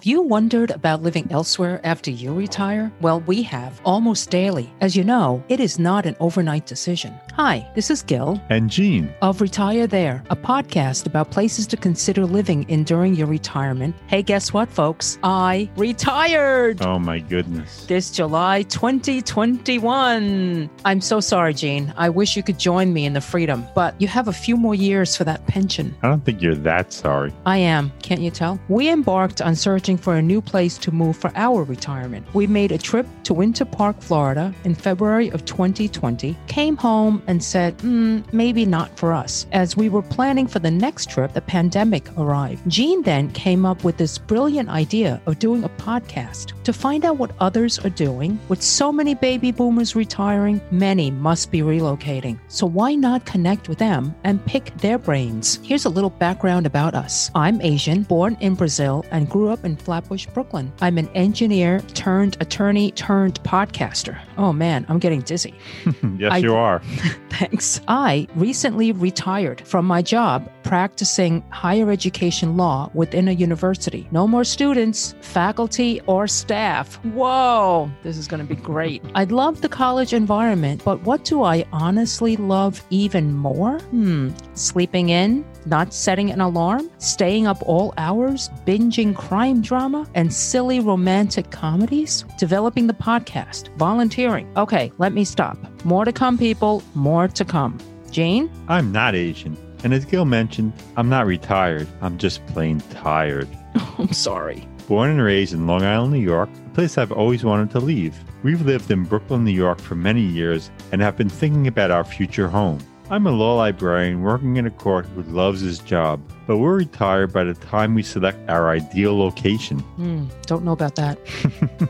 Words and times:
Have 0.00 0.06
you 0.06 0.22
wondered 0.22 0.70
about 0.70 1.02
living 1.02 1.28
elsewhere 1.30 1.78
after 1.84 2.10
you 2.10 2.32
retire? 2.32 2.90
Well, 3.02 3.20
we 3.20 3.42
have 3.42 3.82
almost 3.84 4.30
daily. 4.30 4.72
As 4.80 4.96
you 4.96 5.04
know, 5.04 5.44
it 5.50 5.60
is 5.60 5.78
not 5.78 6.06
an 6.06 6.16
overnight 6.20 6.64
decision. 6.64 7.14
Hi, 7.34 7.70
this 7.74 7.90
is 7.90 8.02
Gil. 8.02 8.40
And 8.48 8.70
Gene. 8.70 9.12
Of 9.20 9.42
Retire 9.42 9.86
There, 9.86 10.24
a 10.30 10.36
podcast 10.36 11.04
about 11.04 11.30
places 11.30 11.66
to 11.66 11.76
consider 11.76 12.24
living 12.24 12.62
in 12.70 12.84
during 12.84 13.14
your 13.14 13.26
retirement. 13.26 13.94
Hey, 14.06 14.22
guess 14.22 14.54
what, 14.54 14.70
folks? 14.70 15.18
I 15.22 15.68
retired. 15.76 16.80
Oh, 16.80 16.98
my 16.98 17.18
goodness. 17.18 17.84
This 17.84 18.10
July 18.10 18.62
2021. 18.62 20.70
I'm 20.86 21.00
so 21.02 21.20
sorry, 21.20 21.52
Gene. 21.52 21.92
I 21.98 22.08
wish 22.08 22.38
you 22.38 22.42
could 22.42 22.58
join 22.58 22.94
me 22.94 23.04
in 23.04 23.12
the 23.12 23.20
freedom, 23.20 23.66
but 23.74 24.00
you 24.00 24.08
have 24.08 24.28
a 24.28 24.32
few 24.32 24.56
more 24.56 24.74
years 24.74 25.14
for 25.14 25.24
that 25.24 25.46
pension. 25.46 25.94
I 26.02 26.08
don't 26.08 26.24
think 26.24 26.40
you're 26.40 26.54
that 26.54 26.90
sorry. 26.90 27.34
I 27.44 27.58
am. 27.58 27.92
Can't 28.02 28.22
you 28.22 28.30
tell? 28.30 28.58
We 28.68 28.88
embarked 28.88 29.42
on 29.42 29.54
searching 29.54 29.89
searching 29.90 30.02
for 30.04 30.16
a 30.16 30.22
new 30.22 30.40
place 30.40 30.78
to 30.78 30.92
move 30.92 31.16
for 31.16 31.32
our 31.34 31.64
retirement. 31.64 32.24
We 32.32 32.46
made 32.46 32.70
a 32.70 32.78
trip 32.78 33.06
to 33.24 33.34
Winter 33.34 33.64
Park, 33.64 34.00
Florida 34.00 34.54
in 34.64 34.74
February 34.74 35.30
of 35.30 35.44
2020, 35.44 36.36
came 36.46 36.76
home 36.76 37.22
and 37.26 37.42
said, 37.42 37.76
mm, 37.78 38.22
maybe 38.32 38.64
not 38.64 38.96
for 38.96 39.12
us. 39.12 39.46
As 39.52 39.76
we 39.76 39.88
were 39.88 40.02
planning 40.02 40.46
for 40.46 40.60
the 40.60 40.70
next 40.70 41.10
trip, 41.10 41.32
the 41.32 41.40
pandemic 41.40 42.06
arrived. 42.16 42.62
Gene 42.68 43.02
then 43.02 43.30
came 43.32 43.66
up 43.66 43.82
with 43.82 43.96
this 43.96 44.18
brilliant 44.18 44.68
idea 44.68 45.20
of 45.26 45.40
doing 45.40 45.64
a 45.64 45.68
podcast 45.70 46.52
to 46.62 46.72
find 46.72 47.04
out 47.04 47.18
what 47.18 47.32
others 47.40 47.78
are 47.80 47.96
doing. 48.06 48.38
With 48.48 48.62
so 48.62 48.92
many 48.92 49.14
baby 49.14 49.50
boomers 49.50 49.96
retiring, 49.96 50.60
many 50.70 51.10
must 51.10 51.50
be 51.50 51.62
relocating. 51.62 52.38
So 52.48 52.66
why 52.66 52.94
not 52.94 53.26
connect 53.26 53.68
with 53.68 53.78
them 53.78 54.14
and 54.22 54.44
pick 54.46 54.72
their 54.78 54.98
brains? 54.98 55.58
Here's 55.64 55.86
a 55.86 55.94
little 55.96 56.10
background 56.10 56.66
about 56.66 56.94
us. 56.94 57.30
I'm 57.34 57.60
Asian, 57.60 58.04
born 58.04 58.36
in 58.40 58.54
Brazil, 58.54 59.04
and 59.10 59.28
grew 59.28 59.48
up 59.48 59.64
in 59.64 59.76
Flatbush, 59.80 60.26
Brooklyn. 60.26 60.72
I'm 60.80 60.98
an 60.98 61.08
engineer 61.14 61.80
turned 61.94 62.36
attorney 62.40 62.92
turned 62.92 63.42
podcaster. 63.42 64.20
Oh 64.36 64.52
man, 64.52 64.86
I'm 64.88 64.98
getting 64.98 65.20
dizzy. 65.20 65.54
yes, 66.16 66.32
I, 66.32 66.36
you 66.38 66.54
are. 66.54 66.80
thanks. 67.30 67.80
I 67.88 68.26
recently 68.34 68.92
retired 68.92 69.66
from 69.66 69.86
my 69.86 70.02
job 70.02 70.50
practicing 70.62 71.42
higher 71.50 71.90
education 71.90 72.56
law 72.56 72.90
within 72.94 73.28
a 73.28 73.32
university. 73.32 74.06
No 74.10 74.28
more 74.28 74.44
students, 74.44 75.14
faculty, 75.20 76.00
or 76.06 76.26
staff. 76.28 76.94
Whoa, 77.04 77.90
this 78.02 78.16
is 78.16 78.28
going 78.28 78.46
to 78.46 78.54
be 78.54 78.60
great. 78.60 79.02
I 79.14 79.24
love 79.24 79.62
the 79.62 79.68
college 79.68 80.12
environment, 80.12 80.82
but 80.84 81.00
what 81.02 81.24
do 81.24 81.42
I 81.42 81.64
honestly 81.72 82.36
love 82.36 82.82
even 82.90 83.34
more? 83.34 83.78
Hmm, 83.78 84.30
sleeping 84.54 85.08
in, 85.08 85.44
not 85.66 85.92
setting 85.92 86.30
an 86.30 86.40
alarm, 86.40 86.90
staying 86.98 87.46
up 87.46 87.58
all 87.66 87.92
hours, 87.96 88.50
binging 88.66 89.14
crime 89.16 89.62
drama 89.70 90.04
and 90.14 90.34
silly 90.34 90.80
romantic 90.80 91.52
comedies, 91.52 92.24
developing 92.36 92.88
the 92.88 92.92
podcast, 92.92 93.68
volunteering. 93.76 94.50
Okay, 94.56 94.90
let 94.98 95.12
me 95.12 95.22
stop. 95.24 95.56
More 95.84 96.04
to 96.04 96.12
come, 96.12 96.36
people. 96.36 96.82
More 96.96 97.28
to 97.28 97.44
come. 97.44 97.78
Jane? 98.10 98.50
I'm 98.66 98.90
not 98.90 99.14
Asian. 99.14 99.56
And 99.84 99.94
as 99.94 100.04
Gil 100.04 100.24
mentioned, 100.24 100.72
I'm 100.96 101.08
not 101.08 101.24
retired. 101.24 101.86
I'm 102.00 102.18
just 102.18 102.44
plain 102.48 102.80
tired. 102.90 103.46
I'm 103.96 104.12
sorry. 104.12 104.66
Born 104.88 105.08
and 105.08 105.22
raised 105.22 105.54
in 105.54 105.68
Long 105.68 105.84
Island, 105.84 106.14
New 106.14 106.18
York, 106.18 106.48
a 106.66 106.70
place 106.70 106.98
I've 106.98 107.12
always 107.12 107.44
wanted 107.44 107.70
to 107.70 107.78
leave. 107.78 108.18
We've 108.42 108.62
lived 108.62 108.90
in 108.90 109.04
Brooklyn, 109.04 109.44
New 109.44 109.52
York 109.52 109.80
for 109.80 109.94
many 109.94 110.22
years 110.22 110.68
and 110.90 111.00
have 111.00 111.16
been 111.16 111.28
thinking 111.28 111.68
about 111.68 111.92
our 111.92 112.02
future 112.02 112.48
home. 112.48 112.80
I'm 113.12 113.26
a 113.26 113.32
law 113.32 113.56
librarian 113.56 114.22
working 114.22 114.56
in 114.56 114.66
a 114.66 114.70
court 114.70 115.04
who 115.04 115.24
loves 115.24 115.60
his 115.60 115.80
job, 115.80 116.22
but 116.46 116.58
we're 116.58 116.76
retired 116.76 117.32
by 117.32 117.42
the 117.42 117.54
time 117.54 117.96
we 117.96 118.04
select 118.04 118.48
our 118.48 118.70
ideal 118.70 119.18
location. 119.18 119.82
Mm, 119.98 120.30
don't 120.46 120.64
know 120.64 120.70
about 120.70 120.94
that. 120.94 121.18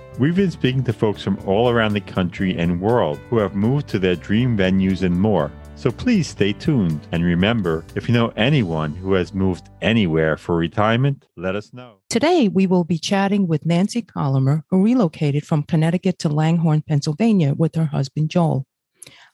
We've 0.18 0.34
been 0.34 0.50
speaking 0.50 0.82
to 0.84 0.94
folks 0.94 1.22
from 1.22 1.38
all 1.44 1.68
around 1.68 1.92
the 1.92 2.00
country 2.00 2.56
and 2.56 2.80
world 2.80 3.20
who 3.28 3.36
have 3.36 3.54
moved 3.54 3.86
to 3.88 3.98
their 3.98 4.16
dream 4.16 4.56
venues 4.56 5.02
and 5.02 5.20
more. 5.20 5.52
So 5.74 5.90
please 5.90 6.26
stay 6.26 6.54
tuned. 6.54 7.06
And 7.12 7.22
remember, 7.22 7.84
if 7.94 8.08
you 8.08 8.14
know 8.14 8.32
anyone 8.34 8.94
who 8.94 9.12
has 9.12 9.34
moved 9.34 9.68
anywhere 9.82 10.38
for 10.38 10.56
retirement, 10.56 11.26
let 11.36 11.54
us 11.54 11.74
know. 11.74 11.96
Today, 12.08 12.48
we 12.48 12.66
will 12.66 12.84
be 12.84 12.96
chatting 12.96 13.46
with 13.46 13.66
Nancy 13.66 14.00
Collamer, 14.00 14.62
who 14.70 14.82
relocated 14.82 15.44
from 15.46 15.64
Connecticut 15.64 16.18
to 16.20 16.30
Langhorne, 16.30 16.80
Pennsylvania 16.80 17.52
with 17.52 17.74
her 17.74 17.86
husband 17.86 18.30
Joel. 18.30 18.66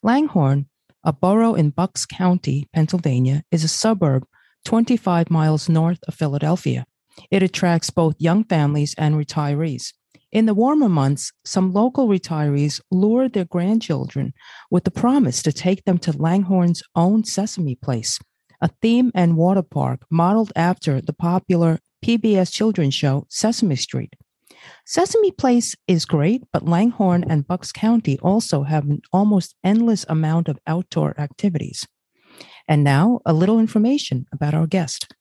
Langhorne 0.03 0.67
a 1.07 1.13
borough 1.13 1.55
in 1.55 1.71
Bucks 1.71 2.05
County, 2.05 2.69
Pennsylvania, 2.75 3.45
is 3.53 3.63
a 3.63 3.69
suburb 3.69 4.27
25 4.65 5.31
miles 5.31 5.69
north 5.69 6.01
of 6.09 6.15
Philadelphia. 6.17 6.85
It 7.31 7.45
attracts 7.45 7.91
both 7.91 8.17
young 8.19 8.43
families 8.43 8.93
and 8.99 9.15
retirees. 9.15 9.93
In 10.33 10.47
the 10.47 10.55
warmer 10.55 10.89
months, 10.89 11.33
some 11.45 11.73
local 11.73 12.09
retirees 12.09 12.81
lure 12.91 13.29
their 13.29 13.45
grandchildren 13.45 14.35
with 14.69 14.83
the 14.83 14.91
promise 14.91 15.45
to 15.45 15.53
take 15.53 15.85
them 15.85 15.99
to 15.99 16.11
Langhorne's 16.11 16.83
own 16.97 17.23
Sesame 17.23 17.77
Place, 17.77 18.19
a 18.61 18.69
theme 18.83 19.13
and 19.15 19.37
water 19.37 19.63
park 19.63 20.01
modeled 20.11 20.53
after 20.57 21.01
the 21.01 21.13
popular 21.13 21.79
PBS 22.05 22.53
children's 22.53 22.95
show 22.95 23.27
Sesame 23.31 23.77
Street. 23.77 24.15
Sesame 24.89 25.33
Place 25.33 25.75
is 25.89 26.05
great, 26.05 26.45
but 26.53 26.65
Langhorne 26.65 27.25
and 27.29 27.45
Bucks 27.45 27.73
County 27.73 28.21
also 28.21 28.63
have 28.63 28.85
an 28.85 29.03
almost 29.13 29.57
endless 29.65 30.07
amount 30.09 30.47
of 30.47 30.61
outdoor 30.65 31.19
activities. 31.19 31.85
And 32.69 32.85
now, 32.85 33.19
a 33.27 33.33
little 33.33 33.59
information 33.59 34.27
about 34.33 34.55
our 34.55 34.69
guest. 34.69 35.13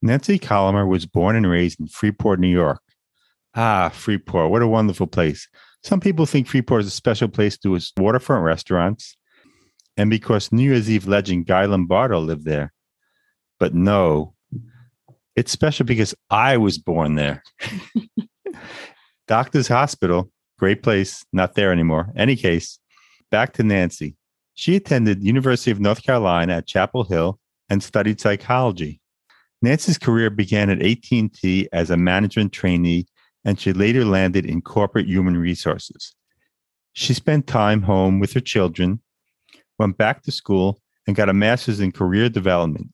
Nancy 0.00 0.38
Collamer 0.38 0.86
was 0.86 1.04
born 1.04 1.34
and 1.34 1.50
raised 1.50 1.80
in 1.80 1.88
Freeport, 1.88 2.38
New 2.38 2.46
York. 2.46 2.80
Ah, 3.56 3.88
Freeport, 3.88 4.52
what 4.52 4.62
a 4.62 4.68
wonderful 4.68 5.08
place. 5.08 5.48
Some 5.82 5.98
people 5.98 6.24
think 6.24 6.46
Freeport 6.46 6.82
is 6.82 6.86
a 6.86 6.92
special 6.92 7.26
place 7.26 7.58
due 7.58 7.70
to 7.70 7.74
its 7.74 7.92
waterfront 7.96 8.44
restaurants 8.44 9.16
and 9.96 10.10
because 10.10 10.52
New 10.52 10.62
Year's 10.62 10.88
Eve 10.88 11.08
legend 11.08 11.46
Guy 11.46 11.64
Lombardo 11.64 12.20
lived 12.20 12.44
there. 12.44 12.72
But 13.58 13.74
no, 13.74 14.34
it's 15.34 15.50
special 15.50 15.86
because 15.86 16.14
I 16.30 16.56
was 16.56 16.78
born 16.78 17.16
there. 17.16 17.42
Doctor's 19.28 19.68
Hospital, 19.68 20.30
great 20.58 20.82
place, 20.82 21.22
not 21.34 21.54
there 21.54 21.70
anymore. 21.70 22.10
Any 22.16 22.34
case, 22.34 22.78
back 23.30 23.52
to 23.52 23.62
Nancy. 23.62 24.16
She 24.54 24.74
attended 24.74 25.22
University 25.22 25.70
of 25.70 25.78
North 25.78 26.02
Carolina 26.02 26.54
at 26.54 26.66
Chapel 26.66 27.04
Hill 27.04 27.38
and 27.68 27.82
studied 27.82 28.20
psychology. 28.20 29.00
Nancy's 29.60 29.98
career 29.98 30.30
began 30.30 30.70
at 30.70 30.80
AT&T 30.80 31.68
as 31.72 31.90
a 31.90 31.96
management 31.98 32.52
trainee 32.52 33.06
and 33.44 33.60
she 33.60 33.74
later 33.74 34.04
landed 34.04 34.46
in 34.46 34.62
corporate 34.62 35.06
human 35.06 35.36
resources. 35.36 36.14
She 36.94 37.12
spent 37.12 37.46
time 37.46 37.82
home 37.82 38.20
with 38.20 38.32
her 38.32 38.40
children, 38.40 39.02
went 39.78 39.98
back 39.98 40.22
to 40.22 40.32
school, 40.32 40.80
and 41.06 41.14
got 41.14 41.28
a 41.28 41.34
master's 41.34 41.80
in 41.80 41.92
career 41.92 42.30
development. 42.30 42.88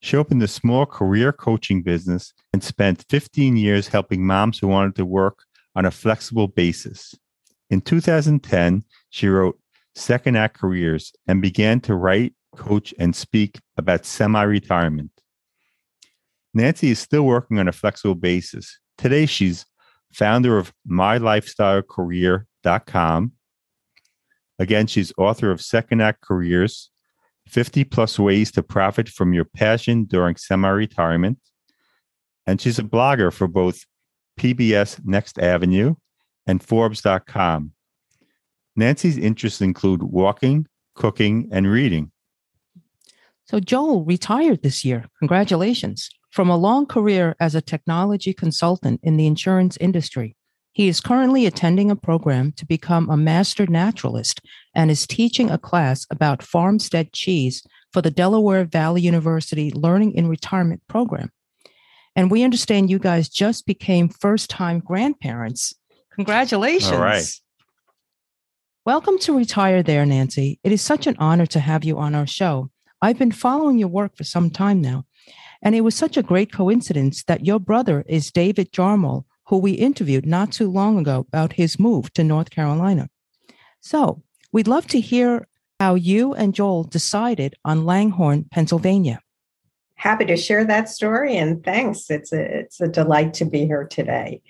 She 0.00 0.16
opened 0.16 0.42
a 0.42 0.48
small 0.48 0.86
career 0.86 1.32
coaching 1.32 1.82
business 1.82 2.32
and 2.52 2.62
spent 2.62 3.04
15 3.08 3.56
years 3.56 3.88
helping 3.88 4.24
moms 4.24 4.58
who 4.58 4.68
wanted 4.68 4.94
to 4.96 5.04
work 5.04 5.44
on 5.74 5.84
a 5.84 5.90
flexible 5.90 6.46
basis. 6.48 7.14
In 7.70 7.80
2010, 7.80 8.84
she 9.10 9.28
wrote 9.28 9.58
Second 9.94 10.36
Act 10.36 10.58
Careers 10.58 11.12
and 11.26 11.42
began 11.42 11.80
to 11.80 11.94
write, 11.94 12.34
coach, 12.54 12.92
and 12.98 13.16
speak 13.16 13.58
about 13.76 14.04
semi 14.04 14.42
retirement. 14.42 15.10
Nancy 16.54 16.90
is 16.90 16.98
still 16.98 17.22
working 17.22 17.58
on 17.58 17.68
a 17.68 17.72
flexible 17.72 18.14
basis. 18.14 18.78
Today, 18.98 19.24
she's 19.26 19.64
founder 20.12 20.58
of 20.58 20.72
mylifestylecareer.com. 20.88 23.32
Again, 24.58 24.86
she's 24.86 25.12
author 25.16 25.50
of 25.50 25.62
Second 25.62 26.02
Act 26.02 26.20
Careers 26.20 26.90
50 27.48 27.84
plus 27.84 28.18
ways 28.18 28.50
to 28.52 28.62
profit 28.62 29.08
from 29.08 29.32
your 29.32 29.44
passion 29.44 30.04
during 30.04 30.36
semi 30.36 30.68
retirement. 30.68 31.38
And 32.46 32.60
she's 32.60 32.78
a 32.78 32.82
blogger 32.82 33.32
for 33.32 33.48
both 33.48 33.86
PBS 34.38 35.04
Next 35.04 35.38
Avenue, 35.38 35.94
and 36.46 36.62
Forbes.com. 36.62 37.72
Nancy's 38.74 39.18
interests 39.18 39.60
include 39.60 40.02
walking, 40.02 40.66
cooking, 40.94 41.48
and 41.52 41.70
reading. 41.70 42.10
So, 43.44 43.60
Joel 43.60 44.04
retired 44.04 44.62
this 44.62 44.84
year. 44.84 45.04
Congratulations. 45.18 46.08
From 46.30 46.48
a 46.48 46.56
long 46.56 46.86
career 46.86 47.36
as 47.38 47.54
a 47.54 47.60
technology 47.60 48.32
consultant 48.32 49.00
in 49.02 49.18
the 49.18 49.26
insurance 49.26 49.76
industry, 49.78 50.34
he 50.72 50.88
is 50.88 51.02
currently 51.02 51.44
attending 51.44 51.90
a 51.90 51.96
program 51.96 52.52
to 52.52 52.64
become 52.64 53.10
a 53.10 53.16
master 53.16 53.66
naturalist 53.66 54.40
and 54.74 54.90
is 54.90 55.06
teaching 55.06 55.50
a 55.50 55.58
class 55.58 56.06
about 56.10 56.42
farmstead 56.42 57.12
cheese 57.12 57.62
for 57.92 58.00
the 58.00 58.10
Delaware 58.10 58.64
Valley 58.64 59.02
University 59.02 59.70
Learning 59.70 60.12
in 60.12 60.28
Retirement 60.28 60.80
program. 60.88 61.30
And 62.14 62.30
we 62.30 62.42
understand 62.42 62.90
you 62.90 62.98
guys 62.98 63.28
just 63.28 63.64
became 63.64 64.08
first 64.08 64.50
time 64.50 64.80
grandparents. 64.80 65.74
Congratulations. 66.14 66.92
All 66.92 67.00
right. 67.00 67.26
Welcome 68.84 69.18
to 69.20 69.36
Retire 69.36 69.82
There, 69.82 70.04
Nancy. 70.04 70.58
It 70.62 70.72
is 70.72 70.82
such 70.82 71.06
an 71.06 71.16
honor 71.18 71.46
to 71.46 71.60
have 71.60 71.84
you 71.84 71.98
on 71.98 72.14
our 72.14 72.26
show. 72.26 72.70
I've 73.00 73.18
been 73.18 73.32
following 73.32 73.78
your 73.78 73.88
work 73.88 74.16
for 74.16 74.24
some 74.24 74.50
time 74.50 74.82
now, 74.82 75.06
and 75.62 75.74
it 75.74 75.80
was 75.80 75.94
such 75.94 76.16
a 76.16 76.22
great 76.22 76.52
coincidence 76.52 77.24
that 77.24 77.46
your 77.46 77.58
brother 77.58 78.04
is 78.06 78.30
David 78.30 78.72
Jarmel, 78.72 79.24
who 79.46 79.56
we 79.56 79.72
interviewed 79.72 80.26
not 80.26 80.52
too 80.52 80.70
long 80.70 80.98
ago 80.98 81.20
about 81.28 81.54
his 81.54 81.78
move 81.78 82.12
to 82.12 82.22
North 82.24 82.50
Carolina. 82.50 83.08
So 83.80 84.22
we'd 84.52 84.68
love 84.68 84.86
to 84.88 85.00
hear 85.00 85.48
how 85.80 85.94
you 85.94 86.34
and 86.34 86.54
Joel 86.54 86.84
decided 86.84 87.54
on 87.64 87.86
Langhorne, 87.86 88.44
Pennsylvania. 88.52 89.20
Happy 90.02 90.24
to 90.24 90.36
share 90.36 90.64
that 90.64 90.88
story 90.88 91.36
and 91.36 91.62
thanks. 91.62 92.10
It's 92.10 92.32
a 92.32 92.42
it's 92.42 92.80
a 92.80 92.88
delight 92.88 93.34
to 93.34 93.44
be 93.44 93.66
here 93.66 93.86
today. 93.86 94.42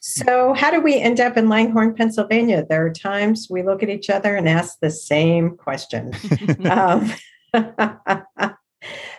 So, 0.00 0.52
how 0.52 0.70
do 0.70 0.80
we 0.80 1.00
end 1.00 1.18
up 1.18 1.36
in 1.36 1.48
Langhorne, 1.48 1.96
Pennsylvania? 1.96 2.64
There 2.68 2.86
are 2.86 2.92
times 2.92 3.48
we 3.50 3.64
look 3.64 3.82
at 3.82 3.88
each 3.88 4.08
other 4.08 4.36
and 4.36 4.48
ask 4.48 4.78
the 4.78 4.92
same 4.92 5.56
question. 5.56 6.12
um, 6.70 7.12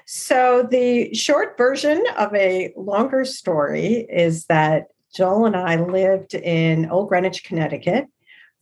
so, 0.06 0.66
the 0.72 1.13
short 1.13 1.57
version 1.57 2.01
of 2.18 2.33
a 2.33 2.72
longer 2.77 3.25
story 3.25 4.07
is 4.10 4.45
that 4.45 4.86
Joel 5.13 5.45
and 5.45 5.57
I 5.57 5.75
lived 5.75 6.36
in 6.36 6.89
Old 6.89 7.10
Greenwich, 7.10 7.44
Connecticut 7.44 8.06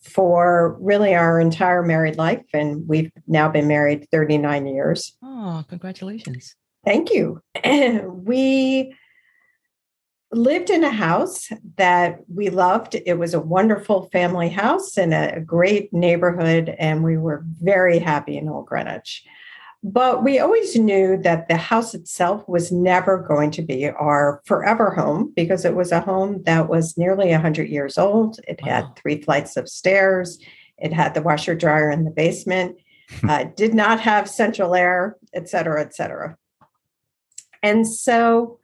for 0.02 0.78
really 0.82 1.14
our 1.14 1.40
entire 1.40 1.84
married 1.84 2.18
life. 2.18 2.42
And 2.56 2.88
we've 2.88 3.12
now 3.28 3.50
been 3.50 3.68
married 3.68 4.08
39 4.12 4.66
years. 4.66 5.16
Oh, 5.22 5.64
congratulations. 5.70 6.56
Thank 6.86 7.12
you. 7.12 7.42
we 7.64 8.96
lived 10.32 10.70
in 10.70 10.84
a 10.84 10.90
house 10.90 11.50
that 11.78 12.20
we 12.28 12.50
loved. 12.50 12.96
It 13.06 13.18
was 13.18 13.34
a 13.34 13.40
wonderful 13.40 14.10
family 14.12 14.50
house 14.50 14.98
in 14.98 15.14
a 15.14 15.40
great 15.40 15.94
neighborhood, 15.94 16.76
and 16.78 17.04
we 17.04 17.18
were 17.18 17.44
very 17.46 18.00
happy 18.00 18.38
in 18.38 18.50
Old 18.50 18.66
Greenwich. 18.66 19.24
But 19.86 20.24
we 20.24 20.40
always 20.40 20.78
knew 20.78 21.18
that 21.24 21.50
the 21.50 21.58
house 21.58 21.94
itself 21.94 22.48
was 22.48 22.72
never 22.72 23.18
going 23.18 23.52
to 23.52 23.62
be 23.62 23.90
our 23.90 24.42
forever 24.46 24.92
home 24.92 25.34
because 25.36 25.66
it 25.66 25.76
was 25.76 25.92
a 25.92 26.00
home 26.00 26.42
that 26.44 26.70
was 26.70 26.98
nearly 26.98 27.32
100 27.32 27.68
years 27.68 27.98
old. 27.98 28.40
It 28.48 28.62
wow. 28.64 28.70
had 28.70 28.96
three 28.96 29.22
flights 29.22 29.58
of 29.58 29.68
stairs, 29.68 30.40
it 30.78 30.94
had 30.94 31.14
the 31.14 31.22
washer 31.22 31.54
dryer 31.54 31.92
in 31.92 32.06
the 32.06 32.12
basement, 32.12 32.78
uh, 33.28 33.46
did 33.56 33.74
not 33.74 34.00
have 34.00 34.30
central 34.30 34.74
air, 34.74 35.18
et 35.34 35.50
cetera, 35.50 35.82
et 35.82 35.94
cetera. 35.94 36.38
And 37.64 37.88
so, 37.88 38.60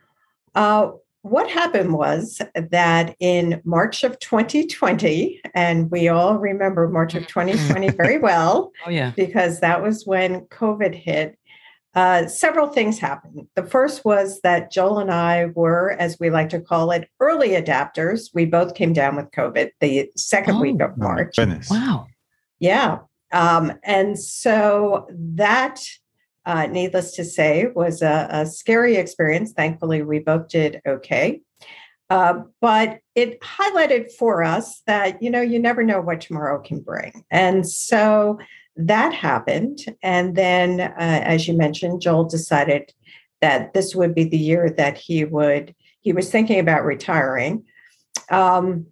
uh, 0.53 0.91
what 1.21 1.49
happened 1.49 1.93
was 1.93 2.41
that 2.55 3.15
in 3.19 3.61
March 3.65 4.03
of 4.03 4.17
2020, 4.19 5.41
and 5.53 5.91
we 5.91 6.07
all 6.07 6.37
remember 6.37 6.87
March 6.87 7.13
of 7.13 7.27
2020 7.27 7.89
very 7.97 8.17
well, 8.17 8.71
oh, 8.85 8.89
yeah. 8.89 9.11
because 9.15 9.59
that 9.59 9.81
was 9.81 10.05
when 10.05 10.41
COVID 10.45 10.95
hit. 10.95 11.37
Uh, 11.95 12.27
several 12.27 12.67
things 12.67 12.99
happened. 12.99 13.47
The 13.55 13.65
first 13.65 14.05
was 14.05 14.39
that 14.41 14.71
Joel 14.71 14.99
and 14.99 15.11
I 15.11 15.47
were, 15.55 15.91
as 15.99 16.17
we 16.19 16.29
like 16.29 16.49
to 16.49 16.61
call 16.61 16.91
it, 16.91 17.09
early 17.19 17.49
adapters. 17.49 18.29
We 18.33 18.45
both 18.45 18.75
came 18.75 18.93
down 18.93 19.15
with 19.15 19.31
COVID 19.31 19.71
the 19.81 20.09
second 20.15 20.57
oh, 20.57 20.61
week 20.61 20.81
of 20.81 20.97
March. 20.97 21.35
Goodness. 21.35 21.69
Wow. 21.69 22.07
Yeah. 22.59 22.99
Um, 23.31 23.73
and 23.83 24.17
so 24.17 25.07
that 25.11 25.81
uh, 26.49 26.65
needless 26.65 27.11
to 27.11 27.23
say, 27.23 27.67
was 27.75 28.01
a, 28.01 28.27
a, 28.31 28.43
scary 28.43 28.95
experience. 28.95 29.51
Thankfully, 29.51 30.01
we 30.01 30.17
both 30.17 30.47
did 30.47 30.81
okay. 30.83 31.41
Uh, 32.09 32.41
but 32.59 33.01
it 33.13 33.39
highlighted 33.41 34.11
for 34.13 34.43
us 34.43 34.81
that, 34.87 35.21
you 35.21 35.29
know, 35.29 35.41
you 35.41 35.59
never 35.59 35.83
know 35.83 36.01
what 36.01 36.21
tomorrow 36.21 36.59
can 36.59 36.79
bring. 36.79 37.23
And 37.29 37.69
so 37.69 38.39
that 38.77 39.13
happened. 39.13 39.77
And 40.01 40.35
then, 40.35 40.81
uh, 40.81 40.93
as 40.97 41.47
you 41.47 41.55
mentioned, 41.55 42.01
Joel 42.01 42.23
decided 42.23 42.93
that 43.41 43.75
this 43.75 43.93
would 43.93 44.15
be 44.15 44.23
the 44.23 44.35
year 44.35 44.73
that 44.75 44.97
he 44.97 45.25
would, 45.25 45.75
he 46.01 46.13
was 46.13 46.31
thinking 46.31 46.59
about 46.59 46.83
retiring. 46.83 47.63
Um, 48.31 48.87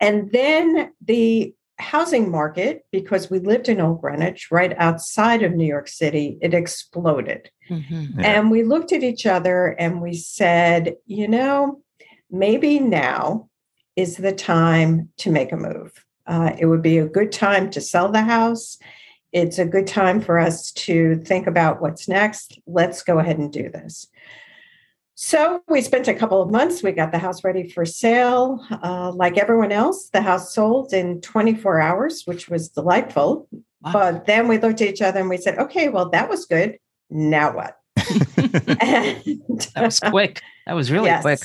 and 0.00 0.32
then 0.32 0.92
the 1.06 1.54
housing 1.78 2.30
market, 2.30 2.84
because 2.90 3.30
we 3.30 3.38
lived 3.38 3.68
in 3.68 3.80
Old 3.80 4.00
Greenwich, 4.00 4.48
right 4.50 4.74
outside 4.78 5.42
of 5.42 5.54
New 5.54 5.66
York 5.66 5.88
City, 5.88 6.38
it 6.42 6.54
exploded. 6.54 7.50
Mm-hmm. 7.70 8.20
Yeah. 8.20 8.26
And 8.26 8.50
we 8.50 8.62
looked 8.62 8.92
at 8.92 9.02
each 9.02 9.26
other 9.26 9.68
and 9.78 10.02
we 10.02 10.14
said, 10.14 10.96
you 11.06 11.28
know, 11.28 11.82
maybe 12.30 12.80
now 12.80 13.48
is 13.96 14.16
the 14.16 14.32
time 14.32 15.10
to 15.18 15.30
make 15.30 15.52
a 15.52 15.56
move. 15.56 16.04
Uh, 16.26 16.52
it 16.58 16.66
would 16.66 16.82
be 16.82 16.98
a 16.98 17.08
good 17.08 17.32
time 17.32 17.70
to 17.70 17.80
sell 17.80 18.10
the 18.10 18.22
house. 18.22 18.78
It's 19.32 19.58
a 19.58 19.64
good 19.64 19.86
time 19.86 20.20
for 20.20 20.38
us 20.38 20.72
to 20.72 21.16
think 21.16 21.46
about 21.46 21.80
what's 21.80 22.08
next. 22.08 22.58
Let's 22.66 23.02
go 23.02 23.18
ahead 23.18 23.38
and 23.38 23.52
do 23.52 23.70
this. 23.70 24.06
So 25.20 25.64
we 25.66 25.82
spent 25.82 26.06
a 26.06 26.14
couple 26.14 26.40
of 26.40 26.48
months. 26.48 26.80
We 26.80 26.92
got 26.92 27.10
the 27.10 27.18
house 27.18 27.42
ready 27.42 27.68
for 27.68 27.84
sale. 27.84 28.64
Uh, 28.70 29.10
like 29.10 29.36
everyone 29.36 29.72
else, 29.72 30.10
the 30.10 30.22
house 30.22 30.54
sold 30.54 30.92
in 30.92 31.20
24 31.22 31.80
hours, 31.80 32.22
which 32.24 32.48
was 32.48 32.68
delightful. 32.68 33.48
Wow. 33.82 33.92
But 33.92 34.26
then 34.26 34.46
we 34.46 34.58
looked 34.58 34.80
at 34.80 34.86
each 34.86 35.02
other 35.02 35.18
and 35.18 35.28
we 35.28 35.36
said, 35.36 35.58
okay, 35.58 35.88
well, 35.88 36.08
that 36.10 36.28
was 36.28 36.44
good. 36.46 36.78
Now 37.10 37.52
what? 37.52 37.76
and, 37.96 39.40
that 39.74 39.82
was 39.82 39.98
quick. 39.98 40.40
That 40.68 40.74
was 40.74 40.92
really 40.92 41.06
yes, 41.06 41.22
quick. 41.22 41.40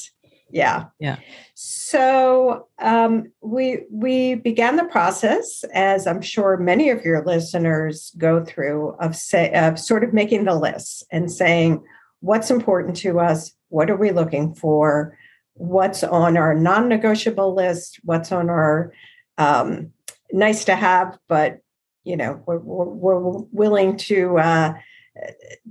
Yeah. 0.52 0.86
Yeah. 1.00 1.16
So 1.56 2.68
um, 2.78 3.32
we 3.42 3.86
we 3.92 4.36
began 4.36 4.76
the 4.76 4.84
process, 4.84 5.66
as 5.74 6.06
I'm 6.06 6.22
sure 6.22 6.58
many 6.58 6.92
of 6.92 7.04
your 7.04 7.26
listeners 7.26 8.14
go 8.20 8.46
through, 8.46 8.90
of 9.00 9.16
say 9.16 9.52
of 9.54 9.80
sort 9.80 10.04
of 10.04 10.14
making 10.14 10.44
the 10.44 10.54
list 10.54 11.08
and 11.12 11.32
saying 11.32 11.84
what's 12.24 12.50
important 12.50 12.96
to 12.96 13.20
us, 13.20 13.52
what 13.74 13.90
are 13.90 13.98
we 13.98 14.12
looking 14.12 14.54
for? 14.54 15.18
What's 15.56 16.04
on 16.04 16.38
our 16.38 16.54
non 16.54 16.88
negotiable 16.88 17.56
list? 17.56 18.00
What's 18.04 18.32
on 18.32 18.50
our 18.50 18.94
um, 19.38 19.92
nice 20.32 20.66
to 20.66 20.76
have, 20.76 21.18
but 21.28 21.60
you 22.04 22.16
know, 22.16 22.42
we're, 22.46 22.60
we're, 22.60 22.86
we're 23.20 23.46
willing 23.52 23.98
to 23.98 24.38
uh, 24.38 24.74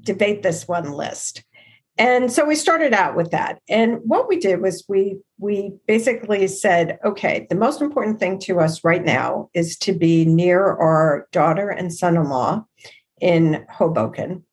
debate 0.01 0.43
this 0.43 0.67
one 0.67 0.93
list. 0.93 1.45
And 1.99 2.33
so 2.33 2.45
we 2.45 2.55
started 2.55 2.95
out 2.95 3.17
with 3.17 3.31
that. 3.33 3.61
And 3.69 3.99
what 4.05 4.27
we 4.27 4.39
did 4.39 4.63
was 4.63 4.85
we 4.89 5.19
we 5.39 5.73
basically 5.87 6.49
said, 6.49 6.99
okay, 7.05 7.47
the 7.51 7.55
most 7.55 7.83
important 7.83 8.19
thing 8.19 8.39
to 8.41 8.61
us 8.61 8.83
right 8.83 9.05
now 9.05 9.51
is 9.55 9.77
to 9.79 9.93
be 9.93 10.25
near 10.25 10.65
our 10.65 11.29
daughter 11.33 11.69
and 11.69 11.93
son-in-law 11.93 12.65
in 13.21 13.65
Hoboken. 13.71 14.45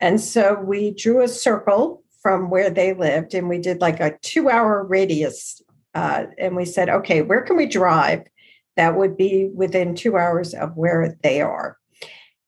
And 0.00 0.20
so 0.20 0.58
we 0.64 0.92
drew 0.92 1.22
a 1.22 1.28
circle 1.28 2.02
from 2.26 2.50
where 2.50 2.70
they 2.70 2.92
lived 2.92 3.34
and 3.34 3.48
we 3.48 3.56
did 3.56 3.80
like 3.80 4.00
a 4.00 4.18
two 4.20 4.50
hour 4.50 4.82
radius. 4.82 5.62
Uh, 5.94 6.24
and 6.38 6.56
we 6.56 6.64
said, 6.64 6.88
okay, 6.88 7.22
where 7.22 7.40
can 7.40 7.56
we 7.56 7.66
drive 7.66 8.24
that 8.74 8.96
would 8.96 9.16
be 9.16 9.48
within 9.54 9.94
two 9.94 10.16
hours 10.16 10.52
of 10.52 10.76
where 10.76 11.16
they 11.22 11.40
are? 11.40 11.78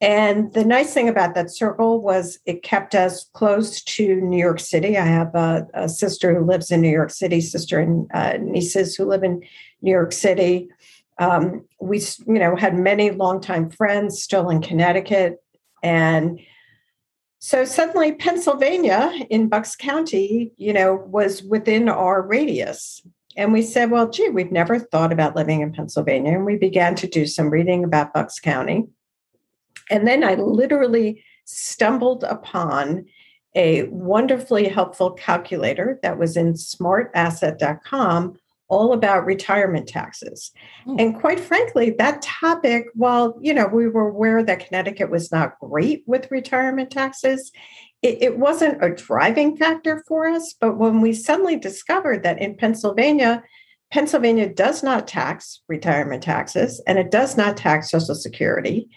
And 0.01 0.53
the 0.53 0.65
nice 0.65 0.93
thing 0.93 1.09
about 1.09 1.37
that 1.37 1.53
circle 1.53 2.03
was 2.03 2.41
it 2.45 2.65
kept 2.65 2.97
us 2.97 3.31
close 3.35 3.81
to 3.85 4.21
New 4.21 4.37
York 4.37 4.59
City. 4.59 4.99
I 4.99 5.07
have 5.07 5.33
a, 5.37 5.69
a 5.75 5.89
sister 5.89 6.37
who 6.37 6.45
lives 6.45 6.73
in 6.73 6.81
New 6.81 6.91
York 6.91 7.11
City, 7.11 7.41
sister 7.41 7.79
and 7.79 8.11
uh, 8.13 8.37
nieces 8.41 8.97
who 8.97 9.05
live 9.05 9.23
in 9.23 9.45
New 9.81 9.93
York 9.93 10.11
City. 10.11 10.71
Um, 11.21 11.65
we, 11.81 12.01
you 12.27 12.41
know, 12.41 12.57
had 12.57 12.75
many 12.75 13.13
longtime 13.13 13.71
friends 13.71 14.21
still 14.21 14.51
in 14.51 14.61
Connecticut, 14.61 15.41
and 15.85 16.41
so 17.39 17.65
suddenly 17.65 18.13
Pennsylvania 18.13 19.13
in 19.31 19.49
Bucks 19.49 19.77
County, 19.77 20.53
you 20.57 20.73
know, 20.73 20.95
was 21.07 21.43
within 21.43 21.89
our 21.89 22.21
radius. 22.21 23.01
And 23.37 23.53
we 23.53 23.63
said, 23.63 23.91
well, 23.91 24.11
gee, 24.11 24.29
we've 24.29 24.51
never 24.51 24.81
thought 24.81 25.13
about 25.13 25.37
living 25.37 25.61
in 25.61 25.73
Pennsylvania. 25.73 26.33
And 26.33 26.45
we 26.45 26.57
began 26.57 26.97
to 26.97 27.07
do 27.07 27.27
some 27.27 27.51
reading 27.51 27.85
about 27.85 28.13
Bucks 28.13 28.41
County. 28.41 28.85
And 29.91 30.07
then 30.07 30.25
I 30.25 30.35
literally 30.35 31.23
stumbled 31.45 32.25
upon 32.25 33.07
a 33.55 33.85
wonderfully 33.85 34.69
helpful 34.69 35.13
calculator 35.13 35.99
that 36.03 36.19
was 36.19 36.37
in 36.37 36.55
smartasset.com 36.55 38.37
all 38.69 38.93
about 38.93 39.27
retirement 39.27 39.89
taxes. 39.89 40.53
Oh. 40.87 40.97
And 40.99 41.19
quite 41.19 41.41
frankly, 41.41 41.91
that 41.99 42.23
topic, 42.23 42.87
while 42.95 43.39
you 43.41 43.55
know 43.55 43.67
we 43.67 43.89
were 43.89 44.09
aware 44.09 44.43
that 44.43 44.67
Connecticut 44.67 45.11
was 45.11 45.33
not 45.33 45.59
great 45.59 46.03
with 46.07 46.31
retirement 46.31 46.91
taxes, 46.91 47.51
it, 48.03 48.23
it 48.23 48.39
wasn't 48.39 48.83
a 48.85 48.95
driving 48.95 49.57
factor 49.57 50.05
for 50.07 50.29
us. 50.29 50.55
But 50.61 50.79
when 50.79 51.01
we 51.01 51.13
suddenly 51.13 51.57
discovered 51.57 52.23
that 52.23 52.41
in 52.41 52.57
Pennsylvania, 52.57 53.43
Pennsylvania 53.91 54.49
does 54.49 54.83
not 54.83 55.09
tax 55.09 55.63
retirement 55.69 56.23
taxes 56.23 56.83
and 56.87 56.99
it 56.99 57.11
does 57.11 57.37
not 57.37 57.57
tax 57.57 57.91
Social 57.91 58.15
Security. 58.15 58.89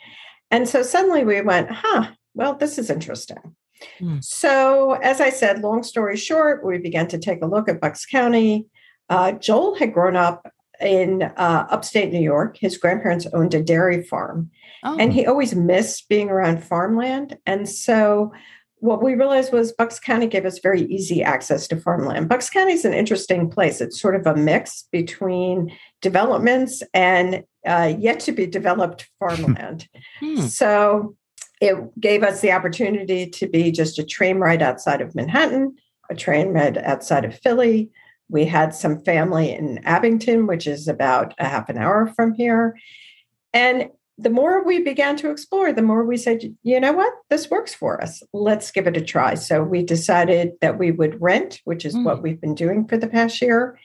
And 0.52 0.68
so 0.68 0.84
suddenly 0.84 1.24
we 1.24 1.42
went, 1.42 1.72
huh, 1.72 2.12
well, 2.34 2.56
this 2.56 2.78
is 2.78 2.90
interesting. 2.90 3.56
Mm. 4.00 4.24
So, 4.24 4.94
as 5.02 5.22
I 5.22 5.30
said, 5.30 5.62
long 5.62 5.82
story 5.82 6.18
short, 6.18 6.66
we 6.66 6.78
began 6.78 7.08
to 7.08 7.18
take 7.18 7.42
a 7.42 7.48
look 7.48 7.68
at 7.68 7.82
Bucks 7.82 8.06
County. 8.06 8.68
Uh, 9.12 9.34
Joel 9.34 9.76
had 9.76 9.94
grown 9.94 10.16
up 10.16 10.52
in 10.80 11.22
uh, 11.22 11.68
upstate 11.70 12.12
New 12.12 12.22
York. 12.22 12.58
His 12.58 12.78
grandparents 12.78 13.28
owned 13.34 13.54
a 13.54 13.62
dairy 13.62 14.02
farm, 14.04 14.50
oh. 14.84 14.98
and 14.98 15.12
he 15.12 15.26
always 15.26 15.54
missed 15.54 16.08
being 16.08 16.30
around 16.30 16.64
farmland. 16.64 17.38
And 17.46 17.68
so 17.68 18.32
what 18.78 19.04
we 19.04 19.14
realized 19.14 19.52
was 19.52 19.74
Bucks 19.74 20.00
County 20.00 20.28
gave 20.28 20.46
us 20.46 20.60
very 20.60 20.84
easy 20.84 21.22
access 21.22 21.68
to 21.68 21.76
farmland. 21.76 22.30
Bucks 22.30 22.50
County 22.50 22.74
is 22.74 22.86
an 22.86 22.94
interesting 22.94 23.50
place. 23.50 23.82
It's 23.82 24.00
sort 24.00 24.16
of 24.16 24.26
a 24.26 24.36
mix 24.36 24.88
between 24.92 25.72
developments 26.02 26.82
and 26.94 27.44
uh, 27.68 27.94
yet 28.00 28.22
to 28.22 28.32
be 28.32 28.48
developed 28.48 29.10
farmland. 29.20 29.88
hmm. 30.20 30.40
So 30.40 31.16
it 31.60 31.76
gave 32.00 32.24
us 32.24 32.40
the 32.40 32.54
opportunity 32.54 33.30
to 33.30 33.48
be 33.48 33.72
just 33.72 34.00
a 34.00 34.04
train 34.04 34.40
ride 34.40 34.64
outside 34.64 35.02
of 35.02 35.14
Manhattan, 35.14 35.76
a 36.10 36.16
train 36.16 36.54
ride 36.54 36.78
outside 36.78 37.26
of 37.26 37.38
Philly. 37.38 37.92
We 38.32 38.46
had 38.46 38.74
some 38.74 39.04
family 39.04 39.52
in 39.52 39.80
Abington, 39.84 40.48
which 40.48 40.66
is 40.66 40.88
about 40.88 41.34
a 41.38 41.48
half 41.48 41.70
an 41.70 41.78
hour 41.78 42.08
from 42.16 42.34
here. 42.34 42.78
And 43.54 43.90
the 44.18 44.30
more 44.30 44.64
we 44.64 44.80
began 44.80 45.18
to 45.18 45.32
explore, 45.32 45.74
the 45.74 45.82
more 45.82 46.06
we 46.06 46.16
said, 46.18 46.56
you 46.64 46.80
know 46.80 46.94
what, 46.94 47.14
this 47.30 47.50
works 47.50 47.74
for 47.74 48.02
us. 48.02 48.24
Let's 48.34 48.72
give 48.72 48.88
it 48.88 48.98
a 48.98 49.02
try. 49.02 49.34
So 49.34 49.64
we 49.64 49.84
decided 49.84 50.52
that 50.62 50.78
we 50.78 50.92
would 50.92 51.22
rent, 51.22 51.60
which 51.66 51.86
is 51.86 51.96
mm. 51.96 52.04
what 52.04 52.22
we've 52.22 52.40
been 52.40 52.56
doing 52.56 52.88
for 52.88 52.98
the 52.98 53.08
past 53.08 53.42
year. 53.42 53.80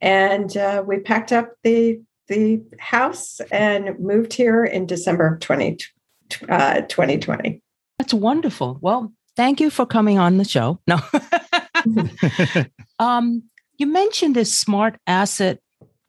And 0.00 0.54
uh, 0.56 0.84
we 0.86 0.98
packed 0.98 1.32
up 1.32 1.52
the 1.62 2.00
the 2.28 2.60
house 2.80 3.40
and 3.52 3.98
moved 4.00 4.32
here 4.32 4.64
in 4.64 4.84
December 4.84 5.34
of 5.34 5.40
20, 5.40 5.78
uh, 6.48 6.80
2020. 6.82 7.62
That's 7.98 8.12
wonderful. 8.12 8.78
Well, 8.80 9.12
thank 9.36 9.60
you 9.60 9.70
for 9.70 9.86
coming 9.86 10.18
on 10.18 10.36
the 10.36 10.44
show. 10.44 10.80
No. 10.88 10.98
um, 12.98 13.44
you 13.78 13.86
mentioned 13.86 14.36
this 14.36 14.56
smart 14.56 14.98
asset 15.06 15.60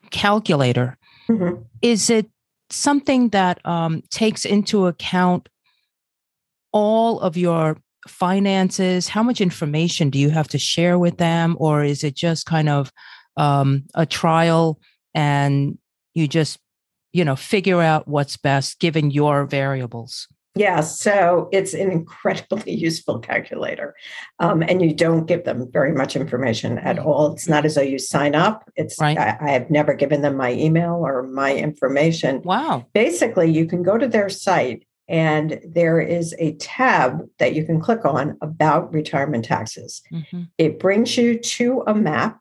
calculator. 0.10 0.98
Mm-hmm. 1.30 1.62
Is 1.82 2.10
it 2.10 2.30
something 2.70 3.30
that 3.30 3.66
um, 3.66 4.02
takes 4.10 4.46
into 4.46 4.88
account 4.88 5.50
all 6.72 7.20
of 7.20 7.38
your 7.38 7.78
finances? 8.08 9.08
How 9.08 9.24
much 9.24 9.42
information 9.42 10.10
do 10.10 10.20
you 10.20 10.30
have 10.30 10.48
to 10.50 10.58
share 10.58 10.98
with 10.98 11.18
them? 11.18 11.56
Or 11.60 11.84
is 11.84 12.04
it 12.04 12.16
just 12.16 12.46
kind 12.46 12.70
of 12.70 12.92
um, 13.36 13.84
a 13.96 14.06
trial 14.06 14.80
and 15.14 15.78
you 16.14 16.28
just, 16.28 16.60
you 17.14 17.26
know, 17.26 17.36
figure 17.36 17.82
out 17.82 18.08
what's 18.08 18.38
best 18.38 18.80
given 18.80 19.12
your 19.12 19.46
variables? 19.46 20.28
Yeah, 20.58 20.82
so 20.82 21.50
it's 21.52 21.74
an 21.74 21.92
incredibly 21.92 22.74
useful 22.88 23.20
calculator. 23.20 23.96
Um, 24.40 24.62
and 24.62 24.82
you 24.82 24.94
don't 24.94 25.26
give 25.26 25.44
them 25.46 25.70
very 25.72 25.94
much 25.94 26.16
information 26.16 26.78
at 26.80 26.98
mm-hmm. 26.98 27.08
all. 27.08 27.34
It's 27.34 27.48
not 27.48 27.66
as 27.66 27.76
though 27.76 27.82
you 27.82 28.00
sign 28.00 28.36
up. 28.36 28.70
It's 28.76 29.00
right. 29.00 29.18
I, 29.18 29.38
I, 29.42 29.50
have 29.52 29.70
never 29.70 29.94
given 29.94 30.22
them 30.22 30.36
my 30.36 30.54
email 30.54 30.96
or 30.96 31.24
my 31.24 31.56
information. 31.56 32.42
Wow. 32.44 32.86
Basically, 32.94 33.52
you 33.52 33.66
can 33.66 33.84
go 33.84 33.98
to 33.98 34.08
their 34.08 34.30
site 34.30 34.86
and 35.08 35.62
there 35.66 36.00
is 36.00 36.36
a 36.38 36.54
tab 36.56 37.22
that 37.40 37.56
you 37.56 37.66
can 37.66 37.80
click 37.80 38.04
on 38.04 38.38
about 38.42 38.92
retirement 38.94 39.46
taxes. 39.46 40.02
Mm-hmm. 40.12 40.44
It 40.58 40.80
brings 40.80 41.18
you 41.18 41.40
to 41.40 41.84
a 41.88 41.96
map 41.96 42.40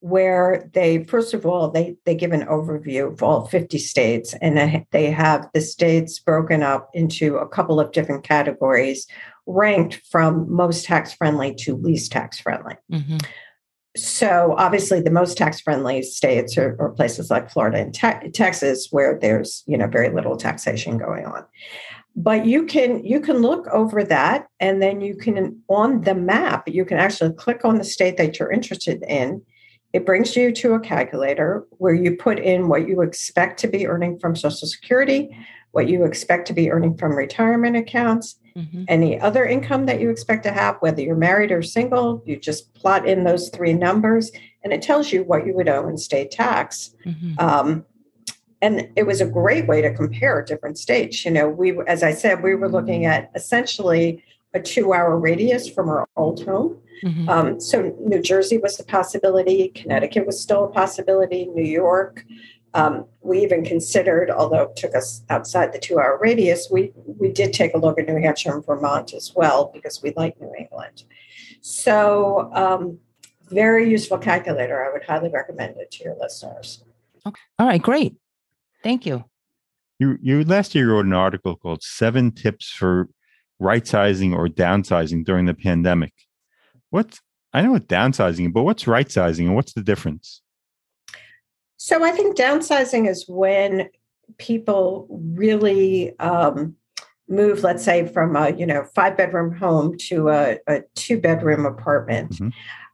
where 0.00 0.68
they 0.72 1.04
first 1.04 1.34
of 1.34 1.44
all 1.44 1.70
they 1.70 1.94
they 2.06 2.14
give 2.14 2.32
an 2.32 2.46
overview 2.46 3.12
of 3.12 3.22
all 3.22 3.46
50 3.46 3.78
states 3.78 4.34
and 4.40 4.84
they 4.92 5.10
have 5.10 5.46
the 5.52 5.60
states 5.60 6.18
broken 6.18 6.62
up 6.62 6.88
into 6.94 7.36
a 7.36 7.46
couple 7.46 7.78
of 7.78 7.92
different 7.92 8.24
categories 8.24 9.06
ranked 9.46 10.00
from 10.10 10.50
most 10.50 10.86
tax 10.86 11.12
friendly 11.12 11.54
to 11.54 11.76
least 11.76 12.12
tax 12.12 12.40
friendly 12.40 12.76
mm-hmm. 12.90 13.18
so 13.94 14.54
obviously 14.56 15.02
the 15.02 15.10
most 15.10 15.36
tax 15.36 15.60
friendly 15.60 16.00
states 16.00 16.56
are, 16.56 16.76
are, 16.80 16.90
places 16.90 17.30
like 17.30 17.50
florida 17.50 17.76
and 17.76 17.94
te- 17.94 18.30
texas 18.30 18.88
where 18.90 19.18
there's 19.20 19.62
you 19.66 19.76
know 19.76 19.86
very 19.86 20.08
little 20.08 20.36
taxation 20.36 20.96
going 20.96 21.26
on 21.26 21.44
but 22.16 22.46
you 22.46 22.64
can 22.64 23.04
you 23.04 23.20
can 23.20 23.36
look 23.42 23.66
over 23.68 24.02
that 24.02 24.46
and 24.60 24.80
then 24.80 25.02
you 25.02 25.14
can 25.14 25.60
on 25.68 26.00
the 26.02 26.14
map 26.14 26.66
you 26.66 26.86
can 26.86 26.96
actually 26.96 27.34
click 27.34 27.66
on 27.66 27.76
the 27.76 27.84
state 27.84 28.16
that 28.16 28.38
you're 28.38 28.50
interested 28.50 29.04
in 29.06 29.42
it 29.92 30.06
brings 30.06 30.36
you 30.36 30.52
to 30.52 30.74
a 30.74 30.80
calculator 30.80 31.66
where 31.78 31.94
you 31.94 32.16
put 32.16 32.38
in 32.38 32.68
what 32.68 32.86
you 32.86 33.02
expect 33.02 33.58
to 33.60 33.68
be 33.68 33.86
earning 33.86 34.18
from 34.18 34.36
Social 34.36 34.68
Security, 34.68 35.36
what 35.72 35.88
you 35.88 36.04
expect 36.04 36.46
to 36.48 36.52
be 36.52 36.70
earning 36.70 36.96
from 36.96 37.16
retirement 37.16 37.76
accounts, 37.76 38.36
mm-hmm. 38.56 38.84
any 38.88 39.20
other 39.20 39.44
income 39.44 39.86
that 39.86 40.00
you 40.00 40.10
expect 40.10 40.44
to 40.44 40.52
have, 40.52 40.76
whether 40.80 41.00
you're 41.00 41.16
married 41.16 41.50
or 41.50 41.62
single. 41.62 42.22
You 42.24 42.36
just 42.36 42.72
plot 42.74 43.08
in 43.08 43.24
those 43.24 43.48
three 43.50 43.72
numbers 43.72 44.30
and 44.62 44.72
it 44.72 44.82
tells 44.82 45.12
you 45.12 45.24
what 45.24 45.46
you 45.46 45.54
would 45.54 45.68
owe 45.68 45.88
in 45.88 45.96
state 45.96 46.30
tax. 46.30 46.94
Mm-hmm. 47.04 47.34
Um, 47.38 47.84
and 48.62 48.88
it 48.94 49.06
was 49.06 49.20
a 49.20 49.26
great 49.26 49.66
way 49.66 49.80
to 49.80 49.92
compare 49.94 50.42
different 50.42 50.78
states. 50.78 51.24
You 51.24 51.30
know, 51.30 51.48
we, 51.48 51.78
as 51.86 52.02
I 52.02 52.12
said, 52.12 52.42
we 52.42 52.54
were 52.54 52.68
looking 52.68 53.06
at 53.06 53.30
essentially 53.34 54.22
a 54.54 54.60
two 54.60 54.92
hour 54.92 55.18
radius 55.18 55.68
from 55.68 55.88
our 55.88 56.08
old 56.16 56.44
home. 56.44 56.78
Mm-hmm. 57.04 57.28
Um, 57.28 57.60
so 57.60 57.96
New 58.00 58.20
Jersey 58.20 58.58
was 58.58 58.78
a 58.78 58.84
possibility, 58.84 59.68
Connecticut 59.68 60.26
was 60.26 60.40
still 60.40 60.64
a 60.64 60.68
possibility, 60.68 61.46
New 61.46 61.64
York. 61.64 62.24
Um, 62.72 63.06
we 63.20 63.42
even 63.42 63.64
considered, 63.64 64.30
although 64.30 64.62
it 64.62 64.76
took 64.76 64.94
us 64.94 65.24
outside 65.28 65.72
the 65.72 65.78
two 65.78 65.98
hour 65.98 66.18
radius, 66.20 66.68
we, 66.70 66.92
we 67.04 67.32
did 67.32 67.52
take 67.52 67.74
a 67.74 67.78
look 67.78 67.98
at 67.98 68.06
New 68.06 68.20
Hampshire 68.20 68.54
and 68.54 68.64
Vermont 68.64 69.12
as 69.12 69.32
well 69.34 69.70
because 69.74 70.02
we 70.02 70.12
like 70.16 70.40
New 70.40 70.52
England. 70.56 71.04
So, 71.62 72.50
um, 72.54 72.98
very 73.48 73.90
useful 73.90 74.18
calculator. 74.18 74.84
I 74.84 74.92
would 74.92 75.02
highly 75.02 75.28
recommend 75.28 75.76
it 75.78 75.90
to 75.92 76.04
your 76.04 76.16
listeners. 76.20 76.84
Okay. 77.26 77.40
All 77.58 77.66
right, 77.66 77.82
great. 77.82 78.14
Thank 78.84 79.04
you. 79.04 79.24
You, 79.98 80.18
you 80.22 80.44
last 80.44 80.74
year 80.74 80.92
wrote 80.92 81.06
an 81.06 81.12
article 81.12 81.56
called 81.56 81.82
Seven 81.82 82.30
Tips 82.30 82.70
for 82.70 83.08
Right 83.60 83.86
Sizing 83.86 84.34
or 84.34 84.48
Downsizing 84.48 85.24
During 85.24 85.46
the 85.46 85.54
Pandemic. 85.54 86.14
What's 86.90 87.20
I 87.52 87.62
know 87.62 87.72
what 87.72 87.88
downsizing, 87.88 88.52
but 88.52 88.62
what's 88.62 88.86
right 88.86 89.10
sizing 89.10 89.46
and 89.46 89.56
what's 89.56 89.72
the 89.72 89.82
difference? 89.82 90.42
So 91.76 92.04
I 92.04 92.12
think 92.12 92.36
downsizing 92.36 93.08
is 93.08 93.24
when 93.28 93.88
people 94.38 95.06
really 95.10 96.16
um, 96.20 96.76
move, 97.28 97.62
let's 97.62 97.84
say, 97.84 98.06
from 98.06 98.36
a 98.36 98.50
you 98.50 98.66
know 98.66 98.84
five 98.94 99.16
bedroom 99.16 99.54
home 99.56 99.96
to 100.08 100.28
a, 100.28 100.58
a 100.68 100.82
two 100.94 101.20
bedroom 101.20 101.66
apartment. 101.66 102.32
Mm-hmm. 102.32 102.48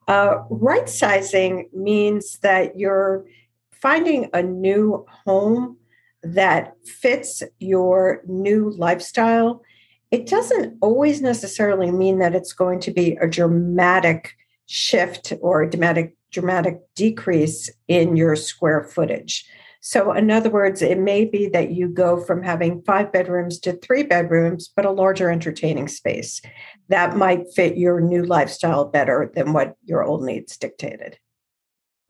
Uh, 0.09 0.37
right 0.51 0.89
sizing 0.89 1.69
means 1.73 2.39
that 2.39 2.79
you're 2.79 3.27
finding 3.73 4.31
a 4.33 4.43
new 4.43 5.05
home 5.25 5.77
that 6.23 6.75
fits 6.85 7.43
your 7.59 8.23
new 8.27 8.71
lifestyle 8.71 9.63
it 10.11 10.27
doesn't 10.27 10.79
always 10.81 11.21
necessarily 11.21 11.91
mean 11.91 12.19
that 12.19 12.35
it's 12.35 12.53
going 12.53 12.81
to 12.81 12.91
be 12.91 13.17
a 13.21 13.29
dramatic 13.29 14.35
shift 14.67 15.33
or 15.41 15.63
a 15.63 15.71
dramatic 15.71 16.17
dramatic 16.33 16.81
decrease 16.95 17.71
in 17.89 18.17
your 18.17 18.37
square 18.37 18.83
footage. 18.83 19.47
So, 19.81 20.13
in 20.13 20.31
other 20.33 20.51
words, 20.51 20.83
it 20.83 20.99
may 20.99 21.25
be 21.25 21.49
that 21.51 21.71
you 21.71 21.89
go 21.89 22.21
from 22.21 22.43
having 22.43 22.83
five 22.83 23.13
bedrooms 23.13 23.61
to 23.61 23.75
three 23.75 24.03
bedrooms, 24.03 24.69
but 24.75 24.85
a 24.85 24.91
larger 24.91 25.31
entertaining 25.31 25.87
space 25.87 26.43
that 26.89 27.17
might 27.17 27.53
fit 27.55 27.77
your 27.77 28.01
new 28.01 28.25
lifestyle 28.25 28.85
better 28.85 29.31
than 29.35 29.53
what 29.53 29.77
your 29.85 30.03
old 30.03 30.25
needs 30.25 30.57
dictated. 30.57 31.19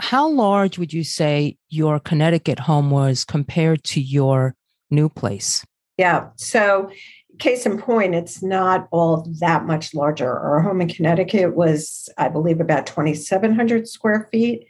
How 0.00 0.28
large 0.28 0.78
would 0.78 0.92
you 0.92 1.04
say 1.04 1.58
your 1.68 2.00
Connecticut 2.00 2.60
home 2.60 2.90
was 2.90 3.24
compared 3.24 3.84
to 3.84 4.00
your 4.00 4.54
new 4.90 5.08
place? 5.08 5.64
Yeah. 5.98 6.28
So 6.36 6.90
case 7.38 7.66
in 7.66 7.78
point, 7.78 8.14
it's 8.14 8.42
not 8.42 8.88
all 8.90 9.26
that 9.40 9.64
much 9.64 9.94
larger. 9.94 10.30
Our 10.30 10.60
home 10.60 10.80
in 10.80 10.88
Connecticut 10.88 11.54
was, 11.54 12.08
I 12.18 12.28
believe, 12.28 12.60
about 12.60 12.86
2,700 12.86 13.88
square 13.88 14.28
feet. 14.30 14.66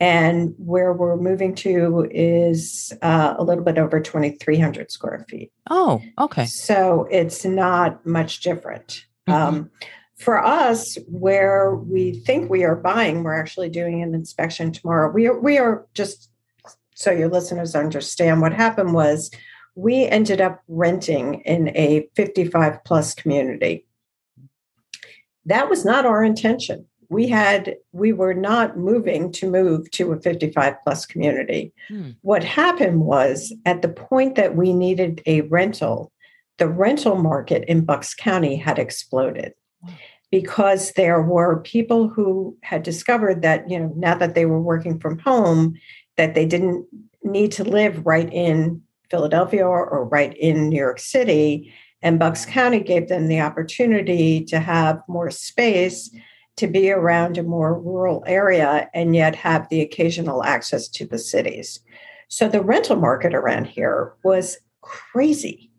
And 0.00 0.54
where 0.58 0.92
we're 0.92 1.16
moving 1.16 1.54
to 1.56 2.08
is 2.10 2.92
uh, 3.00 3.34
a 3.38 3.44
little 3.44 3.62
bit 3.62 3.78
over 3.78 4.00
2,300 4.00 4.90
square 4.90 5.24
feet. 5.28 5.52
Oh, 5.70 6.02
okay. 6.18 6.46
So 6.46 7.06
it's 7.10 7.44
not 7.44 8.04
much 8.04 8.40
different. 8.40 9.06
Mm-hmm. 9.28 9.32
Um, 9.32 9.70
for 10.16 10.44
us, 10.44 10.98
where 11.08 11.74
we 11.74 12.12
think 12.12 12.50
we 12.50 12.64
are 12.64 12.76
buying, 12.76 13.22
we're 13.22 13.38
actually 13.38 13.68
doing 13.68 14.02
an 14.02 14.14
inspection 14.14 14.72
tomorrow. 14.72 15.10
We 15.12 15.28
are, 15.28 15.38
we 15.38 15.58
are 15.58 15.86
just 15.94 16.28
so 16.94 17.10
your 17.10 17.28
listeners 17.28 17.74
understand 17.74 18.40
what 18.40 18.52
happened 18.52 18.94
was 18.94 19.30
we 19.74 20.04
ended 20.06 20.40
up 20.40 20.62
renting 20.68 21.40
in 21.40 21.68
a 21.76 22.08
55 22.14 22.82
plus 22.84 23.14
community. 23.14 23.84
That 25.46 25.68
was 25.68 25.84
not 25.84 26.06
our 26.06 26.22
intention. 26.22 26.86
We 27.10 27.28
had 27.28 27.76
we 27.92 28.12
were 28.12 28.34
not 28.34 28.78
moving 28.78 29.30
to 29.32 29.50
move 29.50 29.90
to 29.92 30.12
a 30.12 30.20
55 30.20 30.74
plus 30.82 31.04
community. 31.04 31.72
Hmm. 31.88 32.10
What 32.22 32.42
happened 32.42 33.02
was 33.02 33.52
at 33.66 33.82
the 33.82 33.88
point 33.88 34.36
that 34.36 34.56
we 34.56 34.72
needed 34.72 35.22
a 35.26 35.42
rental, 35.42 36.12
the 36.58 36.68
rental 36.68 37.16
market 37.16 37.64
in 37.68 37.84
Bucks 37.84 38.14
County 38.14 38.56
had 38.56 38.78
exploded 38.78 39.52
because 40.30 40.92
there 40.92 41.22
were 41.22 41.60
people 41.60 42.08
who 42.08 42.56
had 42.62 42.82
discovered 42.82 43.42
that, 43.42 43.68
you 43.70 43.78
know, 43.78 43.92
now 43.96 44.16
that 44.16 44.34
they 44.34 44.46
were 44.46 44.60
working 44.60 44.98
from 44.98 45.18
home, 45.18 45.74
that 46.16 46.34
they 46.34 46.46
didn't 46.46 46.86
need 47.22 47.52
to 47.52 47.64
live 47.64 48.04
right 48.04 48.32
in 48.32 48.82
Philadelphia 49.14 49.64
or, 49.64 50.04
right 50.06 50.36
in 50.38 50.68
New 50.68 50.76
York 50.76 50.98
City. 50.98 51.72
And 52.02 52.18
Bucks 52.18 52.42
mm-hmm. 52.42 52.52
County 52.52 52.80
gave 52.80 53.08
them 53.08 53.28
the 53.28 53.40
opportunity 53.40 54.44
to 54.46 54.58
have 54.58 55.00
more 55.08 55.30
space 55.30 56.10
to 56.56 56.66
be 56.66 56.90
around 56.90 57.38
a 57.38 57.44
more 57.44 57.80
rural 57.80 58.24
area 58.26 58.90
and 58.92 59.14
yet 59.14 59.36
have 59.36 59.68
the 59.68 59.80
occasional 59.80 60.42
access 60.42 60.88
to 60.88 61.06
the 61.06 61.18
cities. 61.18 61.80
So 62.28 62.48
the 62.48 62.62
rental 62.62 62.96
market 62.96 63.34
around 63.34 63.66
here 63.66 64.14
was 64.24 64.58
crazy. 64.82 65.70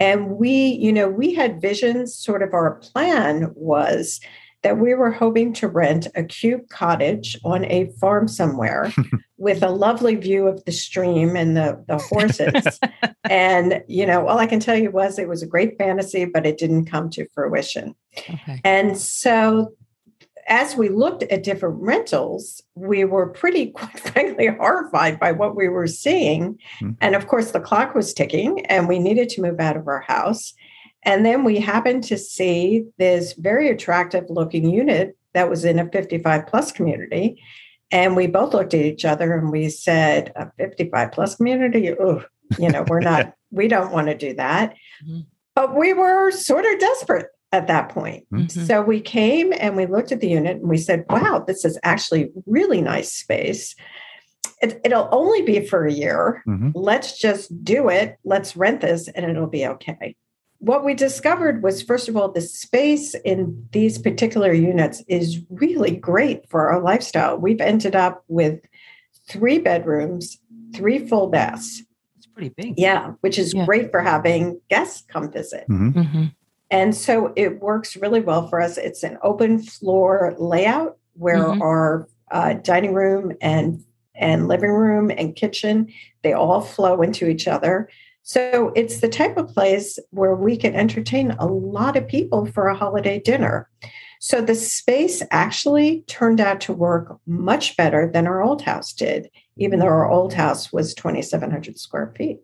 And 0.00 0.30
we, 0.30 0.50
you 0.50 0.92
know, 0.92 1.08
we 1.08 1.34
had 1.34 1.60
visions, 1.60 2.16
sort 2.16 2.42
of 2.42 2.52
our 2.52 2.74
plan 2.76 3.52
was 3.54 4.20
that 4.62 4.78
we 4.78 4.94
were 4.94 5.10
hoping 5.10 5.52
to 5.54 5.68
rent 5.68 6.06
a 6.14 6.22
cube 6.22 6.68
cottage 6.68 7.36
on 7.44 7.64
a 7.66 7.90
farm 8.00 8.28
somewhere 8.28 8.92
with 9.36 9.62
a 9.62 9.70
lovely 9.70 10.14
view 10.14 10.46
of 10.46 10.64
the 10.64 10.72
stream 10.72 11.36
and 11.36 11.56
the, 11.56 11.84
the 11.88 11.98
horses. 11.98 12.78
and, 13.24 13.82
you 13.88 14.06
know, 14.06 14.26
all 14.26 14.38
I 14.38 14.46
can 14.46 14.60
tell 14.60 14.76
you 14.76 14.90
was 14.90 15.18
it 15.18 15.28
was 15.28 15.42
a 15.42 15.46
great 15.46 15.76
fantasy, 15.78 16.24
but 16.24 16.46
it 16.46 16.58
didn't 16.58 16.86
come 16.86 17.10
to 17.10 17.26
fruition. 17.34 17.94
Okay. 18.16 18.60
And 18.64 18.96
so 18.96 19.74
as 20.48 20.76
we 20.76 20.88
looked 20.88 21.22
at 21.24 21.44
different 21.44 21.76
rentals, 21.80 22.62
we 22.74 23.04
were 23.04 23.28
pretty, 23.30 23.66
quite 23.72 23.98
frankly, 23.98 24.48
horrified 24.48 25.18
by 25.18 25.32
what 25.32 25.56
we 25.56 25.68
were 25.68 25.86
seeing. 25.86 26.58
Mm-hmm. 26.80 26.90
And 27.00 27.14
of 27.14 27.26
course, 27.26 27.50
the 27.50 27.60
clock 27.60 27.94
was 27.94 28.14
ticking 28.14 28.64
and 28.66 28.88
we 28.88 28.98
needed 28.98 29.28
to 29.30 29.42
move 29.42 29.60
out 29.60 29.76
of 29.76 29.88
our 29.88 30.00
house. 30.00 30.54
And 31.04 31.26
then 31.26 31.44
we 31.44 31.58
happened 31.58 32.04
to 32.04 32.18
see 32.18 32.84
this 32.98 33.32
very 33.34 33.68
attractive 33.68 34.24
looking 34.28 34.68
unit 34.68 35.16
that 35.34 35.50
was 35.50 35.64
in 35.64 35.78
a 35.78 35.88
55 35.90 36.46
plus 36.46 36.72
community. 36.72 37.42
And 37.90 38.16
we 38.16 38.26
both 38.26 38.54
looked 38.54 38.74
at 38.74 38.80
each 38.80 39.04
other 39.04 39.34
and 39.36 39.50
we 39.50 39.68
said, 39.68 40.32
a 40.36 40.50
55 40.58 41.12
plus 41.12 41.36
community? 41.36 41.92
Oh, 41.92 42.24
you 42.58 42.70
know, 42.70 42.84
we're 42.88 43.00
not, 43.00 43.34
we 43.50 43.68
don't 43.68 43.92
want 43.92 44.06
to 44.08 44.16
do 44.16 44.34
that. 44.34 44.74
Mm-hmm. 45.04 45.20
But 45.54 45.76
we 45.76 45.92
were 45.92 46.30
sort 46.30 46.64
of 46.64 46.78
desperate 46.78 47.26
at 47.50 47.66
that 47.66 47.90
point. 47.90 48.26
Mm-hmm. 48.32 48.64
So 48.64 48.80
we 48.80 49.00
came 49.00 49.52
and 49.52 49.76
we 49.76 49.86
looked 49.86 50.12
at 50.12 50.20
the 50.20 50.28
unit 50.28 50.56
and 50.56 50.68
we 50.68 50.78
said, 50.78 51.04
wow, 51.10 51.44
this 51.46 51.64
is 51.64 51.78
actually 51.82 52.30
really 52.46 52.80
nice 52.80 53.12
space. 53.12 53.74
It, 54.62 54.80
will 54.86 55.08
only 55.12 55.42
be 55.42 55.66
for 55.66 55.84
a 55.84 55.92
year. 55.92 56.42
Mm-hmm. 56.46 56.70
Let's 56.74 57.18
just 57.18 57.64
do 57.64 57.88
it. 57.90 58.16
Let's 58.24 58.56
rent 58.56 58.80
this 58.80 59.08
and 59.08 59.26
it'll 59.26 59.48
be 59.48 59.66
okay 59.66 60.16
what 60.62 60.84
we 60.84 60.94
discovered 60.94 61.60
was 61.60 61.82
first 61.82 62.08
of 62.08 62.16
all 62.16 62.30
the 62.30 62.40
space 62.40 63.14
in 63.24 63.66
these 63.72 63.98
particular 63.98 64.52
units 64.52 65.02
is 65.08 65.40
really 65.50 65.90
great 65.90 66.48
for 66.48 66.70
our 66.70 66.80
lifestyle 66.80 67.36
we've 67.36 67.60
ended 67.60 67.96
up 67.96 68.22
with 68.28 68.60
three 69.28 69.58
bedrooms 69.58 70.38
three 70.72 71.00
full 71.06 71.26
baths 71.26 71.82
it's 72.16 72.26
pretty 72.26 72.50
big 72.50 72.74
yeah 72.76 73.12
which 73.22 73.40
is 73.40 73.52
yeah. 73.52 73.66
great 73.66 73.90
for 73.90 74.00
having 74.00 74.60
guests 74.70 75.02
come 75.08 75.32
visit 75.32 75.64
mm-hmm. 75.68 75.98
Mm-hmm. 75.98 76.24
and 76.70 76.94
so 76.94 77.32
it 77.34 77.60
works 77.60 77.96
really 77.96 78.20
well 78.20 78.46
for 78.46 78.60
us 78.60 78.78
it's 78.78 79.02
an 79.02 79.18
open 79.22 79.60
floor 79.60 80.32
layout 80.38 80.96
where 81.14 81.44
mm-hmm. 81.44 81.60
our 81.60 82.08
uh, 82.30 82.54
dining 82.54 82.94
room 82.94 83.32
and 83.40 83.84
and 84.14 84.46
living 84.46 84.70
room 84.70 85.10
and 85.10 85.34
kitchen 85.34 85.92
they 86.22 86.32
all 86.32 86.60
flow 86.60 87.02
into 87.02 87.28
each 87.28 87.48
other 87.48 87.88
so 88.22 88.72
it's 88.76 89.00
the 89.00 89.08
type 89.08 89.36
of 89.36 89.48
place 89.48 89.98
where 90.10 90.34
we 90.34 90.56
can 90.56 90.74
entertain 90.74 91.32
a 91.32 91.46
lot 91.46 91.96
of 91.96 92.06
people 92.06 92.46
for 92.46 92.68
a 92.68 92.76
holiday 92.76 93.18
dinner. 93.18 93.68
So 94.20 94.40
the 94.40 94.54
space 94.54 95.22
actually 95.32 96.02
turned 96.02 96.40
out 96.40 96.60
to 96.62 96.72
work 96.72 97.18
much 97.26 97.76
better 97.76 98.08
than 98.12 98.28
our 98.28 98.42
old 98.42 98.62
house 98.62 98.92
did, 98.92 99.28
even 99.56 99.80
though 99.80 99.86
our 99.86 100.08
old 100.08 100.32
house 100.32 100.72
was 100.72 100.94
2,700 100.94 101.78
square 101.78 102.14
feet. 102.16 102.38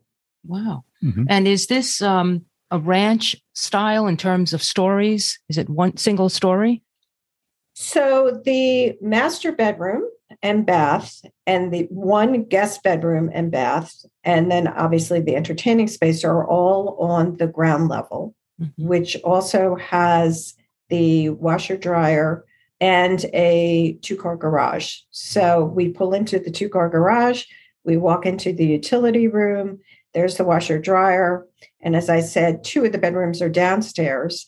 Wow. 0.44 0.84
Mm-hmm. 1.04 1.24
And 1.28 1.46
is 1.46 1.68
this 1.68 2.02
um, 2.02 2.44
a 2.72 2.80
ranch 2.80 3.36
style 3.54 4.08
in 4.08 4.16
terms 4.16 4.52
of 4.52 4.62
stories? 4.62 5.38
Is 5.48 5.58
it 5.58 5.68
one 5.68 5.96
single 5.96 6.28
story? 6.28 6.82
So 7.80 8.42
the 8.44 8.98
master 9.00 9.52
bedroom 9.52 10.02
and 10.42 10.66
bath 10.66 11.22
and 11.46 11.72
the 11.72 11.86
one 11.90 12.42
guest 12.42 12.82
bedroom 12.82 13.30
and 13.32 13.52
bath 13.52 14.04
and 14.24 14.50
then 14.50 14.66
obviously 14.66 15.20
the 15.20 15.36
entertaining 15.36 15.86
space 15.86 16.24
are 16.24 16.44
all 16.44 16.96
on 16.98 17.36
the 17.36 17.46
ground 17.46 17.86
level 17.88 18.34
mm-hmm. 18.60 18.84
which 18.84 19.16
also 19.22 19.76
has 19.76 20.54
the 20.88 21.28
washer 21.28 21.76
dryer 21.76 22.44
and 22.80 23.26
a 23.32 23.96
two 24.02 24.16
car 24.16 24.36
garage 24.36 24.96
so 25.12 25.64
we 25.64 25.88
pull 25.88 26.12
into 26.12 26.40
the 26.40 26.50
two 26.50 26.68
car 26.68 26.88
garage 26.88 27.44
we 27.84 27.96
walk 27.96 28.26
into 28.26 28.52
the 28.52 28.66
utility 28.66 29.28
room 29.28 29.78
there's 30.14 30.36
the 30.36 30.44
washer 30.44 30.80
dryer 30.80 31.46
and 31.80 31.94
as 31.94 32.08
i 32.08 32.18
said 32.20 32.64
two 32.64 32.84
of 32.84 32.90
the 32.90 32.98
bedrooms 32.98 33.40
are 33.40 33.48
downstairs 33.48 34.46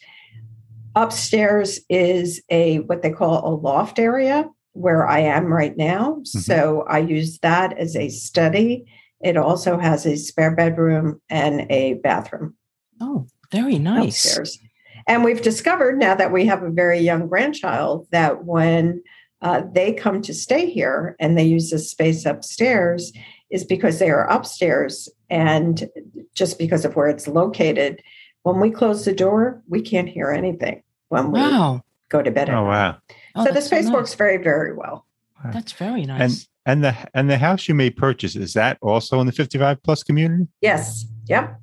upstairs 0.95 1.81
is 1.89 2.43
a 2.51 2.79
what 2.81 3.03
they 3.03 3.11
call 3.11 3.47
a 3.47 3.55
loft 3.55 3.99
area 3.99 4.49
where 4.73 5.07
I 5.07 5.21
am 5.21 5.47
right 5.47 5.77
now. 5.77 6.13
Mm-hmm. 6.13 6.39
So 6.39 6.85
I 6.89 6.99
use 6.99 7.39
that 7.41 7.77
as 7.79 7.97
a 7.97 8.09
study. 8.09 8.85
It 9.21 9.37
also 9.37 9.79
has 9.79 10.07
a 10.07 10.17
spare 10.17 10.55
bedroom 10.55 11.21
and 11.29 11.71
a 11.71 11.95
bathroom. 11.95 12.57
Oh, 13.01 13.27
very 13.53 13.79
nice. 13.79 14.25
Upstairs. 14.25 14.59
And 15.07 15.25
we've 15.25 15.43
discovered 15.43 15.99
now 15.99 16.15
that 16.15 16.33
we 16.33 16.47
have 16.47 16.63
a 16.63 16.71
very 16.71 17.01
young 17.01 17.27
grandchild 17.27 18.07
that 18.13 18.45
when 18.45 19.03
uh, 19.43 19.63
they 19.73 19.93
come 19.93 20.23
to 20.23 20.35
stay 20.35 20.71
here 20.71 21.17
and 21.19 21.37
they 21.37 21.45
use 21.45 21.71
this 21.71 21.91
space 21.91 22.25
upstairs, 22.27 23.13
is 23.51 23.65
because 23.65 23.99
they 23.99 24.11
are 24.11 24.31
upstairs 24.31 25.09
and 25.29 25.89
just 26.35 26.59
because 26.59 26.85
of 26.85 26.95
where 26.95 27.09
it's 27.09 27.27
located. 27.27 28.01
When 28.43 28.61
we 28.61 28.71
close 28.71 29.05
the 29.05 29.13
door, 29.13 29.63
we 29.69 29.83
can't 29.83 30.09
hear 30.09 30.31
anything 30.31 30.83
when 31.09 31.31
we 31.31 31.41
wow. 31.41 31.83
go 32.09 32.23
to 32.23 32.31
bed. 32.31 32.49
oh, 32.51 32.65
wow. 32.65 32.99
Oh, 33.35 33.45
so 33.45 33.53
the 33.53 33.61
space 33.61 33.85
so 33.85 33.91
nice. 33.91 33.95
works 33.95 34.15
very, 34.15 34.39
very 34.39 34.75
well. 34.75 35.07
That's 35.53 35.73
very 35.73 36.05
nice. 36.05 36.21
And 36.21 36.47
and 36.67 36.85
the 36.85 36.97
and 37.15 37.31
the 37.31 37.39
house 37.39 37.69
you 37.69 37.75
may 37.75 37.91
purchase 37.91 38.37
is 38.37 38.53
that 38.55 38.79
also 38.83 39.21
in 39.21 39.27
the 39.27 39.33
55 39.33 39.83
plus 39.83 40.03
community? 40.03 40.47
Yes. 40.61 41.07
Yep. 41.27 41.61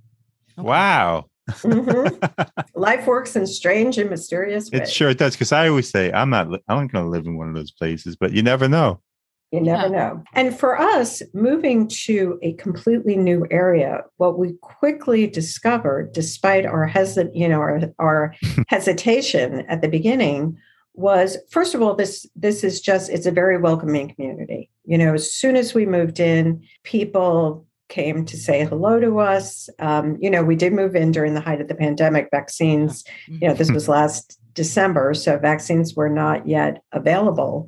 Okay. 0.58 0.68
Wow. 0.68 1.26
mm-hmm. 1.50 2.60
Life 2.80 3.06
works 3.06 3.36
in 3.36 3.46
strange 3.48 3.98
and 3.98 4.10
mysterious 4.10 4.72
ways. 4.72 4.82
It 4.82 4.90
sure 4.90 5.13
does. 5.13 5.34
Because 5.34 5.52
I 5.52 5.68
always 5.70 5.90
say 5.90 6.12
I'm 6.12 6.30
not. 6.30 6.48
I'm 6.68 6.82
not 6.82 6.92
going 6.92 7.06
to 7.06 7.10
live 7.10 7.26
in 7.26 7.38
one 7.38 7.50
of 7.50 7.56
those 7.56 7.72
places, 7.72 8.16
but 8.16 8.34
you 8.34 8.42
never 8.42 8.68
know. 8.68 9.02
You 9.51 9.62
never 9.62 9.83
yeah. 9.83 9.88
know. 9.88 10.23
And 10.33 10.57
for 10.57 10.79
us, 10.79 11.21
moving 11.33 11.88
to 11.88 12.38
a 12.41 12.53
completely 12.53 13.15
new 13.15 13.45
area, 13.49 14.03
what 14.17 14.38
we 14.38 14.53
quickly 14.62 15.25
discovered, 15.25 16.12
despite 16.12 16.65
our 16.65 16.88
hesit, 16.88 17.31
you 17.33 17.47
know, 17.47 17.60
our, 17.60 17.81
our 17.97 18.36
hesitation 18.67 19.65
at 19.69 19.81
the 19.81 19.88
beginning, 19.88 20.57
was 20.97 21.38
first 21.51 21.75
of 21.75 21.81
all 21.81 21.93
this 21.93 22.25
this 22.36 22.63
is 22.63 22.81
just 22.81 23.10
it's 23.12 23.27
a 23.27 23.31
very 23.31 23.57
welcoming 23.57 24.13
community. 24.13 24.69
You 24.83 24.97
know 24.97 25.13
as 25.13 25.31
soon 25.31 25.55
as 25.55 25.75
we 25.75 25.86
moved 25.86 26.19
in 26.19 26.63
people 26.83 27.67
came 27.88 28.25
to 28.25 28.36
say 28.36 28.65
hello 28.65 28.99
to 28.99 29.19
us. 29.19 29.69
Um, 29.77 30.17
you 30.19 30.29
know 30.29 30.43
we 30.43 30.55
did 30.55 30.73
move 30.73 30.95
in 30.95 31.12
during 31.12 31.36
the 31.36 31.39
height 31.39 31.62
of 31.62 31.67
the 31.67 31.75
pandemic. 31.75 32.29
Vaccines 32.31 33.03
you 33.27 33.47
know 33.47 33.53
this 33.53 33.71
was 33.71 33.88
last 33.88 34.39
december 34.55 35.13
so 35.13 35.38
vaccines 35.38 35.93
were 35.93 36.10
not 36.10 36.47
yet 36.47 36.81
available 36.91 37.67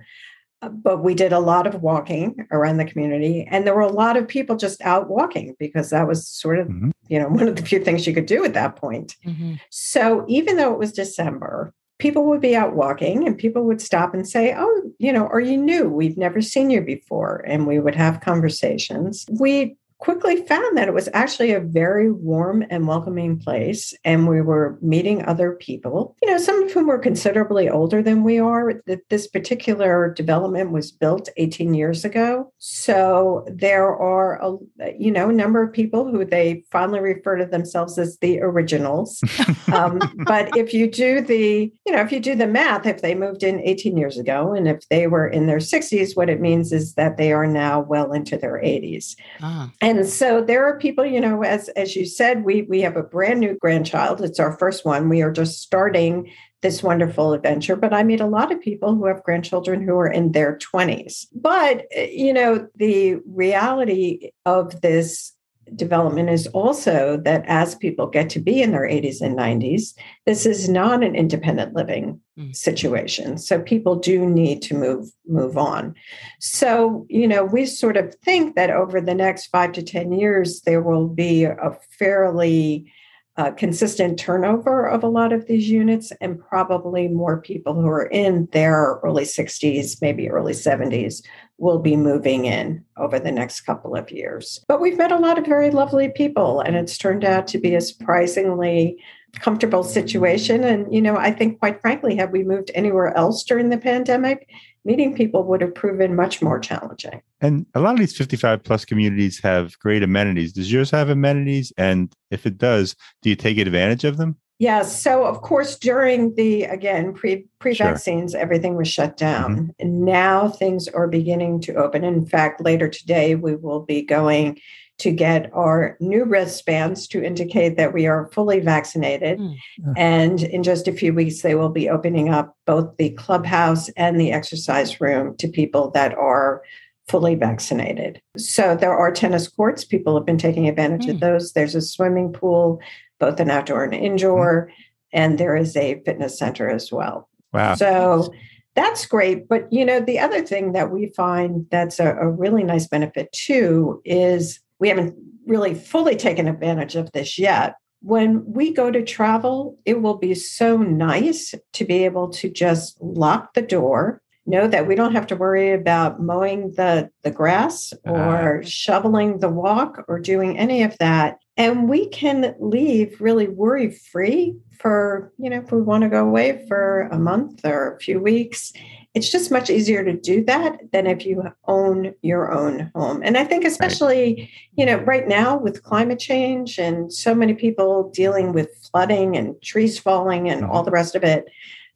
but 0.62 1.04
we 1.04 1.13
did 1.13 1.32
a 1.32 1.39
lot 1.39 1.65
of 1.65 1.82
walking 1.82 2.48
around 2.52 2.78
the 2.78 2.86
community 2.86 3.48
and 3.50 3.65
there 3.65 3.76
were 3.76 3.82
a 3.82 3.88
lot 3.88 4.17
of 4.17 4.28
people 4.28 4.56
just 4.56 4.82
out 4.82 5.10
walking 5.10 5.56
because 5.60 5.89
that 5.89 6.08
was 6.08 6.28
sort 6.28 6.60
of 6.60 6.67
mm-hmm. 6.67 6.91
you 7.08 7.19
know 7.19 7.28
one 7.30 7.48
of 7.48 7.56
the 7.56 7.62
few 7.62 7.84
things 7.84 8.06
you 8.06 8.13
could 8.13 8.26
do 8.26 8.43
at 8.43 8.54
that 8.54 8.76
point 8.76 9.15
mm-hmm. 9.26 9.56
so 9.69 10.26
even 10.28 10.58
though 10.58 10.74
it 10.74 10.80
was 10.80 10.91
december 10.91 11.74
people 12.00 12.26
would 12.26 12.41
be 12.41 12.56
out 12.56 12.76
walking 12.76 13.28
and 13.28 13.38
people 13.38 13.65
would 13.65 13.82
stop 13.82 14.13
and 14.13 14.28
say, 14.28 14.56
Oh, 14.58 14.91
you 14.98 15.13
know, 15.13 15.28
are 15.28 15.41
you 15.41 15.58
new? 15.58 15.88
We've 15.89 16.17
never 16.17 16.41
seen 16.41 16.69
you 16.69 16.82
before. 16.82 17.43
And 17.45 17.67
we 17.67 17.78
would 17.80 17.95
have 17.95 18.22
conversations. 18.22 19.26
We 19.30 19.76
quickly 19.99 20.38
found 20.45 20.77
that 20.77 20.88
it 20.88 20.93
was 20.93 21.09
actually 21.13 21.51
a 21.51 21.59
very 21.59 22.12
warm 22.12 22.63
and 22.69 22.88
welcoming 22.88 23.38
place. 23.38 23.93
And 24.05 24.27
we 24.27 24.41
were 24.41 24.77
meeting 24.81 25.25
other 25.25 25.53
people, 25.53 26.15
you 26.21 26.31
know, 26.31 26.38
some 26.38 26.63
of 26.63 26.71
whom 26.71 26.88
were 26.88 26.97
considerably 26.97 27.69
older 27.69 28.01
than 28.01 28.23
we 28.23 28.39
are. 28.39 28.81
This 29.09 29.27
particular 29.27 30.13
development 30.13 30.71
was 30.71 30.91
built 30.91 31.29
18 31.35 31.73
years 31.73 32.05
ago. 32.05 32.51
So 32.59 33.45
there 33.51 33.93
are, 33.93 34.41
a, 34.41 34.57
you 34.97 35.12
know, 35.12 35.29
a 35.29 35.33
number 35.33 35.62
of 35.62 35.73
people 35.73 36.09
who 36.09 36.23
they 36.23 36.63
fondly 36.71 37.01
refer 37.01 37.35
to 37.35 37.45
themselves 37.45 37.97
as 37.99 38.17
the 38.19 38.39
originals. 38.39 39.21
um, 39.73 39.99
but 40.25 40.55
if 40.55 40.73
you 40.73 40.89
do 40.89 41.19
the, 41.19 41.71
you 41.85 41.91
know, 41.91 42.01
if 42.01 42.12
you 42.13 42.21
do 42.21 42.35
the 42.35 42.47
math, 42.47 42.85
if 42.85 43.01
they 43.01 43.15
moved 43.15 43.43
in 43.43 43.59
18 43.59 43.97
years 43.97 44.17
ago 44.17 44.53
and 44.53 44.67
if 44.67 44.88
they 44.88 45.07
were 45.07 45.27
in 45.27 45.47
their 45.47 45.57
60s, 45.57 46.15
what 46.15 46.29
it 46.29 46.39
means 46.39 46.71
is 46.71 46.93
that 46.93 47.17
they 47.17 47.33
are 47.33 47.47
now 47.47 47.81
well 47.81 48.13
into 48.13 48.38
their 48.38 48.62
80s. 48.63 49.15
Ah 49.41 49.69
and 49.97 50.08
so 50.08 50.41
there 50.41 50.65
are 50.65 50.78
people 50.78 51.06
you 51.06 51.19
know 51.19 51.43
as 51.43 51.69
as 51.69 51.95
you 51.95 52.06
said 52.06 52.43
we 52.43 52.63
we 52.63 52.82
have 52.82 52.95
a 52.95 53.04
brand 53.04 53.39
new 53.39 53.56
grandchild. 53.56 54.21
It's 54.21 54.39
our 54.39 54.58
first 54.58 54.86
one. 54.86 55.10
We 55.10 55.21
are 55.21 55.32
just 55.32 55.62
starting 55.62 56.32
this 56.62 56.84
wonderful 56.84 57.34
adventure. 57.34 57.75
But 57.75 57.93
i 57.93 58.04
meet 58.04 58.21
a 58.21 58.28
lot 58.28 58.52
of 58.52 58.62
people 58.62 58.95
who 58.95 59.06
have 59.06 59.23
grandchildren 59.23 59.82
who 59.82 59.95
are 59.95 60.08
in 60.08 60.32
their 60.32 60.58
20s 60.58 61.25
but 61.34 61.86
eh, 61.91 62.10
you 62.12 62.34
know 62.34 62.67
the 62.75 63.17
reality 63.25 64.32
of 64.45 64.82
this 64.82 65.34
development 65.75 66.29
is 66.29 66.47
also 66.47 67.17
that 67.23 67.43
as 67.47 67.75
people 67.75 68.08
get 68.08 68.29
to 68.32 68.39
be 68.39 68.62
in 68.62 68.71
their 68.71 68.88
80s 68.88 69.21
and 69.21 69.38
90s, 69.38 69.93
this 70.25 70.45
is 70.45 70.69
not 70.69 71.03
an 71.03 71.15
independent 71.15 71.75
living 71.75 72.19
mm. 72.38 72.55
situation. 72.55 73.38
So 73.38 73.62
people 73.62 73.95
do 73.95 74.25
need 74.25 74.62
to 74.63 74.75
move 74.75 75.12
move 75.27 75.58
on. 75.58 75.95
So, 76.39 77.05
you 77.10 77.27
know, 77.27 77.43
we 77.43 77.65
sort 77.65 77.97
of 77.97 78.15
think 78.15 78.55
that 78.55 78.69
over 78.69 78.99
the 79.01 79.15
next 79.15 79.47
5 79.47 79.71
to 79.73 79.84
10 79.84 80.12
years 80.12 80.62
there 80.62 80.82
will 80.82 81.08
be 81.08 81.43
a 81.43 81.77
fairly 81.97 82.91
uh, 83.39 83.52
consistent 83.52 84.19
turnover 84.19 84.86
of 84.86 85.02
a 85.02 85.08
lot 85.08 85.32
of 85.32 85.47
these 85.47 85.69
units 85.69 86.12
and 86.19 86.38
probably 86.38 87.08
more 87.08 87.39
people 87.39 87.73
who 87.73 87.88
are 87.88 88.08
in 88.08 88.49
their 88.52 88.99
early 89.02 89.23
60s, 89.23 90.02
maybe 90.02 90.30
early 90.30 90.52
70s, 90.52 91.23
will 91.58 91.80
be 91.80 91.95
moving 91.95 92.43
in 92.43 92.84
over 92.97 93.17
the 93.17 93.32
next 93.32 93.62
couple 93.62 93.95
of 93.95 94.12
years. 94.12 94.60
But 94.67 94.82
we've 94.82 94.97
met 94.97 95.13
a 95.13 95.17
lot 95.17 95.38
of 95.38 95.45
very 95.45 95.71
lovely 95.71 96.10
people, 96.10 96.60
and 96.60 96.75
it's 96.75 96.97
turned 96.97 97.23
out 97.23 97.47
to 97.47 97.58
be 97.58 97.75
a 97.75 97.82
surprisingly 97.82 99.02
comfortable 99.39 99.86
situation. 99.86 100.65
And, 100.65 100.93
you 100.93 101.02
know, 101.02 101.15
I 101.15 101.32
think, 101.32 101.60
quite 101.60 101.80
frankly, 101.80 102.17
had 102.17 102.34
we 102.34 102.43
moved 102.43 102.71
anywhere 102.75 103.15
else 103.15 103.45
during 103.45 103.69
the 103.69 103.78
pandemic, 103.78 104.49
meeting 104.85 105.15
people 105.15 105.43
would 105.43 105.61
have 105.61 105.75
proven 105.75 106.15
much 106.15 106.41
more 106.41 106.59
challenging. 106.59 107.21
And 107.41 107.65
a 107.75 107.79
lot 107.79 107.93
of 107.93 107.99
these 107.99 108.15
55 108.17 108.63
plus 108.63 108.85
communities 108.85 109.39
have 109.43 109.77
great 109.79 110.03
amenities. 110.03 110.53
Does 110.53 110.71
yours 110.71 110.91
have 110.91 111.09
amenities? 111.09 111.71
And 111.77 112.13
if 112.31 112.45
it 112.45 112.57
does, 112.57 112.95
do 113.21 113.29
you 113.29 113.35
take 113.35 113.57
advantage 113.57 114.03
of 114.03 114.17
them? 114.17 114.37
Yes. 114.59 115.01
So, 115.01 115.23
of 115.25 115.41
course, 115.41 115.77
during 115.77 116.35
the 116.35 116.63
again 116.63 117.13
pre 117.13 117.45
pre 117.59 117.73
vaccines, 117.73 118.33
sure. 118.33 118.41
everything 118.41 118.75
was 118.75 118.89
shut 118.89 119.15
down. 119.15 119.55
Mm-hmm. 119.55 119.69
And 119.79 120.01
now 120.01 120.49
things 120.49 120.89
are 120.89 121.07
beginning 121.07 121.61
to 121.61 121.75
open. 121.75 122.03
In 122.03 122.25
fact, 122.25 122.59
later 122.59 122.89
today, 122.89 123.35
we 123.35 123.55
will 123.55 123.79
be 123.79 124.01
going 124.01 124.59
to 124.99 125.12
get 125.12 125.49
our 125.53 125.97
new 125.99 126.25
wristbands 126.25 127.07
to 127.07 127.23
indicate 127.23 127.77
that 127.77 127.93
we 127.93 128.05
are 128.05 128.29
fully 128.31 128.59
vaccinated. 128.59 129.39
Mm. 129.39 129.55
And 129.97 130.43
in 130.43 130.62
just 130.62 130.88
a 130.88 130.93
few 130.93 131.13
weeks, 131.13 131.41
they 131.41 131.55
will 131.55 131.69
be 131.69 131.89
opening 131.89 132.29
up 132.29 132.55
both 132.67 132.95
the 132.97 133.12
clubhouse 133.12 133.89
and 133.89 134.19
the 134.19 134.31
exercise 134.31 134.99
room 135.01 135.35
to 135.38 135.47
people 135.47 135.89
that 135.91 136.13
are 136.15 136.62
fully 137.07 137.35
vaccinated. 137.35 138.21
So 138.38 138.75
there 138.75 138.95
are 138.95 139.12
tennis 139.12 139.47
courts. 139.47 139.83
People 139.83 140.15
have 140.15 140.25
been 140.25 140.38
taking 140.38 140.67
advantage 140.67 141.05
mm. 141.05 141.12
of 141.12 141.19
those. 141.21 141.53
There's 141.53 141.75
a 141.75 141.81
swimming 141.81 142.31
pool, 142.31 142.79
both 143.19 143.39
an 143.39 143.49
outdoor 143.49 143.85
and 143.85 143.95
indoor, 143.95 144.67
mm. 144.67 144.73
and 145.13 145.38
there 145.38 145.55
is 145.55 145.75
a 145.75 146.01
fitness 146.05 146.38
center 146.38 146.69
as 146.69 146.91
well. 146.91 147.29
Wow. 147.53 147.75
So 147.75 148.33
that's 148.75 149.05
great. 149.05 149.47
But 149.47 149.71
you 149.71 149.85
know, 149.85 149.99
the 149.99 150.19
other 150.19 150.41
thing 150.41 150.73
that 150.73 150.91
we 150.91 151.12
find 151.15 151.65
that's 151.71 151.99
a, 151.99 152.15
a 152.15 152.29
really 152.29 152.63
nice 152.63 152.88
benefit 152.88 153.31
too 153.31 154.01
is 154.05 154.59
we 154.79 154.89
haven't 154.89 155.15
really 155.45 155.73
fully 155.73 156.15
taken 156.15 156.47
advantage 156.47 156.95
of 156.95 157.11
this 157.11 157.37
yet. 157.37 157.75
When 158.01 158.43
we 158.45 158.73
go 158.73 158.91
to 158.91 159.03
travel, 159.03 159.77
it 159.85 160.01
will 160.01 160.17
be 160.17 160.33
so 160.33 160.77
nice 160.77 161.53
to 161.73 161.85
be 161.85 162.05
able 162.05 162.29
to 162.29 162.49
just 162.49 163.01
lock 163.01 163.53
the 163.53 163.61
door, 163.61 164.21
know 164.45 164.67
that 164.67 164.87
we 164.87 164.95
don't 164.95 165.15
have 165.15 165.27
to 165.27 165.35
worry 165.35 165.73
about 165.73 166.21
mowing 166.21 166.71
the, 166.71 167.09
the 167.23 167.31
grass 167.31 167.93
or 168.05 168.61
uh. 168.61 168.65
shoveling 168.65 169.39
the 169.39 169.49
walk 169.49 170.05
or 170.07 170.19
doing 170.19 170.57
any 170.57 170.81
of 170.83 170.97
that. 170.99 171.39
And 171.57 171.89
we 171.89 172.07
can 172.07 172.55
leave 172.59 173.19
really 173.19 173.49
worry 173.49 173.91
free 173.91 174.55
for, 174.79 175.33
you 175.37 175.49
know, 175.49 175.57
if 175.57 175.71
we 175.73 175.81
want 175.81 176.03
to 176.03 176.09
go 176.09 176.25
away 176.25 176.65
for 176.69 177.01
a 177.11 177.19
month 177.19 177.65
or 177.65 177.95
a 177.95 177.99
few 177.99 178.21
weeks 178.21 178.71
it's 179.13 179.32
just 179.32 179.52
much 179.52 179.69
easier 179.69 180.04
to 180.04 180.13
do 180.13 180.43
that 180.45 180.91
than 180.91 181.08
if 181.08 181.26
you 181.26 181.43
own 181.67 182.13
your 182.22 182.52
own 182.52 182.91
home. 182.93 183.22
And 183.24 183.38
I 183.38 183.43
think, 183.43 183.65
especially, 183.65 184.36
right. 184.36 184.50
you 184.76 184.86
know, 184.86 184.98
right 184.98 185.28
now 185.28 185.58
with 185.58 185.84
climate 185.84 186.19
change 186.19 186.78
and 186.78 187.12
so 187.12 187.34
many 187.34 187.54
people 187.54 188.12
dealing 188.12 188.54
with 188.54 188.69
flooding 188.91 189.36
and 189.36 189.60
trees 189.62 189.98
falling 189.98 190.50
and 190.50 190.63
all 190.63 190.78
mm-hmm. 190.78 190.86
the 190.86 190.91
rest 190.91 191.15
of 191.15 191.24
it, 191.24 191.45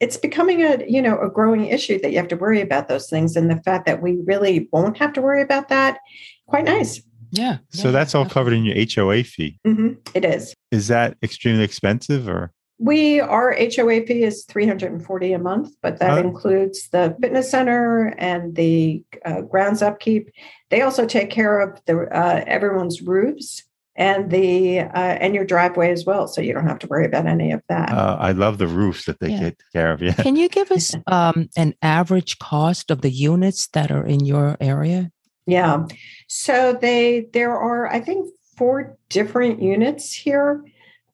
it's 0.00 0.16
becoming 0.16 0.62
a 0.62 0.84
you 0.88 1.00
know 1.00 1.18
a 1.20 1.30
growing 1.30 1.66
issue 1.66 2.00
that 2.00 2.10
you 2.10 2.16
have 2.18 2.28
to 2.28 2.36
worry 2.36 2.60
about 2.60 2.88
those 2.88 3.08
things. 3.08 3.36
And 3.36 3.48
the 3.48 3.62
fact 3.62 3.86
that 3.86 4.02
we 4.02 4.18
really 4.24 4.68
won't 4.72 4.98
have 4.98 5.12
to 5.12 5.22
worry 5.22 5.42
about 5.42 5.68
that 5.68 5.98
quite 6.46 6.64
nice. 6.64 7.00
Yeah. 7.30 7.58
So 7.70 7.88
yeah, 7.88 7.92
that's 7.92 8.14
all 8.14 8.26
covered 8.26 8.52
in 8.52 8.64
your 8.64 8.76
hoa 8.76 9.24
fee. 9.24 9.58
Mm-hmm, 9.66 9.94
it 10.14 10.24
is. 10.24 10.54
Is 10.70 10.88
that 10.88 11.16
extremely 11.22 11.64
expensive 11.64 12.28
or 12.28 12.52
we 12.78 13.20
our 13.20 13.52
HOA 13.52 14.04
fee 14.06 14.24
is 14.24 14.44
340 14.44 15.32
a 15.32 15.38
month, 15.38 15.74
but 15.80 15.98
that 16.00 16.18
includes 16.18 16.88
the 16.88 17.16
fitness 17.20 17.50
center 17.50 18.14
and 18.18 18.56
the 18.56 19.02
uh, 19.24 19.42
grounds 19.42 19.80
upkeep. 19.80 20.30
They 20.70 20.82
also 20.82 21.06
take 21.06 21.30
care 21.30 21.60
of 21.60 21.80
the 21.86 22.02
uh, 22.12 22.44
everyone's 22.46 23.00
roofs 23.00 23.62
and 23.96 24.30
the 24.30 24.80
uh, 24.80 24.90
and 24.92 25.34
your 25.34 25.44
driveway 25.44 25.92
as 25.92 26.04
well, 26.04 26.26
so 26.26 26.40
you 26.40 26.52
don't 26.52 26.66
have 26.66 26.80
to 26.80 26.88
worry 26.88 27.06
about 27.06 27.26
any 27.26 27.52
of 27.52 27.62
that. 27.68 27.92
Uh, 27.92 28.16
I 28.18 28.32
love 28.32 28.58
the 28.58 28.66
roofs 28.66 29.04
that 29.04 29.20
they 29.20 29.30
yeah. 29.30 29.40
take 29.40 29.58
care 29.72 29.92
of. 29.92 30.02
Yeah. 30.02 30.14
Can 30.14 30.34
you 30.34 30.48
give 30.48 30.72
us 30.72 30.94
um, 31.06 31.48
an 31.56 31.74
average 31.80 32.38
cost 32.40 32.90
of 32.90 33.02
the 33.02 33.10
units 33.10 33.68
that 33.68 33.92
are 33.92 34.04
in 34.04 34.24
your 34.24 34.56
area? 34.60 35.12
Yeah. 35.46 35.86
So 36.26 36.72
they 36.72 37.28
there 37.32 37.56
are 37.56 37.86
I 37.86 38.00
think 38.00 38.28
four 38.56 38.96
different 39.10 39.62
units 39.62 40.12
here. 40.12 40.64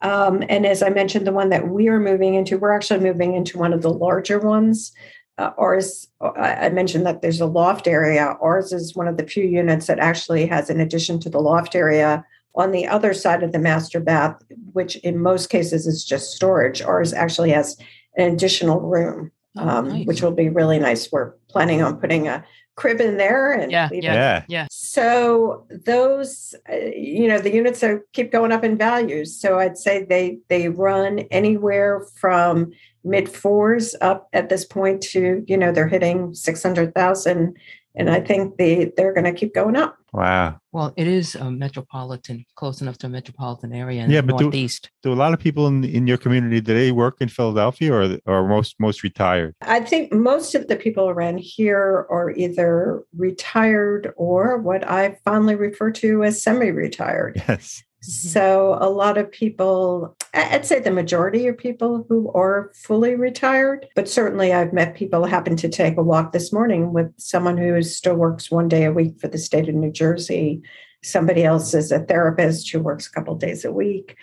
Um, 0.03 0.43
and 0.49 0.67
as 0.67 0.83
I 0.83 0.91
mentioned, 0.91 1.27
the 1.27 1.33
one 1.33 1.51
that 1.51 1.69
we 1.69 1.89
are 1.89 2.01
moving 2.01 2.35
into, 2.35 2.59
we're 2.59 2.73
actually 2.73 3.01
moving 3.01 3.35
into 3.35 3.59
one 3.59 3.73
of 3.73 3.83
the 3.83 3.93
larger 3.93 4.39
ones. 4.39 4.93
Uh, 5.39 5.53
ours, 5.57 6.07
I 6.21 6.69
mentioned 6.69 7.07
that 7.07 7.23
there's 7.23 7.41
a 7.41 7.47
loft 7.47 7.87
area. 7.87 8.37
Ours 8.43 8.73
is 8.73 8.95
one 8.95 9.09
of 9.09 9.17
the 9.17 9.27
few 9.27 9.45
units 9.45 9.87
that 9.87 9.99
actually 9.99 10.47
has, 10.47 10.69
in 10.69 10.81
addition 10.81 11.19
to 11.21 11.31
the 11.31 11.41
loft 11.41 11.75
area, 11.75 12.25
on 12.55 12.73
the 12.73 12.87
other 12.87 13.15
side 13.15 13.43
of 13.43 13.53
the 13.53 13.59
master 13.59 14.01
bath, 14.01 14.37
which 14.73 14.97
in 14.97 15.19
most 15.19 15.49
cases 15.49 15.87
is 15.87 16.05
just 16.05 16.33
storage. 16.33 16.83
Ours 16.83 17.13
actually 17.13 17.51
has 17.51 17.77
an 18.17 18.33
additional 18.33 18.81
room, 18.81 19.31
oh, 19.57 19.69
um, 19.69 19.89
nice. 19.89 20.07
which 20.07 20.23
will 20.23 20.33
be 20.33 20.49
really 20.49 20.79
nice. 20.79 21.11
We're 21.11 21.33
planning 21.49 21.81
on 21.81 21.99
putting 21.99 22.29
a 22.29 22.45
crib 22.77 23.01
in 23.01 23.17
there 23.17 23.53
and 23.53 23.71
yeah, 23.71 23.89
yeah, 23.93 24.45
yeah. 24.49 24.67
So 24.93 25.69
those, 25.71 26.53
uh, 26.69 26.75
you 26.75 27.29
know, 27.29 27.39
the 27.39 27.55
units 27.55 27.85
are 27.85 28.05
keep 28.13 28.33
going 28.33 28.51
up 28.51 28.65
in 28.65 28.77
values. 28.77 29.41
So 29.41 29.57
I'd 29.61 29.79
say 29.79 30.05
they 30.05 30.39
they 30.49 30.69
run 30.69 31.21
anywhere 31.31 32.09
from 32.17 32.73
mid 33.05 33.29
fours 33.29 33.95
up 34.01 34.29
at 34.33 34.49
this 34.49 34.65
point 34.65 35.01
to 35.13 35.45
you 35.47 35.57
know 35.57 35.71
they're 35.71 35.87
hitting 35.87 36.35
six 36.35 36.61
hundred 36.61 36.93
thousand 36.93 37.57
and 37.95 38.11
I 38.11 38.21
think 38.21 38.57
they 38.57 38.93
they're 38.97 39.13
going 39.13 39.25
to 39.25 39.33
keep 39.33 39.55
going 39.55 39.77
up. 39.77 39.97
Wow. 40.13 40.61
Well, 40.73 40.93
it 40.97 41.07
is 41.07 41.37
a 41.37 41.51
metropolitan, 41.51 42.45
close 42.57 42.81
enough 42.81 42.99
to 42.99 43.07
a 43.07 43.11
metropolitan 43.11 43.73
area 43.73 44.03
in 44.03 44.11
yeah, 44.11 44.21
but 44.23 44.41
Northeast. 44.41 44.91
Do, 45.03 45.11
do 45.11 45.15
a 45.15 45.19
lot 45.19 45.33
of 45.33 45.39
people 45.39 45.67
in 45.67 45.85
in 45.85 46.07
your 46.07 46.19
community 46.19 46.61
do 46.61 46.75
they 46.75 46.93
work 46.93 47.17
in 47.21 47.29
Philadelphia 47.29 47.93
or 47.93 48.19
or 48.27 48.49
most 48.49 48.77
most 48.79 49.03
retired? 49.03 49.55
I 49.63 49.81
think 49.81 50.13
most 50.13 50.55
of 50.55 50.69
the 50.69 50.77
people 50.77 51.09
around 51.09 51.39
here 51.39 52.07
are 52.11 52.31
either 52.31 53.05
retired 53.17 54.13
or 54.17 54.59
what 54.59 54.89
I 54.89 55.19
fondly 55.25 55.55
refer 55.55 55.91
to 55.93 56.25
as 56.25 56.43
semi-retired. 56.43 57.43
Yes. 57.49 57.83
Mm-hmm. 58.03 58.29
So 58.29 58.79
a 58.81 58.89
lot 58.89 59.19
of 59.19 59.31
people, 59.31 60.17
I'd 60.33 60.65
say 60.67 60.79
the 60.79 60.91
majority 60.91 61.47
of 61.49 61.59
people 61.59 62.07
who 62.09 62.31
are 62.33 62.71
fully 62.75 63.15
retired, 63.15 63.87
but 63.97 64.09
certainly 64.09 64.53
I've 64.53 64.73
met 64.73 64.95
people 64.95 65.25
happen 65.25 65.57
to 65.57 65.69
take 65.69 65.97
a 65.97 66.03
walk 66.03 66.33
this 66.33 66.53
morning 66.53 66.93
with 66.93 67.13
someone 67.19 67.57
who 67.57 67.83
still 67.83 68.15
works 68.15 68.51
one 68.51 68.69
day 68.69 68.85
a 68.85 68.93
week 68.93 69.21
for 69.21 69.29
the 69.29 69.39
state 69.39 69.69
of 69.69 69.75
New 69.75 69.91
Jersey. 69.91 70.63
Somebody 71.03 71.45
else 71.45 71.75
is 71.75 71.91
a 71.91 72.01
therapist 72.01 72.71
who 72.71 72.81
works 72.81 73.07
a 73.07 73.11
couple 73.11 73.35
days 73.35 73.65
a 73.65 73.73
week. 73.73 74.17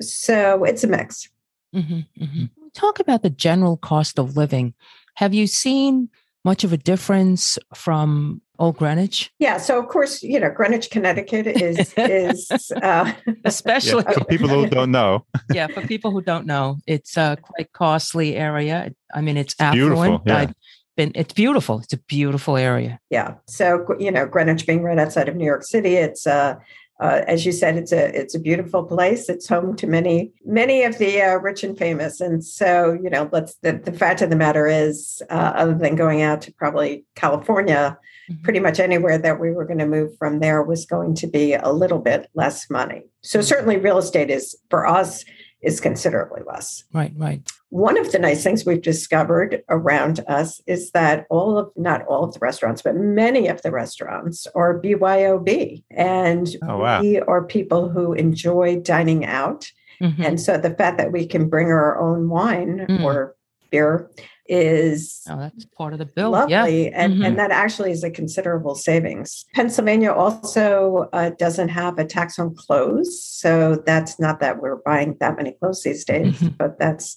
So 0.00 0.64
it's 0.64 0.82
a 0.82 0.88
mix. 0.88 1.28
Mm-hmm, 1.74 2.22
mm-hmm. 2.22 2.44
Talk 2.74 2.98
about 2.98 3.22
the 3.22 3.30
general 3.30 3.76
cost 3.76 4.18
of 4.18 4.36
living. 4.36 4.74
Have 5.14 5.32
you 5.32 5.46
seen 5.46 6.08
much 6.46 6.62
of 6.64 6.72
a 6.72 6.76
difference 6.78 7.58
from 7.74 8.40
Old 8.58 8.78
Greenwich? 8.78 9.32
Yeah. 9.38 9.58
So 9.58 9.78
of 9.78 9.88
course, 9.88 10.22
you 10.22 10.40
know, 10.40 10.48
Greenwich, 10.48 10.90
Connecticut 10.90 11.46
is 11.46 11.92
is 11.98 12.72
uh, 12.82 13.12
especially 13.44 14.04
yeah, 14.06 14.14
for 14.14 14.24
people 14.24 14.48
who 14.48 14.66
don't 14.66 14.92
know. 14.92 15.26
yeah, 15.52 15.66
for 15.66 15.82
people 15.82 16.12
who 16.12 16.22
don't 16.22 16.46
know, 16.46 16.78
it's 16.86 17.16
a 17.18 17.36
quite 17.42 17.72
costly 17.72 18.36
area. 18.36 18.92
I 19.12 19.20
mean, 19.20 19.36
it's 19.36 19.54
affluent. 19.58 20.22
Beautiful, 20.22 20.22
yeah. 20.26 20.52
Been, 20.96 21.12
it's 21.14 21.34
beautiful. 21.34 21.80
It's 21.80 21.92
a 21.92 21.98
beautiful 21.98 22.56
area. 22.56 23.00
Yeah. 23.10 23.34
So 23.48 23.84
you 23.98 24.10
know, 24.10 24.24
Greenwich 24.24 24.66
being 24.66 24.82
right 24.82 24.98
outside 24.98 25.28
of 25.28 25.36
New 25.36 25.44
York 25.44 25.64
City, 25.64 25.96
it's 25.96 26.26
uh, 26.26 26.54
uh, 26.98 27.22
as 27.26 27.44
you 27.44 27.52
said, 27.52 27.76
it's 27.76 27.92
a 27.92 28.18
it's 28.18 28.34
a 28.34 28.40
beautiful 28.40 28.82
place. 28.82 29.28
It's 29.28 29.48
home 29.48 29.76
to 29.76 29.86
many 29.86 30.32
many 30.44 30.82
of 30.82 30.96
the 30.96 31.20
uh, 31.20 31.34
rich 31.36 31.62
and 31.62 31.76
famous, 31.76 32.20
and 32.20 32.42
so 32.42 32.98
you 33.02 33.10
know, 33.10 33.28
let's 33.32 33.56
the, 33.56 33.72
the 33.72 33.92
fact 33.92 34.22
of 34.22 34.30
the 34.30 34.36
matter 34.36 34.66
is, 34.66 35.22
uh, 35.28 35.52
other 35.54 35.74
than 35.74 35.94
going 35.94 36.22
out 36.22 36.40
to 36.42 36.52
probably 36.54 37.04
California, 37.14 37.98
mm-hmm. 38.30 38.42
pretty 38.42 38.60
much 38.60 38.80
anywhere 38.80 39.18
that 39.18 39.38
we 39.38 39.50
were 39.50 39.66
going 39.66 39.78
to 39.78 39.86
move 39.86 40.16
from 40.18 40.40
there 40.40 40.62
was 40.62 40.86
going 40.86 41.14
to 41.16 41.26
be 41.26 41.52
a 41.52 41.70
little 41.70 41.98
bit 41.98 42.30
less 42.34 42.70
money. 42.70 43.02
So 43.20 43.42
certainly, 43.42 43.76
real 43.76 43.98
estate 43.98 44.30
is 44.30 44.56
for 44.70 44.86
us 44.86 45.24
is 45.62 45.80
considerably 45.80 46.42
less. 46.46 46.84
Right, 46.94 47.12
right. 47.16 47.42
One 47.70 47.98
of 47.98 48.12
the 48.12 48.18
nice 48.18 48.42
things 48.44 48.64
we've 48.64 48.82
discovered 48.82 49.62
around 49.68 50.20
us 50.28 50.60
is 50.66 50.92
that 50.92 51.26
all 51.30 51.58
of, 51.58 51.70
not 51.76 52.04
all 52.06 52.24
of 52.24 52.32
the 52.32 52.38
restaurants, 52.40 52.80
but 52.82 52.94
many 52.96 53.48
of 53.48 53.60
the 53.62 53.70
restaurants 53.70 54.46
are 54.54 54.80
BYOB. 54.80 55.82
And 55.90 56.48
Oh, 56.62 56.78
wow. 56.78 57.00
we 57.00 57.20
are 57.20 57.42
people 57.44 57.88
who 57.88 58.12
enjoy 58.12 58.80
dining 58.80 59.24
out. 59.24 59.66
Mhm. 60.00 60.24
And 60.24 60.40
so 60.40 60.56
the 60.58 60.70
fact 60.74 60.98
that 60.98 61.10
we 61.12 61.26
can 61.26 61.48
bring 61.48 61.68
our 61.68 61.98
own 62.00 62.28
wine 62.28 62.86
Mm. 62.88 63.02
or 63.02 63.34
beer 63.70 64.10
is 64.48 65.22
Oh, 65.28 65.36
that's 65.40 65.64
part 65.64 65.92
of 65.92 65.98
the 65.98 66.04
bill. 66.06 66.30
lovely 66.30 66.84
Yeah. 66.84 66.90
and, 66.94 67.14
Mhm. 67.14 67.26
and 67.26 67.38
that 67.38 67.50
actually 67.50 67.90
is 67.90 68.04
a 68.04 68.10
considerable 68.10 68.76
savings 68.76 69.44
pennsylvania 69.56 70.12
also 70.12 71.08
uh, 71.12 71.30
doesn't 71.30 71.70
have 71.70 71.98
a 71.98 72.04
tax 72.04 72.38
on 72.38 72.54
clothes 72.54 73.20
so 73.20 73.82
that's 73.86 74.20
not 74.20 74.38
that 74.38 74.62
we're 74.62 74.76
buying 74.76 75.16
that 75.18 75.36
many 75.36 75.50
clothes 75.60 75.82
these 75.82 76.04
days 76.04 76.40
Mhm. 76.40 76.56
but 76.58 76.78
that's 76.78 77.16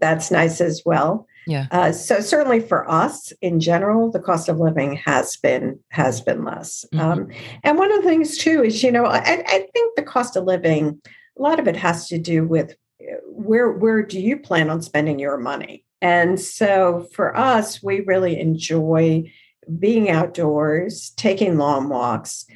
that's 0.00 0.30
nice 0.30 0.60
as 0.60 0.82
well 0.84 1.26
Yeah. 1.46 1.66
uh, 1.70 1.92
so 1.92 2.20
certainly 2.20 2.60
for 2.60 2.88
us 2.90 3.32
in 3.40 3.60
general 3.60 4.10
the 4.10 4.20
cost 4.20 4.48
of 4.48 4.58
living 4.58 4.94
has 4.96 5.36
been 5.36 5.78
has 5.90 6.20
been 6.20 6.44
less 6.44 6.84
Mhm. 6.92 7.00
um, 7.00 7.28
and 7.64 7.78
one 7.78 7.92
of 7.92 8.02
the 8.02 8.08
things 8.08 8.38
too 8.38 8.62
is 8.64 8.82
you 8.82 8.90
know 8.92 9.04
I, 9.04 9.18
I 9.46 9.66
think 9.72 9.96
the 9.96 10.02
cost 10.02 10.36
of 10.36 10.44
living 10.44 11.00
a 11.38 11.42
lot 11.42 11.58
of 11.60 11.66
it 11.68 11.76
has 11.76 12.08
to 12.08 12.18
do 12.18 12.46
with 12.46 12.72
uh, 13.02 13.16
where 13.26 13.70
where 13.72 14.02
do 14.02 14.20
you 14.20 14.36
plan 14.38 14.70
on 14.70 14.82
spending 14.82 15.18
your 15.18 15.36
money 15.36 15.84
and 16.00 16.40
so 16.40 17.06
for 17.14 17.36
us 17.36 17.82
we 17.82 18.00
really 18.00 18.38
enjoy 18.40 19.30
being 19.78 20.10
outdoors 20.10 21.10
taking 21.16 21.56
long 21.58 21.88
walks 21.88 22.46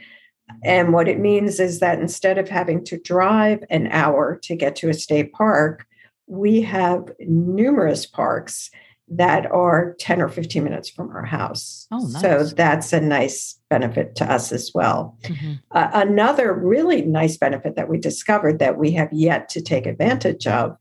and 0.64 0.92
what 0.92 1.08
it 1.08 1.18
means 1.18 1.58
is 1.60 1.80
that 1.80 1.98
instead 2.00 2.38
of 2.38 2.48
having 2.48 2.84
to 2.84 2.98
drive 2.98 3.62
an 3.68 3.88
hour 3.88 4.38
to 4.44 4.54
get 4.56 4.76
to 4.76 4.88
a 4.88 4.94
state 4.94 5.32
park 5.32 5.84
we 6.26 6.60
have 6.62 7.10
numerous 7.20 8.06
parks 8.06 8.70
that 9.08 9.46
are 9.52 9.94
10 10.00 10.20
or 10.20 10.28
15 10.28 10.64
minutes 10.64 10.88
from 10.88 11.10
our 11.10 11.24
house 11.24 11.86
Oh, 11.92 12.08
so 12.08 12.42
that's 12.44 12.92
a 12.92 13.00
nice 13.00 13.56
benefit 13.70 14.16
to 14.16 14.24
us 14.30 14.50
as 14.50 14.72
well 14.74 15.16
Mhm. 15.22 15.60
uh, 15.70 15.90
another 15.94 16.52
really 16.52 17.02
nice 17.02 17.36
benefit 17.36 17.76
that 17.76 17.88
we 17.88 17.98
discovered 17.98 18.58
that 18.58 18.78
we 18.78 18.90
have 18.92 19.12
yet 19.12 19.48
to 19.50 19.60
take 19.62 19.86
advantage 19.86 20.46
of 20.48 20.76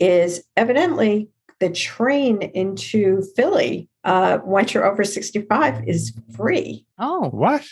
is 0.00 0.42
evidently 0.56 1.28
the 1.60 1.68
train 1.70 2.40
into 2.40 3.20
Philly, 3.34 3.88
uh, 4.04 4.38
once 4.44 4.72
you're 4.72 4.86
over 4.86 5.02
65, 5.02 5.82
is 5.88 6.12
free. 6.36 6.86
Oh, 7.00 7.28
what? 7.30 7.66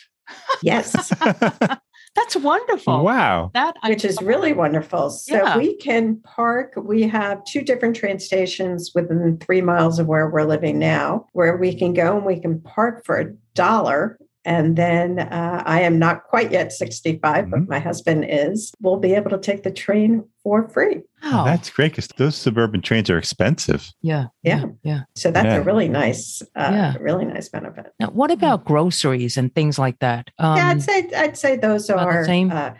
Yes, 0.60 1.12
that's 2.16 2.34
wonderful. 2.36 3.04
wow. 3.04 3.50
That 3.54 3.76
I 3.82 3.90
which 3.90 4.04
is 4.04 4.20
really 4.20 4.52
wonderful. 4.52 5.10
So 5.10 5.34
Yeah. 5.36 5.56
we 5.58 5.76
can 5.76 6.16
park. 6.22 6.72
We 6.76 7.02
have 7.02 7.44
two 7.44 7.62
different 7.62 7.94
train 7.94 8.18
stations 8.18 8.90
within 8.94 9.38
three 9.38 9.60
miles 9.60 9.98
of 10.00 10.06
where 10.08 10.28
we're 10.28 10.44
living 10.44 10.78
now, 10.78 11.26
where 11.32 11.56
we 11.56 11.74
can 11.74 11.92
go 11.92 12.16
and 12.16 12.24
we 12.26 12.40
can 12.40 12.60
park 12.60 13.04
for 13.04 13.18
a 13.20 13.32
dollar. 13.54 14.18
And 14.46 14.76
then 14.76 15.18
uh, 15.18 15.62
I 15.66 15.80
am 15.80 15.98
not 15.98 16.22
quite 16.24 16.52
yet 16.52 16.70
65, 16.72 17.50
but 17.50 17.60
Mhm. 17.60 17.68
my 17.68 17.80
husband 17.80 18.24
is. 18.28 18.72
We'll 18.80 18.96
be 18.96 19.12
able 19.12 19.30
to 19.30 19.38
take 19.38 19.64
the 19.64 19.72
train 19.72 20.22
for 20.44 20.68
free. 20.68 21.02
Wow. 21.24 21.44
That's 21.44 21.68
great 21.68 21.90
because 21.92 22.06
those 22.16 22.36
suburban 22.36 22.80
trains 22.80 23.10
are 23.10 23.18
expensive. 23.18 23.90
yeah. 24.02 24.26
Yeah. 24.44 24.66
Yeah. 24.84 25.00
So 25.16 25.32
that's 25.32 25.46
Yeah. 25.46 25.56
a 25.56 25.62
really 25.62 25.88
nice, 25.88 26.42
uh, 26.54 26.70
Yeah. 26.72 26.94
really 27.00 27.24
nice 27.24 27.48
benefit. 27.48 27.86
Now, 27.98 28.10
what 28.10 28.30
about 28.30 28.64
groceries 28.64 29.36
and 29.36 29.52
things 29.52 29.78
like 29.80 29.98
that? 29.98 30.30
Um, 30.38 30.56
yeah, 30.56 30.68
I'd 30.68 30.82
say 30.82 31.10
I'd 31.16 31.36
say 31.36 31.56
those 31.56 31.90
about 31.90 32.08
the 32.08 32.14
are 32.18 32.24
same? 32.24 32.52
Uh, 32.52 32.70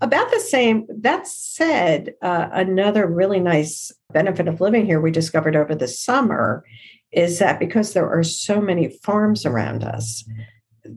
about 0.00 0.30
the 0.30 0.38
same. 0.40 0.86
That 0.88 1.26
said, 1.26 2.14
uh, 2.22 2.48
another 2.52 3.06
really 3.08 3.40
nice 3.40 3.90
benefit 4.12 4.46
of 4.46 4.60
living 4.60 4.86
here 4.86 5.00
we 5.00 5.10
discovered 5.10 5.56
over 5.56 5.74
the 5.74 5.88
summer 5.88 6.62
is 7.10 7.38
that 7.40 7.58
because 7.58 7.94
there 7.94 8.08
are 8.08 8.22
so 8.22 8.60
many 8.60 8.88
farms 9.02 9.44
around 9.46 9.82
us, 9.82 10.22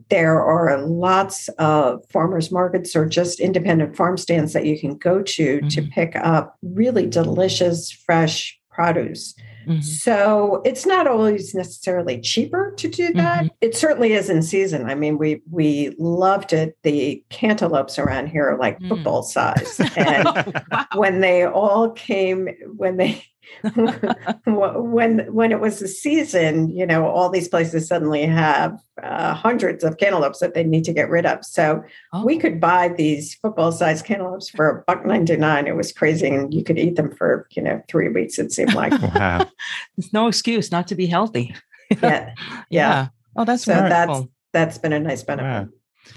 there 0.09 0.41
are 0.41 0.81
lots 0.85 1.47
of 1.59 2.03
farmers 2.11 2.51
markets 2.51 2.95
or 2.95 3.05
just 3.05 3.39
independent 3.39 3.95
farm 3.95 4.17
stands 4.17 4.53
that 4.53 4.65
you 4.65 4.79
can 4.79 4.97
go 4.97 5.21
to 5.21 5.61
to 5.61 5.81
Mhm. 5.81 5.91
pick 5.91 6.15
up 6.15 6.55
really 6.61 7.07
delicious 7.07 7.91
fresh 7.91 8.57
produce. 8.69 9.35
mhm. 9.67 9.83
So 9.83 10.61
it's 10.65 10.85
not 10.85 11.05
always 11.05 11.53
necessarily 11.53 12.19
cheaper 12.21 12.73
to 12.77 12.87
do 12.87 13.11
that. 13.13 13.43
Mhm. 13.43 13.49
It 13.61 13.75
certainly 13.75 14.13
is 14.13 14.29
in 14.29 14.41
season. 14.41 14.89
I 14.89 14.95
mean, 14.95 15.17
we 15.17 15.41
we 15.51 15.93
loved 15.99 16.53
it. 16.53 16.77
The 16.83 17.23
cantaloupes 17.29 17.99
around 17.99 18.27
here 18.27 18.49
are 18.49 18.57
like 18.57 18.79
Mm. 18.79 18.89
football 18.89 19.21
size, 19.23 19.79
and 19.97 20.25
wow. 20.71 20.85
when 20.95 21.19
they 21.19 21.43
all 21.45 21.91
came, 21.91 22.47
when 22.77 22.97
they 22.97 23.21
when 24.45 25.19
when 25.33 25.51
it 25.51 25.59
was 25.59 25.79
the 25.79 25.87
season, 25.87 26.69
you 26.69 26.85
know, 26.85 27.07
all 27.07 27.29
these 27.29 27.47
places 27.47 27.87
suddenly 27.87 28.25
have 28.25 28.79
uh, 29.01 29.33
hundreds 29.33 29.83
of 29.83 29.97
cantaloupes 29.97 30.39
that 30.39 30.53
they 30.53 30.63
need 30.63 30.83
to 30.85 30.93
get 30.93 31.09
rid 31.09 31.25
of. 31.25 31.43
So 31.45 31.83
Oh, 32.13 32.25
we 32.25 32.37
could 32.37 32.59
buy 32.59 32.89
these 32.89 33.35
football 33.35 33.71
sized 33.71 34.05
cantaloupes 34.05 34.49
for 34.49 34.69
a 34.69 34.83
buck 34.87 35.05
ninety 35.05 35.35
nine. 35.37 35.67
It 35.67 35.75
was 35.75 35.91
crazy, 35.91 36.27
and 36.27 36.53
you 36.53 36.63
could 36.63 36.79
eat 36.79 36.95
them 36.95 37.15
for 37.15 37.47
you 37.51 37.61
know 37.61 37.81
three 37.87 38.09
weeks. 38.09 38.39
It 38.39 38.51
seemed 38.51 38.73
like. 38.73 38.93
Wow. 39.19 39.49
There's 39.97 40.13
no 40.13 40.27
excuse 40.27 40.71
not 40.71 40.87
to 40.87 40.95
be 40.95 41.05
healthy. 41.07 41.55
yeah, 42.01 42.33
yeah. 42.69 43.07
Oh, 43.35 43.43
that's 43.45 43.63
So 43.63 43.73
wonderful. 43.73 44.13
that's 44.13 44.27
that's 44.53 44.77
been 44.77 44.93
a 44.93 44.99
nice 44.99 45.23
benefit. 45.23 45.69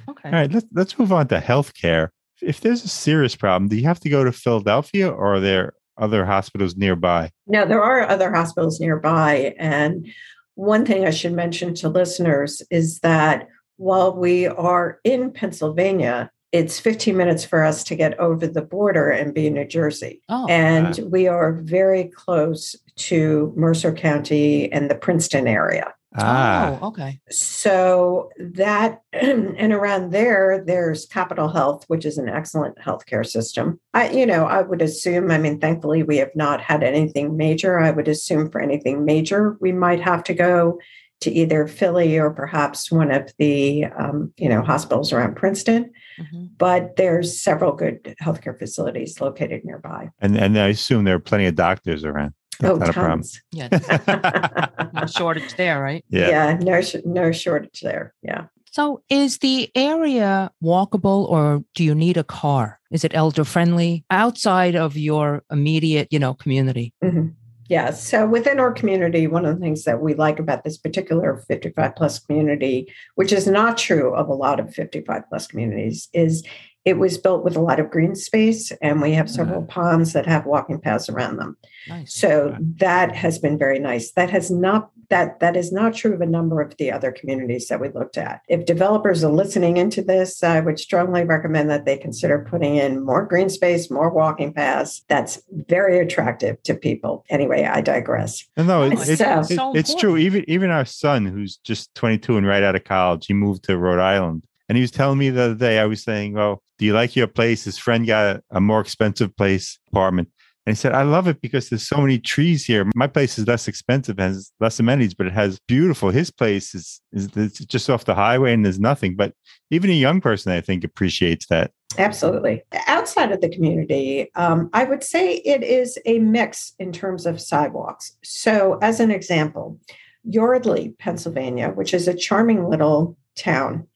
okay. 0.08 0.28
All 0.28 0.32
right, 0.34 0.50
let's 0.52 0.66
let's 0.72 0.98
move 0.98 1.12
on 1.12 1.28
to 1.28 1.38
healthcare. 1.38 2.08
If 2.42 2.60
there's 2.60 2.84
a 2.84 2.88
serious 2.88 3.34
problem, 3.36 3.68
do 3.68 3.76
you 3.76 3.84
have 3.84 4.00
to 4.00 4.08
go 4.08 4.24
to 4.24 4.32
Philadelphia 4.32 5.08
or 5.08 5.34
are 5.36 5.40
there 5.40 5.72
other 6.02 6.26
hospitals 6.26 6.76
nearby? 6.76 7.30
No, 7.46 7.64
there 7.64 7.82
are 7.82 8.02
other 8.02 8.32
hospitals 8.32 8.80
nearby. 8.80 9.54
And 9.58 10.06
one 10.54 10.84
thing 10.84 11.06
I 11.06 11.10
should 11.10 11.32
mention 11.32 11.74
to 11.76 11.88
listeners 11.88 12.60
is 12.70 12.98
that 13.00 13.48
while 13.76 14.14
we 14.14 14.46
are 14.46 14.98
in 15.04 15.30
Pennsylvania, 15.30 16.30
it's 16.50 16.78
15 16.78 17.16
minutes 17.16 17.44
for 17.44 17.64
us 17.64 17.82
to 17.84 17.94
get 17.94 18.18
over 18.18 18.46
the 18.46 18.62
border 18.62 19.08
and 19.08 19.32
be 19.32 19.46
in 19.46 19.54
New 19.54 19.64
Jersey. 19.64 20.20
Oh, 20.28 20.46
And 20.48 20.98
we 21.10 21.26
are 21.26 21.52
very 21.62 22.04
close 22.04 22.76
to 22.96 23.52
Mercer 23.56 23.92
County 23.92 24.70
and 24.70 24.90
the 24.90 24.94
Princeton 24.94 25.46
area. 25.46 25.94
Ah, 26.16 26.78
oh, 26.80 26.88
okay. 26.88 27.20
So 27.30 28.30
that 28.38 29.02
and 29.12 29.72
around 29.72 30.10
there, 30.10 30.62
there's 30.66 31.06
Capital 31.06 31.48
Health, 31.48 31.84
which 31.88 32.04
is 32.04 32.18
an 32.18 32.28
excellent 32.28 32.76
healthcare 32.78 33.26
system. 33.26 33.80
I, 33.94 34.10
you 34.10 34.26
know, 34.26 34.44
I 34.44 34.62
would 34.62 34.82
assume. 34.82 35.30
I 35.30 35.38
mean, 35.38 35.58
thankfully, 35.58 36.02
we 36.02 36.18
have 36.18 36.34
not 36.34 36.60
had 36.60 36.82
anything 36.82 37.36
major. 37.36 37.78
I 37.78 37.90
would 37.90 38.08
assume 38.08 38.50
for 38.50 38.60
anything 38.60 39.04
major, 39.04 39.56
we 39.60 39.72
might 39.72 40.00
have 40.00 40.22
to 40.24 40.34
go 40.34 40.78
to 41.20 41.30
either 41.30 41.68
Philly 41.68 42.18
or 42.18 42.30
perhaps 42.30 42.90
one 42.90 43.12
of 43.12 43.32
the, 43.38 43.84
um, 43.84 44.32
you 44.36 44.48
know, 44.48 44.60
hospitals 44.60 45.12
around 45.12 45.36
Princeton. 45.36 45.90
Mhm. 46.18 46.50
But 46.58 46.96
there's 46.96 47.40
several 47.40 47.72
good 47.72 48.16
healthcare 48.20 48.58
facilities 48.58 49.20
located 49.20 49.64
nearby. 49.64 50.10
and 50.20 50.36
and 50.36 50.58
I 50.58 50.68
assume 50.68 51.04
there 51.04 51.14
are 51.14 51.20
plenty 51.20 51.46
of 51.46 51.54
doctors 51.54 52.04
around. 52.04 52.34
That's 52.60 52.74
oh, 52.74 52.76
not 52.76 52.88
a 52.88 52.92
problem. 52.92 53.22
Yeah. 53.50 54.88
No 54.94 55.06
shortage 55.06 55.56
there, 55.56 55.80
right? 55.80 56.04
Yeah. 56.10 56.28
yeah, 56.28 56.58
no, 56.60 56.82
sh- 56.82 56.96
no 57.04 57.32
shortage 57.32 57.80
there. 57.80 58.14
Yeah. 58.22 58.44
So, 58.70 59.02
is 59.08 59.38
the 59.38 59.70
area 59.74 60.50
walkable 60.62 61.28
or 61.28 61.64
do 61.74 61.82
you 61.82 61.94
need 61.94 62.16
a 62.16 62.24
car? 62.24 62.78
Is 62.90 63.04
it 63.04 63.12
elder 63.14 63.44
friendly 63.44 64.04
outside 64.10 64.76
of 64.76 64.96
your 64.96 65.42
immediate, 65.50 66.08
you 66.10 66.18
know, 66.18 66.34
community? 66.34 66.92
Mhm. 67.02 67.34
Yeah. 67.68 67.90
So 67.90 68.26
within 68.26 68.60
our 68.60 68.70
community, 68.70 69.26
one 69.26 69.46
of 69.46 69.54
the 69.54 69.60
things 69.60 69.84
that 69.84 70.02
we 70.02 70.12
like 70.12 70.38
about 70.38 70.62
this 70.62 70.76
particular 70.76 71.42
55 71.48 71.96
plus 71.96 72.18
community, 72.18 72.92
which 73.14 73.32
is 73.32 73.46
not 73.46 73.78
true 73.78 74.14
of 74.14 74.28
a 74.28 74.34
lot 74.34 74.60
of 74.60 74.74
55 74.74 75.22
plus 75.30 75.46
communities, 75.46 76.08
is 76.12 76.44
it 76.84 76.98
was 76.98 77.18
built 77.18 77.44
with 77.44 77.56
a 77.56 77.60
lot 77.60 77.78
of 77.78 77.90
green 77.90 78.14
space 78.14 78.72
and 78.82 79.00
we 79.00 79.12
have 79.12 79.30
several 79.30 79.62
mm-hmm. 79.62 79.70
ponds 79.70 80.12
that 80.12 80.26
have 80.26 80.46
walking 80.46 80.80
paths 80.80 81.08
around 81.08 81.36
them. 81.36 81.56
Nice. 81.88 82.14
So 82.14 82.56
that 82.78 83.14
has 83.14 83.38
been 83.38 83.56
very 83.58 83.78
nice. 83.78 84.12
That 84.12 84.30
has 84.30 84.50
not 84.50 84.90
that 85.12 85.40
that 85.40 85.56
is 85.56 85.70
not 85.72 85.94
true 85.94 86.14
of 86.14 86.22
a 86.22 86.26
number 86.26 86.62
of 86.62 86.74
the 86.78 86.90
other 86.90 87.12
communities 87.12 87.68
that 87.68 87.78
we 87.78 87.90
looked 87.90 88.16
at. 88.16 88.40
If 88.48 88.64
developers 88.64 89.22
are 89.22 89.30
listening 89.30 89.76
into 89.76 90.00
this, 90.00 90.42
I 90.42 90.60
would 90.60 90.78
strongly 90.80 91.22
recommend 91.22 91.68
that 91.68 91.84
they 91.84 91.98
consider 91.98 92.46
putting 92.48 92.76
in 92.76 93.04
more 93.04 93.26
green 93.26 93.50
space, 93.50 93.90
more 93.90 94.08
walking 94.08 94.54
paths. 94.54 95.04
That's 95.08 95.42
very 95.50 95.98
attractive 95.98 96.62
to 96.62 96.74
people. 96.74 97.26
Anyway, 97.28 97.64
I 97.64 97.82
digress. 97.82 98.48
No, 98.56 98.64
no, 98.64 98.82
it, 98.84 98.94
It's 98.94 99.08
it- 99.08 99.18
so- 99.18 99.40
it- 99.40 99.46
so 99.48 99.72
it's 99.74 99.94
true. 99.94 100.16
Even 100.16 100.44
even 100.48 100.70
our 100.70 100.86
son, 100.86 101.26
who's 101.26 101.58
just 101.58 101.94
22 101.94 102.38
and 102.38 102.46
right 102.46 102.62
out 102.62 102.74
of 102.74 102.84
college, 102.84 103.26
he 103.26 103.34
moved 103.34 103.64
to 103.64 103.76
Rhode 103.76 104.00
Island, 104.00 104.44
and 104.70 104.78
he 104.78 104.82
was 104.82 104.90
telling 104.90 105.18
me 105.18 105.28
the 105.28 105.42
other 105.42 105.54
day. 105.54 105.78
I 105.78 105.84
was 105.84 106.02
saying, 106.02 106.32
"Well, 106.32 106.62
do 106.82 106.86
you 106.86 106.94
like 106.94 107.14
your 107.14 107.28
place?" 107.28 107.62
His 107.62 107.78
friend 107.78 108.04
got 108.04 108.36
a, 108.36 108.42
a 108.50 108.60
more 108.60 108.80
expensive 108.80 109.36
place 109.36 109.78
apartment. 109.88 110.28
And 110.66 110.76
he 110.76 110.80
said, 110.80 110.92
I 110.92 111.02
love 111.02 111.26
it 111.26 111.40
because 111.40 111.68
there's 111.68 111.86
so 111.86 111.96
many 111.96 112.18
trees 112.20 112.64
here. 112.64 112.88
My 112.94 113.08
place 113.08 113.36
is 113.36 113.48
less 113.48 113.66
expensive, 113.66 114.18
has 114.18 114.52
less 114.60 114.78
amenities, 114.78 115.14
but 115.14 115.26
it 115.26 115.32
has 115.32 115.58
beautiful. 115.66 116.10
His 116.10 116.30
place 116.30 116.72
is, 116.72 117.00
is 117.12 117.28
it's 117.36 117.64
just 117.64 117.90
off 117.90 118.04
the 118.04 118.14
highway 118.14 118.52
and 118.52 118.64
there's 118.64 118.78
nothing. 118.78 119.16
But 119.16 119.34
even 119.70 119.90
a 119.90 119.94
young 119.94 120.20
person, 120.20 120.52
I 120.52 120.60
think, 120.60 120.84
appreciates 120.84 121.46
that. 121.46 121.72
Absolutely. 121.98 122.62
Outside 122.86 123.32
of 123.32 123.40
the 123.40 123.48
community, 123.48 124.30
um, 124.36 124.70
I 124.72 124.84
would 124.84 125.02
say 125.02 125.34
it 125.38 125.64
is 125.64 125.98
a 126.06 126.20
mix 126.20 126.74
in 126.78 126.92
terms 126.92 127.26
of 127.26 127.40
sidewalks. 127.40 128.16
So, 128.22 128.78
as 128.82 129.00
an 129.00 129.10
example, 129.10 129.80
Yardley, 130.24 130.94
Pennsylvania, 130.98 131.70
which 131.70 131.92
is 131.92 132.06
a 132.06 132.14
charming 132.14 132.68
little 132.68 133.16
town, 133.36 133.88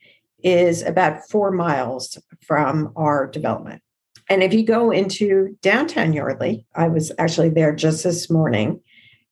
is 0.43 0.83
about 0.83 1.29
four 1.29 1.51
miles 1.51 2.19
from 2.47 2.93
our 2.97 3.27
development. 3.27 3.83
And 4.29 4.43
if 4.43 4.53
you 4.53 4.65
go 4.65 4.91
into 4.91 5.57
downtown 5.63 6.13
Yardley, 6.13 6.67
I 6.75 6.89
was 6.89 7.13
actually 7.19 7.51
there 7.51 7.75
just 7.75 8.03
this 8.03 8.29
morning, 8.29 8.81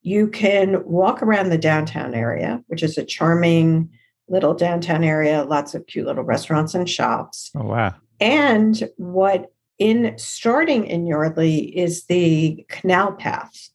you 0.02 0.28
can 0.28 0.84
walk 0.84 1.22
around 1.22 1.48
the 1.48 1.58
downtown 1.58 2.14
area, 2.14 2.62
which 2.68 2.82
is 2.82 2.96
a 2.96 3.04
charming 3.04 3.90
little 4.28 4.54
downtown 4.54 5.02
area, 5.02 5.44
lots 5.44 5.74
of 5.74 5.86
cute 5.86 6.06
little 6.06 6.24
restaurants 6.24 6.74
and 6.74 6.88
shops. 6.88 7.50
Oh, 7.56 7.64
wow. 7.64 7.94
And 8.20 8.88
what 8.96 9.52
in 9.78 10.16
starting 10.16 10.86
in 10.86 11.06
Yardley 11.06 11.76
is 11.76 12.04
the 12.04 12.64
canal 12.68 13.12
path 13.12 13.70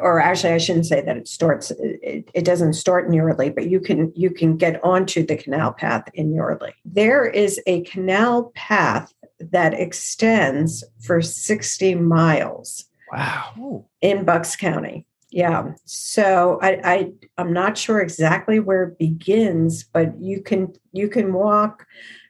or 0.00 0.20
actually 0.20 0.52
i 0.52 0.58
shouldn't 0.58 0.86
say 0.86 1.00
that 1.00 1.16
it 1.16 1.28
starts 1.28 1.70
it, 1.70 2.28
it, 2.34 2.44
doesn't 2.44 2.72
start 2.72 3.06
in 3.06 3.12
Yardley, 3.12 3.50
but 3.50 3.68
you 3.68 3.80
can 3.80 4.12
you 4.16 4.30
can 4.30 4.56
get 4.56 4.82
onto 4.84 5.24
the 5.24 5.36
canal 5.36 5.72
path 5.72 6.04
in 6.14 6.34
Yardley. 6.34 6.74
there 6.84 7.24
is 7.24 7.60
a 7.66 7.82
canal 7.82 8.52
path 8.54 9.12
that 9.50 9.74
extends 9.74 10.84
for 11.00 11.20
60 11.20 11.94
miles. 11.96 12.84
Wow. 13.12 13.86
In 14.00 14.24
Bucks 14.24 14.56
County. 14.56 15.06
Yeah. 15.30 15.72
So 15.86 16.58
I, 16.62 16.80
I 16.84 17.12
I'm 17.38 17.52
not 17.52 17.78
sure 17.78 18.00
exactly 18.00 18.60
where 18.60 18.84
it 18.84 18.98
begins, 18.98 19.84
but 19.84 20.20
you 20.20 20.42
can 20.42 20.74
you 20.92 21.08
can 21.08 21.32
walk 21.32 21.86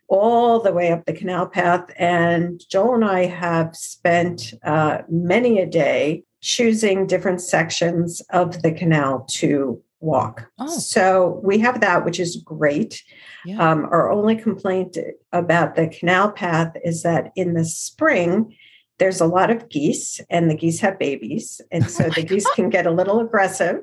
all 0.08 0.60
the 0.60 0.72
way 0.72 0.92
up 0.92 1.04
the 1.04 1.12
canal 1.12 1.46
path. 1.46 1.90
And 1.96 2.62
Joel 2.70 2.96
and 2.96 3.04
I 3.04 3.26
have 3.26 3.74
spent 3.74 4.54
uh, 4.62 4.98
many 5.08 5.58
a 5.58 5.66
day 5.66 6.24
choosing 6.42 7.06
different 7.06 7.40
sections 7.40 8.20
of 8.30 8.62
the 8.62 8.72
canal 8.72 9.24
to 9.30 9.80
walk. 10.00 10.50
Oh. 10.58 10.68
So 10.78 11.40
we 11.42 11.58
have 11.58 11.80
that, 11.80 12.04
which 12.04 12.18
is 12.20 12.36
great. 12.36 13.02
Yeah. 13.46 13.70
Um, 13.70 13.86
our 13.86 14.10
only 14.10 14.36
complaint 14.36 14.98
about 15.32 15.76
the 15.76 15.88
canal 15.88 16.32
path 16.32 16.74
is 16.84 17.02
that 17.04 17.30
in 17.36 17.54
the 17.54 17.64
spring, 17.64 18.56
there's 18.98 19.20
a 19.20 19.26
lot 19.26 19.50
of 19.50 19.68
geese, 19.68 20.20
and 20.28 20.50
the 20.50 20.56
geese 20.56 20.80
have 20.80 20.98
babies. 20.98 21.60
And 21.70 21.88
so 21.90 22.06
oh 22.06 22.10
the 22.10 22.22
geese 22.22 22.44
God. 22.44 22.54
can 22.54 22.70
get 22.70 22.86
a 22.86 22.90
little 22.90 23.20
aggressive 23.20 23.80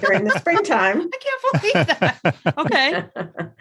during 0.00 0.24
the 0.24 0.38
springtime. 0.38 1.00
I 1.14 1.18
can't 1.18 1.62
believe 1.62 1.86
that. 1.86 2.54
Okay. 2.58 3.04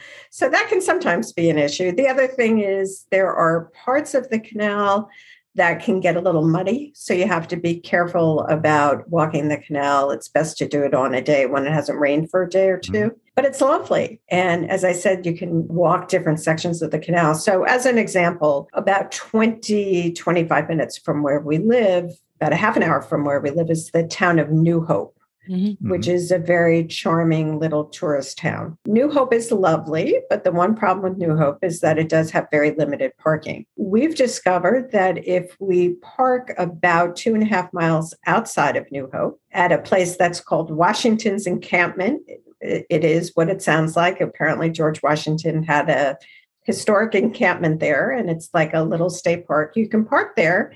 so 0.31 0.49
that 0.49 0.67
can 0.69 0.81
sometimes 0.81 1.33
be 1.33 1.49
an 1.49 1.57
issue. 1.57 1.91
The 1.91 2.07
other 2.07 2.27
thing 2.27 2.59
is 2.59 3.05
there 3.11 3.33
are 3.33 3.71
parts 3.85 4.13
of 4.13 4.29
the 4.29 4.39
canal 4.39 5.09
that 5.55 5.81
can 5.81 5.99
get 5.99 6.17
a 6.17 6.21
little 6.21 6.47
muddy. 6.47 6.91
So 6.95 7.13
you 7.13 7.27
have 7.27 7.47
to 7.49 7.55
be 7.55 7.79
careful 7.79 8.41
about 8.41 9.09
walking 9.09 9.47
the 9.47 9.57
canal. 9.57 10.11
It's 10.11 10.27
best 10.27 10.57
to 10.57 10.67
do 10.67 10.83
it 10.83 10.93
on 10.93 11.13
a 11.13 11.21
day 11.21 11.45
when 11.45 11.65
it 11.65 11.71
hasn't 11.71 11.99
rained 11.99 12.29
for 12.29 12.43
a 12.43 12.49
day 12.49 12.69
or 12.69 12.77
2 12.77 12.91
mm-hmm. 12.91 13.07
But 13.35 13.43
it's 13.43 13.59
lovely. 13.59 14.21
And 14.29 14.69
as 14.71 14.85
I 14.85 14.93
said, 14.93 15.25
you 15.25 15.37
can 15.37 15.67
walk 15.67 16.07
different 16.07 16.39
sections 16.39 16.81
of 16.81 16.91
the 16.91 16.99
canal. 16.99 17.35
So, 17.35 17.63
as 17.63 17.85
an 17.85 17.97
example, 17.97 18.69
about 18.71 19.11
20, 19.11 20.13
25 20.13 20.69
minutes 20.69 20.97
from 20.97 21.21
where 21.21 21.41
we 21.41 21.57
live, 21.57 22.11
about 22.39 22.53
a 22.53 22.55
half 22.55 22.77
an 22.77 22.83
hour 22.83 23.01
from 23.01 23.25
where 23.25 23.41
we 23.41 23.49
live, 23.49 23.69
is 23.69 23.91
the 23.91 24.07
town 24.07 24.39
of 24.39 24.51
New 24.51 24.85
Hope 24.85 25.15
mm-hmm. 25.49 25.89
which 25.89 26.08
is 26.08 26.31
a 26.31 26.39
very 26.39 26.86
charming 26.86 27.60
little 27.60 27.86
tourist 27.86 28.38
town. 28.38 28.77
New 28.86 29.12
Hope 29.12 29.34
is 29.34 29.51
lovely, 29.51 30.19
but 30.29 30.43
the 30.43 30.51
one 30.51 30.75
problem 30.75 31.03
with 31.03 31.17
New 31.17 31.36
Hope 31.36 31.63
is 31.63 31.79
that 31.81 31.97
it 31.97 32.10
does 32.10 32.31
have 32.31 32.47
very 32.51 32.71
limited 32.75 33.12
parking. 33.17 33.65
We've 33.77 34.15
discovered 34.15 34.91
that 34.91 35.25
if 35.27 35.55
we 35.60 35.95
park 35.95 36.53
about 36.58 37.15
two 37.15 37.34
and 37.34 37.43
a 37.43 37.47
half 37.47 37.71
miles 37.73 38.13
outside 38.25 38.75
of 38.75 38.91
New 38.91 39.10
Hope 39.13 39.39
at 39.51 39.71
a 39.71 39.79
place 39.79 40.15
that's 40.17 40.39
called 40.39 40.71
Washington's 40.71 41.47
Encampment, 41.47 42.21
it 42.62 43.03
is 43.03 43.31
what 43.36 43.49
it 43.49 43.62
sounds 43.62 43.95
like. 43.95 44.21
Apparently, 44.21 44.69
George 44.69 45.01
Washington 45.03 45.63
had 45.63 45.89
a 45.89 46.17
historic 46.63 47.13
encampment 47.13 47.79
there, 47.79 48.12
and 48.12 48.29
it's 48.29 48.49
like 48.53 48.73
a 48.73 48.84
little 48.84 49.10
state 49.10 49.45
park. 49.45 49.73
You 49.75 49.88
can 49.88 50.03
park 50.05 50.36
there 50.36 50.73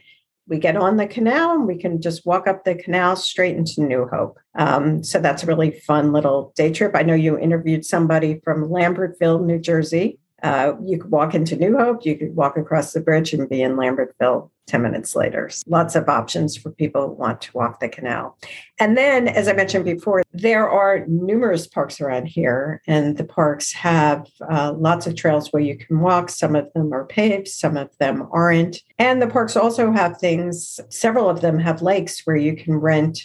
we 0.50 0.58
get 0.58 0.76
on 0.76 0.98
the 0.98 1.08
canal 1.08 1.52
and 1.52 1.68
we 1.68 1.78
can 1.78 2.02
just 2.02 2.26
walk 2.26 2.48
up 2.48 2.66
the 2.66 2.76
canal 2.76 3.16
straight 3.16 3.56
into 3.56 3.82
New 3.82 4.08
Hope. 4.08 4.40
Um, 4.56 5.04
so 5.04 5.20
that's 5.20 5.44
a 5.44 5.46
really 5.46 5.72
fun 5.72 6.12
little 6.12 6.52
day 6.56 6.74
trip. 6.74 6.94
I 6.96 7.04
know 7.04 7.14
you 7.14 7.38
interviewed 7.38 7.86
somebody 7.86 8.42
from 8.44 8.68
Lambertville, 8.68 9.46
New 9.46 9.60
Jersey. 9.60 10.20
Uh, 10.42 10.74
you 10.84 10.98
could 10.98 11.12
walk 11.12 11.36
into 11.36 11.56
New 11.56 11.78
Hope, 11.78 12.06
you 12.06 12.18
could 12.18 12.36
walk 12.36 12.58
across 12.58 12.94
the 12.94 13.02
bridge 13.02 13.34
and 13.34 13.48
be 13.48 13.62
in 13.62 13.76
Lambertville 13.76 14.50
10 14.70 14.82
minutes 14.82 15.16
later. 15.16 15.50
Lots 15.68 15.96
of 15.96 16.08
options 16.08 16.56
for 16.56 16.72
people 16.72 17.08
who 17.08 17.14
want 17.14 17.42
to 17.42 17.58
walk 17.58 17.80
the 17.80 17.90
canal. 17.90 18.38
And 18.80 18.98
then, 18.98 19.28
as 19.28 19.48
I 19.48 19.54
mentioned 19.54 19.84
before, 19.84 20.24
there 20.32 20.70
are 20.70 21.06
numerous 21.08 21.68
parks 21.68 22.00
around 22.00 22.28
here, 22.28 22.82
and 22.88 23.18
the 23.18 23.24
parks 23.24 23.74
have 23.74 24.28
uh, 24.50 24.74
lots 24.78 25.08
of 25.08 25.16
trails 25.16 25.52
where 25.52 25.64
you 25.64 25.78
can 25.78 26.00
walk. 26.00 26.30
Some 26.30 26.56
of 26.56 26.72
them 26.74 26.94
are 26.94 27.06
paved, 27.06 27.48
some 27.48 27.76
of 27.76 27.90
them 27.98 28.28
aren't. 28.32 28.78
And 28.98 29.22
the 29.22 29.28
parks 29.28 29.58
also 29.58 29.92
have 29.92 30.18
things, 30.18 30.80
several 30.90 31.30
of 31.30 31.42
them 31.42 31.60
have 31.60 31.82
lakes 31.82 32.22
where 32.26 32.38
you 32.38 32.56
can 32.56 32.76
rent 32.76 33.20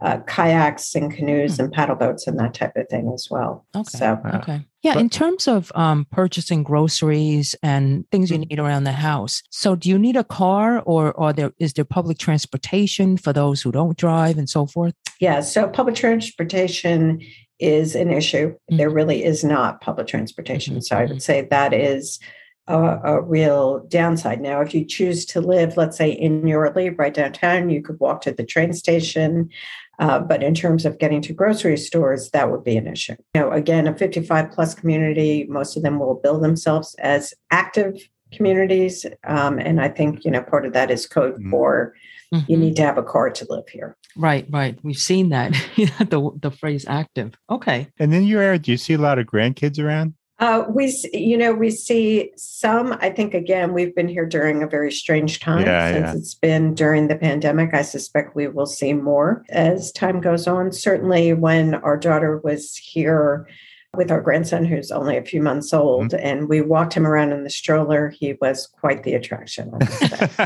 uh, 0.00 0.18
kayaks 0.26 0.94
and 0.94 1.14
canoes 1.14 1.58
and 1.58 1.72
paddle 1.72 1.94
boats 1.94 2.26
and 2.26 2.38
that 2.38 2.52
type 2.52 2.76
of 2.76 2.88
thing 2.88 3.10
as 3.14 3.28
well. 3.30 3.64
Okay. 3.74 3.98
So, 3.98 4.20
okay. 4.34 4.66
Yeah. 4.82 4.94
But, 4.94 5.00
in 5.00 5.08
terms 5.08 5.46
of 5.46 5.70
um, 5.74 6.06
purchasing 6.10 6.62
groceries 6.62 7.54
and 7.62 8.08
things 8.10 8.30
you 8.30 8.36
mm-hmm. 8.36 8.48
need 8.48 8.58
around 8.58 8.84
the 8.84 8.92
house. 8.92 9.42
So, 9.50 9.76
do 9.76 9.88
you 9.88 9.98
need 9.98 10.16
a 10.16 10.24
car 10.24 10.80
or, 10.80 11.12
or 11.12 11.32
there 11.32 11.52
is 11.58 11.74
there 11.74 11.84
public 11.84 12.18
transportation 12.18 13.16
for 13.16 13.32
those 13.32 13.62
who 13.62 13.72
don't 13.72 13.96
drive 13.96 14.36
and 14.36 14.48
so 14.48 14.66
forth? 14.66 14.94
Yeah. 15.20 15.40
So, 15.40 15.68
public 15.68 15.94
transportation 15.94 17.20
is 17.60 17.94
an 17.94 18.10
issue. 18.10 18.48
Mm-hmm. 18.48 18.76
There 18.76 18.90
really 18.90 19.24
is 19.24 19.44
not 19.44 19.80
public 19.80 20.08
transportation. 20.08 20.74
Mm-hmm. 20.74 20.80
So, 20.80 20.96
I 20.96 21.04
would 21.04 21.22
say 21.22 21.46
that 21.50 21.72
is 21.72 22.18
a, 22.66 22.78
a, 22.78 23.20
real 23.20 23.80
downside. 23.88 24.40
Now, 24.40 24.60
if 24.60 24.74
you 24.74 24.84
choose 24.84 25.26
to 25.26 25.40
live, 25.40 25.76
let's 25.76 25.96
say 25.98 26.10
in 26.10 26.46
Yardley, 26.46 26.90
right 26.90 27.12
downtown, 27.12 27.68
you 27.68 27.82
could 27.82 28.00
walk 28.00 28.22
to 28.22 28.32
the 28.32 28.44
train 28.44 28.72
station. 28.72 29.50
Uh, 29.98 30.18
but 30.18 30.42
in 30.42 30.54
terms 30.54 30.84
of 30.84 30.98
getting 30.98 31.20
to 31.22 31.32
grocery 31.32 31.76
stores, 31.76 32.30
that 32.30 32.50
would 32.50 32.64
be 32.64 32.76
an 32.76 32.86
issue. 32.86 33.16
You 33.34 33.42
know, 33.42 33.52
again, 33.52 33.86
a 33.86 33.94
55 33.94 34.50
plus 34.50 34.74
community, 34.74 35.44
most 35.48 35.76
of 35.76 35.82
them 35.82 35.98
will 35.98 36.14
build 36.14 36.42
themselves 36.42 36.94
as 36.98 37.34
active 37.50 37.96
communities. 38.32 39.06
Um, 39.24 39.58
and 39.58 39.80
I 39.80 39.88
think, 39.88 40.24
you 40.24 40.30
know, 40.30 40.42
part 40.42 40.66
of 40.66 40.72
that 40.72 40.90
is 40.90 41.06
code 41.06 41.34
mm-hmm. 41.34 41.50
for 41.50 41.94
mm-hmm. 42.32 42.50
you 42.50 42.56
need 42.56 42.76
to 42.76 42.82
have 42.82 42.98
a 42.98 43.02
car 43.02 43.30
to 43.30 43.46
live 43.48 43.68
here. 43.68 43.96
Right, 44.16 44.46
right. 44.50 44.78
We've 44.82 44.96
seen 44.96 45.30
that, 45.30 45.52
the, 45.76 46.30
the 46.40 46.50
phrase 46.50 46.84
active. 46.88 47.34
Okay. 47.50 47.88
And 47.98 48.12
then 48.12 48.24
you 48.24 48.40
are, 48.40 48.58
do 48.58 48.70
you 48.72 48.76
see 48.76 48.94
a 48.94 48.98
lot 48.98 49.18
of 49.18 49.26
grandkids 49.26 49.82
around? 49.82 50.14
Uh, 50.44 50.66
we, 50.68 50.94
you 51.14 51.38
know, 51.38 51.54
we 51.54 51.70
see 51.70 52.30
some. 52.36 52.98
I 53.00 53.08
think 53.08 53.32
again, 53.32 53.72
we've 53.72 53.94
been 53.94 54.08
here 54.08 54.26
during 54.26 54.62
a 54.62 54.66
very 54.66 54.92
strange 54.92 55.40
time 55.40 55.64
yeah, 55.64 55.90
since 55.90 56.04
yeah. 56.04 56.14
it's 56.16 56.34
been 56.34 56.74
during 56.74 57.08
the 57.08 57.16
pandemic. 57.16 57.72
I 57.72 57.80
suspect 57.80 58.36
we 58.36 58.48
will 58.48 58.66
see 58.66 58.92
more 58.92 59.42
as 59.48 59.90
time 59.90 60.20
goes 60.20 60.46
on. 60.46 60.70
Certainly, 60.70 61.32
when 61.32 61.76
our 61.76 61.96
daughter 61.96 62.42
was 62.44 62.76
here 62.76 63.48
with 63.96 64.10
our 64.10 64.20
grandson, 64.20 64.66
who's 64.66 64.90
only 64.90 65.16
a 65.16 65.24
few 65.24 65.40
months 65.40 65.72
old, 65.72 66.10
mm-hmm. 66.10 66.26
and 66.26 66.46
we 66.46 66.60
walked 66.60 66.92
him 66.92 67.06
around 67.06 67.32
in 67.32 67.42
the 67.42 67.48
stroller, 67.48 68.10
he 68.10 68.36
was 68.42 68.66
quite 68.66 69.02
the 69.02 69.14
attraction. 69.14 69.72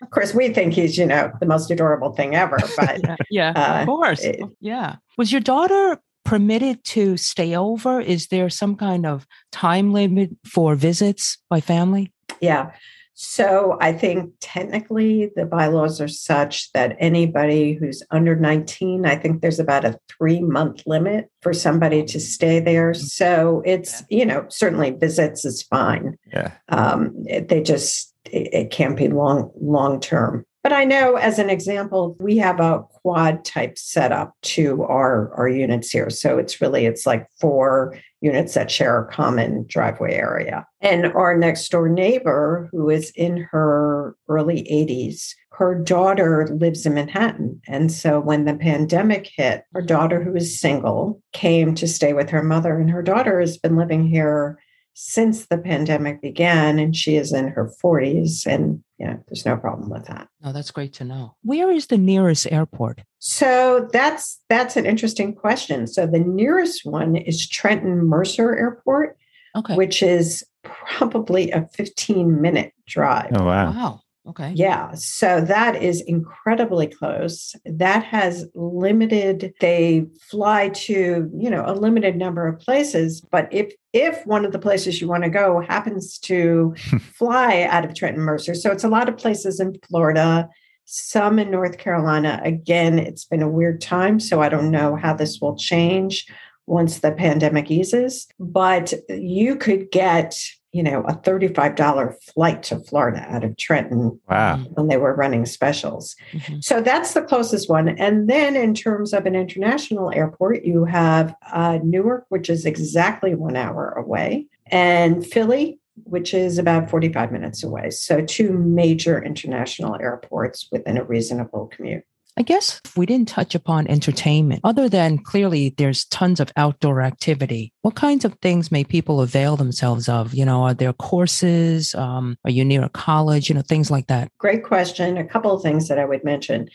of 0.00 0.10
course, 0.12 0.32
we 0.32 0.48
think 0.48 0.72
he's, 0.72 0.96
you 0.96 1.04
know, 1.04 1.30
the 1.40 1.46
most 1.46 1.70
adorable 1.70 2.14
thing 2.14 2.34
ever. 2.34 2.56
But 2.78 3.02
yeah, 3.06 3.16
yeah 3.30 3.50
uh, 3.50 3.80
of 3.82 3.86
course, 3.86 4.24
it, 4.24 4.40
yeah. 4.60 4.96
Was 5.18 5.30
your 5.30 5.42
daughter 5.42 6.00
permitted 6.24 6.84
to 6.84 7.16
stay 7.16 7.56
over? 7.56 8.00
Is 8.00 8.28
there 8.28 8.50
some 8.50 8.76
kind 8.76 9.06
of 9.06 9.26
time 9.50 9.92
limit 9.92 10.30
for 10.44 10.74
visits 10.74 11.38
by 11.48 11.60
family? 11.60 12.12
Yeah. 12.40 12.72
So 13.14 13.76
I 13.80 13.92
think 13.92 14.32
technically 14.40 15.30
the 15.36 15.44
bylaws 15.44 16.00
are 16.00 16.08
such 16.08 16.72
that 16.72 16.96
anybody 16.98 17.74
who's 17.74 18.02
under 18.10 18.34
19, 18.34 19.04
I 19.06 19.16
think 19.16 19.42
there's 19.42 19.60
about 19.60 19.84
a 19.84 19.98
three 20.08 20.40
month 20.40 20.82
limit 20.86 21.30
for 21.40 21.52
somebody 21.52 22.02
to 22.04 22.18
stay 22.18 22.58
there. 22.58 22.92
Mm-hmm. 22.92 23.04
So 23.04 23.62
it's, 23.64 24.02
you 24.08 24.24
know, 24.24 24.46
certainly 24.48 24.90
visits 24.90 25.44
is 25.44 25.62
fine. 25.62 26.16
Yeah. 26.32 26.52
Um, 26.70 27.14
they 27.24 27.62
just, 27.62 28.14
it, 28.24 28.52
it 28.52 28.70
can't 28.70 28.96
be 28.96 29.08
long, 29.08 29.52
long 29.60 30.00
term. 30.00 30.46
But 30.62 30.72
I 30.72 30.84
know, 30.84 31.16
as 31.16 31.40
an 31.40 31.50
example, 31.50 32.16
we 32.20 32.36
have 32.36 32.60
a 32.60 32.84
quad 33.02 33.44
type 33.44 33.76
setup 33.76 34.34
to 34.42 34.84
our, 34.84 35.34
our 35.34 35.48
units 35.48 35.90
here. 35.90 36.08
So 36.08 36.38
it's 36.38 36.60
really, 36.60 36.86
it's 36.86 37.04
like 37.04 37.26
four 37.40 37.98
units 38.20 38.54
that 38.54 38.70
share 38.70 39.00
a 39.00 39.08
common 39.08 39.66
driveway 39.68 40.14
area. 40.14 40.64
And 40.80 41.06
our 41.06 41.36
next 41.36 41.68
door 41.70 41.88
neighbor, 41.88 42.68
who 42.70 42.90
is 42.90 43.10
in 43.16 43.48
her 43.50 44.16
early 44.28 44.62
80s, 44.70 45.34
her 45.50 45.74
daughter 45.74 46.48
lives 46.52 46.86
in 46.86 46.94
Manhattan. 46.94 47.60
And 47.66 47.90
so 47.90 48.20
when 48.20 48.44
the 48.44 48.54
pandemic 48.54 49.30
hit, 49.36 49.64
her 49.74 49.82
daughter, 49.82 50.22
who 50.22 50.36
is 50.36 50.60
single, 50.60 51.20
came 51.32 51.74
to 51.74 51.88
stay 51.88 52.12
with 52.12 52.30
her 52.30 52.42
mother. 52.42 52.78
And 52.78 52.90
her 52.90 53.02
daughter 53.02 53.40
has 53.40 53.58
been 53.58 53.76
living 53.76 54.06
here 54.06 54.60
since 54.94 55.46
the 55.46 55.58
pandemic 55.58 56.20
began 56.20 56.78
and 56.78 56.94
she 56.94 57.16
is 57.16 57.32
in 57.32 57.48
her 57.48 57.72
40s 57.82 58.46
and 58.46 58.82
yeah 59.02 59.16
there's 59.28 59.44
no 59.44 59.56
problem 59.56 59.90
with 59.90 60.06
that. 60.06 60.28
No, 60.42 60.52
that's 60.52 60.70
great 60.70 60.94
to 60.94 61.04
know. 61.04 61.34
Where 61.42 61.70
is 61.70 61.86
the 61.86 61.98
nearest 61.98 62.50
airport? 62.50 63.02
So 63.18 63.88
that's 63.92 64.40
that's 64.48 64.76
an 64.76 64.86
interesting 64.86 65.34
question. 65.34 65.86
So 65.86 66.06
the 66.06 66.20
nearest 66.20 66.86
one 66.86 67.16
is 67.16 67.48
trenton 67.48 68.06
mercer 68.06 68.56
airport 68.56 69.18
okay. 69.56 69.76
which 69.76 70.02
is 70.02 70.44
probably 70.62 71.50
a 71.50 71.68
15 71.74 72.40
minute 72.40 72.72
drive. 72.86 73.30
Oh 73.34 73.44
wow. 73.44 73.70
Wow 73.72 74.01
Okay. 74.28 74.52
Yeah. 74.54 74.94
So 74.94 75.40
that 75.40 75.82
is 75.82 76.00
incredibly 76.02 76.86
close. 76.86 77.56
That 77.64 78.04
has 78.04 78.46
limited, 78.54 79.52
they 79.58 80.06
fly 80.30 80.68
to, 80.68 81.28
you 81.36 81.50
know, 81.50 81.64
a 81.66 81.74
limited 81.74 82.16
number 82.16 82.46
of 82.46 82.60
places. 82.60 83.20
But 83.20 83.48
if 83.52 83.74
if 83.92 84.24
one 84.24 84.44
of 84.44 84.52
the 84.52 84.60
places 84.60 85.00
you 85.00 85.08
want 85.08 85.24
to 85.24 85.30
go 85.30 85.60
happens 85.60 86.18
to 86.20 86.74
fly 87.14 87.62
out 87.62 87.84
of 87.84 87.94
Trenton 87.94 88.22
Mercer, 88.22 88.54
so 88.54 88.70
it's 88.70 88.84
a 88.84 88.88
lot 88.88 89.08
of 89.08 89.16
places 89.16 89.58
in 89.58 89.74
Florida, 89.88 90.48
some 90.84 91.40
in 91.40 91.50
North 91.50 91.78
Carolina. 91.78 92.40
Again, 92.44 93.00
it's 93.00 93.24
been 93.24 93.42
a 93.42 93.50
weird 93.50 93.80
time, 93.80 94.20
so 94.20 94.40
I 94.40 94.48
don't 94.48 94.70
know 94.70 94.94
how 94.94 95.14
this 95.14 95.40
will 95.40 95.56
change 95.56 96.26
once 96.66 97.00
the 97.00 97.12
pandemic 97.12 97.72
eases. 97.72 98.28
But 98.38 98.94
you 99.08 99.56
could 99.56 99.90
get 99.90 100.40
you 100.72 100.82
know, 100.82 101.02
a 101.02 101.12
$35 101.12 102.14
flight 102.34 102.62
to 102.64 102.78
Florida 102.80 103.24
out 103.28 103.44
of 103.44 103.56
Trenton 103.58 104.18
wow. 104.28 104.56
when 104.72 104.88
they 104.88 104.96
were 104.96 105.14
running 105.14 105.44
specials. 105.44 106.16
Mm-hmm. 106.32 106.60
So 106.60 106.80
that's 106.80 107.12
the 107.12 107.22
closest 107.22 107.68
one. 107.68 107.90
And 107.90 108.28
then 108.28 108.56
in 108.56 108.74
terms 108.74 109.12
of 109.12 109.26
an 109.26 109.34
international 109.34 110.10
airport, 110.14 110.64
you 110.64 110.84
have 110.86 111.34
uh, 111.52 111.78
Newark, 111.82 112.24
which 112.30 112.48
is 112.48 112.64
exactly 112.64 113.34
one 113.34 113.56
hour 113.56 113.90
away, 113.90 114.46
and 114.66 115.26
Philly, 115.26 115.78
which 116.04 116.32
is 116.32 116.56
about 116.56 116.88
45 116.88 117.30
minutes 117.30 117.62
away. 117.62 117.90
So 117.90 118.24
two 118.24 118.52
major 118.52 119.22
international 119.22 119.96
airports 120.00 120.68
within 120.72 120.96
a 120.96 121.04
reasonable 121.04 121.66
commute. 121.66 122.04
I 122.36 122.42
guess 122.42 122.80
we 122.96 123.04
didn't 123.04 123.28
touch 123.28 123.54
upon 123.54 123.86
entertainment, 123.88 124.62
other 124.64 124.88
than 124.88 125.18
clearly 125.18 125.74
there's 125.76 126.06
tons 126.06 126.40
of 126.40 126.50
outdoor 126.56 127.02
activity. 127.02 127.72
What 127.82 127.94
kinds 127.94 128.24
of 128.24 128.34
things 128.40 128.72
may 128.72 128.84
people 128.84 129.20
avail 129.20 129.56
themselves 129.56 130.08
of? 130.08 130.32
You 130.32 130.46
know, 130.46 130.62
are 130.62 130.74
there 130.74 130.94
courses? 130.94 131.94
Um, 131.94 132.38
are 132.44 132.50
you 132.50 132.64
near 132.64 132.84
a 132.84 132.88
college? 132.88 133.48
You 133.48 133.54
know, 133.54 133.62
things 133.62 133.90
like 133.90 134.06
that. 134.06 134.30
Great 134.38 134.64
question. 134.64 135.18
A 135.18 135.24
couple 135.24 135.54
of 135.54 135.62
things 135.62 135.88
that 135.88 135.98
I 135.98 136.06
would 136.06 136.24
mention. 136.24 136.70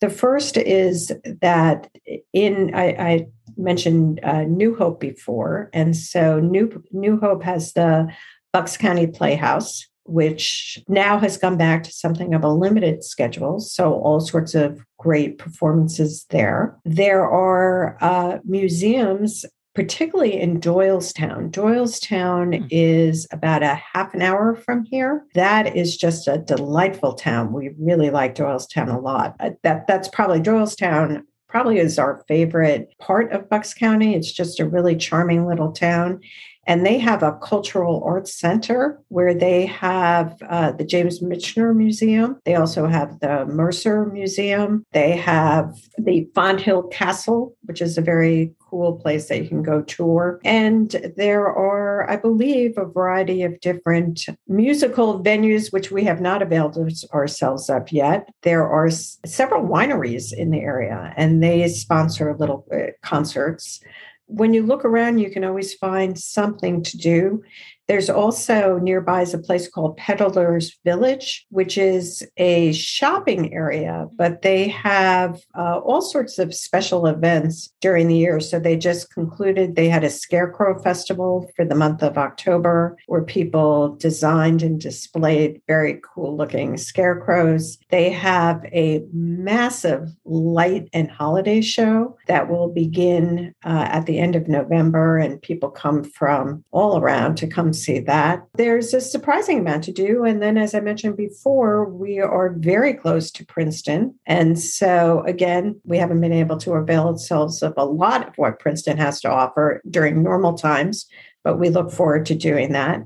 The 0.00 0.10
first 0.10 0.56
is 0.56 1.10
that 1.40 1.90
in 2.32 2.74
I, 2.74 2.84
I 2.84 3.26
mentioned 3.56 4.20
uh, 4.22 4.42
New 4.42 4.76
Hope 4.76 5.00
before, 5.00 5.70
and 5.72 5.96
so 5.96 6.38
New 6.38 6.84
New 6.92 7.18
Hope 7.18 7.42
has 7.42 7.72
the 7.72 8.12
Bucks 8.52 8.76
County 8.76 9.06
Playhouse, 9.06 9.86
which 10.08 10.82
now 10.88 11.18
has 11.18 11.36
come 11.36 11.56
back 11.56 11.82
to 11.84 11.92
something 11.92 12.34
of 12.34 12.42
a 12.42 12.48
limited 12.48 13.04
schedule. 13.04 13.60
So, 13.60 13.94
all 13.94 14.20
sorts 14.20 14.54
of 14.54 14.84
great 14.98 15.38
performances 15.38 16.26
there. 16.30 16.76
There 16.84 17.28
are 17.28 17.96
uh, 18.00 18.38
museums, 18.44 19.44
particularly 19.74 20.40
in 20.40 20.60
Doylestown. 20.60 21.50
Doylestown 21.50 22.60
mm. 22.60 22.68
is 22.70 23.26
about 23.30 23.62
a 23.62 23.80
half 23.94 24.14
an 24.14 24.22
hour 24.22 24.56
from 24.56 24.84
here. 24.84 25.24
That 25.34 25.76
is 25.76 25.96
just 25.96 26.26
a 26.26 26.38
delightful 26.38 27.14
town. 27.14 27.52
We 27.52 27.70
really 27.78 28.10
like 28.10 28.34
Doylestown 28.34 28.94
a 28.94 28.98
lot. 28.98 29.36
Uh, 29.38 29.50
that, 29.62 29.86
that's 29.86 30.08
probably 30.08 30.40
Doylestown 30.40 31.22
probably 31.48 31.78
is 31.78 31.98
our 31.98 32.22
favorite 32.28 32.94
part 32.98 33.32
of 33.32 33.48
Bucks 33.48 33.74
County. 33.74 34.14
It's 34.14 34.30
just 34.30 34.60
a 34.60 34.68
really 34.68 34.96
charming 34.96 35.46
little 35.46 35.72
town. 35.72 36.20
And 36.68 36.84
they 36.84 36.98
have 36.98 37.22
a 37.22 37.32
cultural 37.32 38.02
arts 38.04 38.38
center 38.38 39.00
where 39.08 39.32
they 39.32 39.64
have 39.66 40.36
uh, 40.48 40.72
the 40.72 40.84
James 40.84 41.20
Michener 41.20 41.74
Museum. 41.74 42.38
They 42.44 42.56
also 42.56 42.86
have 42.86 43.20
the 43.20 43.46
Mercer 43.46 44.04
Museum. 44.04 44.84
They 44.92 45.16
have 45.16 45.74
the 45.96 46.28
Fonthill 46.34 46.82
Castle, 46.84 47.56
which 47.62 47.80
is 47.80 47.96
a 47.96 48.02
very 48.02 48.52
cool 48.68 48.96
place 48.96 49.28
that 49.28 49.42
you 49.42 49.48
can 49.48 49.62
go 49.62 49.80
tour. 49.80 50.40
And 50.44 50.90
there 51.16 51.46
are, 51.46 52.08
I 52.10 52.16
believe, 52.16 52.76
a 52.76 52.84
variety 52.84 53.42
of 53.44 53.58
different 53.60 54.26
musical 54.46 55.24
venues, 55.24 55.72
which 55.72 55.90
we 55.90 56.04
have 56.04 56.20
not 56.20 56.42
availed 56.42 56.76
ourselves 57.14 57.70
of 57.70 57.90
yet. 57.90 58.28
There 58.42 58.68
are 58.68 58.90
several 58.90 59.66
wineries 59.66 60.34
in 60.34 60.50
the 60.50 60.60
area, 60.60 61.14
and 61.16 61.42
they 61.42 61.66
sponsor 61.68 62.36
little 62.38 62.66
uh, 62.70 62.92
concerts 63.02 63.80
when 64.28 64.54
you 64.54 64.62
look 64.62 64.84
around, 64.84 65.18
you 65.18 65.30
can 65.30 65.42
always 65.42 65.74
find 65.74 66.18
something 66.18 66.82
to 66.84 66.96
do. 66.96 67.42
There's 67.88 68.10
also 68.10 68.78
nearby 68.78 69.22
is 69.22 69.32
a 69.32 69.38
place 69.38 69.66
called 69.66 69.96
Peddler's 69.96 70.78
Village, 70.84 71.46
which 71.48 71.78
is 71.78 72.22
a 72.36 72.72
shopping 72.72 73.54
area, 73.54 74.06
but 74.14 74.42
they 74.42 74.68
have 74.68 75.40
uh, 75.56 75.78
all 75.78 76.02
sorts 76.02 76.38
of 76.38 76.54
special 76.54 77.06
events 77.06 77.72
during 77.80 78.08
the 78.08 78.16
year. 78.16 78.40
So 78.40 78.60
they 78.60 78.76
just 78.76 79.10
concluded 79.10 79.74
they 79.74 79.88
had 79.88 80.04
a 80.04 80.10
scarecrow 80.10 80.78
festival 80.82 81.50
for 81.56 81.64
the 81.64 81.74
month 81.74 82.02
of 82.02 82.18
October 82.18 82.98
where 83.06 83.22
people 83.22 83.96
designed 83.96 84.62
and 84.62 84.78
displayed 84.78 85.62
very 85.66 85.98
cool 86.02 86.36
looking 86.36 86.76
scarecrows. 86.76 87.78
They 87.88 88.10
have 88.10 88.62
a 88.66 89.02
massive 89.14 90.10
light 90.26 90.90
and 90.92 91.10
holiday 91.10 91.62
show 91.62 92.18
that 92.26 92.50
will 92.50 92.68
begin 92.68 93.54
uh, 93.64 93.86
at 93.88 94.04
the 94.04 94.18
end 94.18 94.36
of 94.36 94.46
November, 94.46 95.16
and 95.16 95.40
people 95.40 95.70
come 95.70 96.04
from 96.04 96.64
all 96.70 96.98
around 96.98 97.36
to 97.36 97.46
come 97.46 97.72
see 97.78 98.00
that. 98.00 98.46
There's 98.54 98.92
a 98.92 99.00
surprising 99.00 99.60
amount 99.60 99.84
to 99.84 99.92
do. 99.92 100.24
And 100.24 100.42
then, 100.42 100.56
as 100.58 100.74
I 100.74 100.80
mentioned 100.80 101.16
before, 101.16 101.88
we 101.88 102.20
are 102.20 102.54
very 102.58 102.94
close 102.94 103.30
to 103.32 103.46
Princeton. 103.46 104.14
And 104.26 104.58
so, 104.58 105.22
again, 105.26 105.80
we 105.84 105.98
haven't 105.98 106.20
been 106.20 106.32
able 106.32 106.58
to 106.58 106.72
avail 106.72 107.08
ourselves 107.08 107.62
of 107.62 107.74
a 107.76 107.84
lot 107.84 108.28
of 108.28 108.34
what 108.36 108.58
Princeton 108.58 108.98
has 108.98 109.20
to 109.22 109.30
offer 109.30 109.80
during 109.88 110.22
normal 110.22 110.54
times, 110.54 111.06
but 111.44 111.58
we 111.58 111.70
look 111.70 111.90
forward 111.90 112.26
to 112.26 112.34
doing 112.34 112.72
that. 112.72 113.04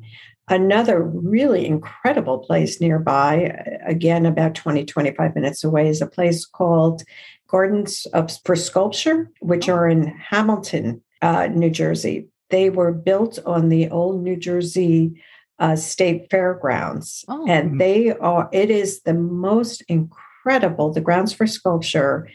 Another 0.48 1.02
really 1.02 1.66
incredible 1.66 2.38
place 2.38 2.80
nearby, 2.80 3.56
again, 3.86 4.26
about 4.26 4.54
20, 4.54 4.84
25 4.84 5.34
minutes 5.34 5.62
away, 5.62 5.88
is 5.88 6.02
a 6.02 6.06
place 6.06 6.44
called 6.44 7.02
Gardens 7.46 8.06
for 8.44 8.56
Sculpture, 8.56 9.30
which 9.40 9.68
are 9.68 9.88
in 9.88 10.08
Hamilton, 10.08 11.02
uh, 11.20 11.46
New 11.46 11.70
Jersey. 11.70 12.26
They 12.52 12.68
were 12.70 12.92
built 12.92 13.38
on 13.46 13.70
the 13.70 13.88
old 13.88 14.22
New 14.22 14.36
Jersey 14.36 15.20
uh, 15.58 15.74
State 15.74 16.28
Fairgrounds, 16.30 17.24
oh. 17.28 17.46
and 17.48 17.80
they 17.80 18.12
are. 18.12 18.48
It 18.52 18.70
is 18.70 19.00
the 19.02 19.14
most 19.14 19.82
incredible. 19.88 20.92
The 20.92 21.00
grounds 21.00 21.32
for 21.32 21.46
sculpture 21.46 22.28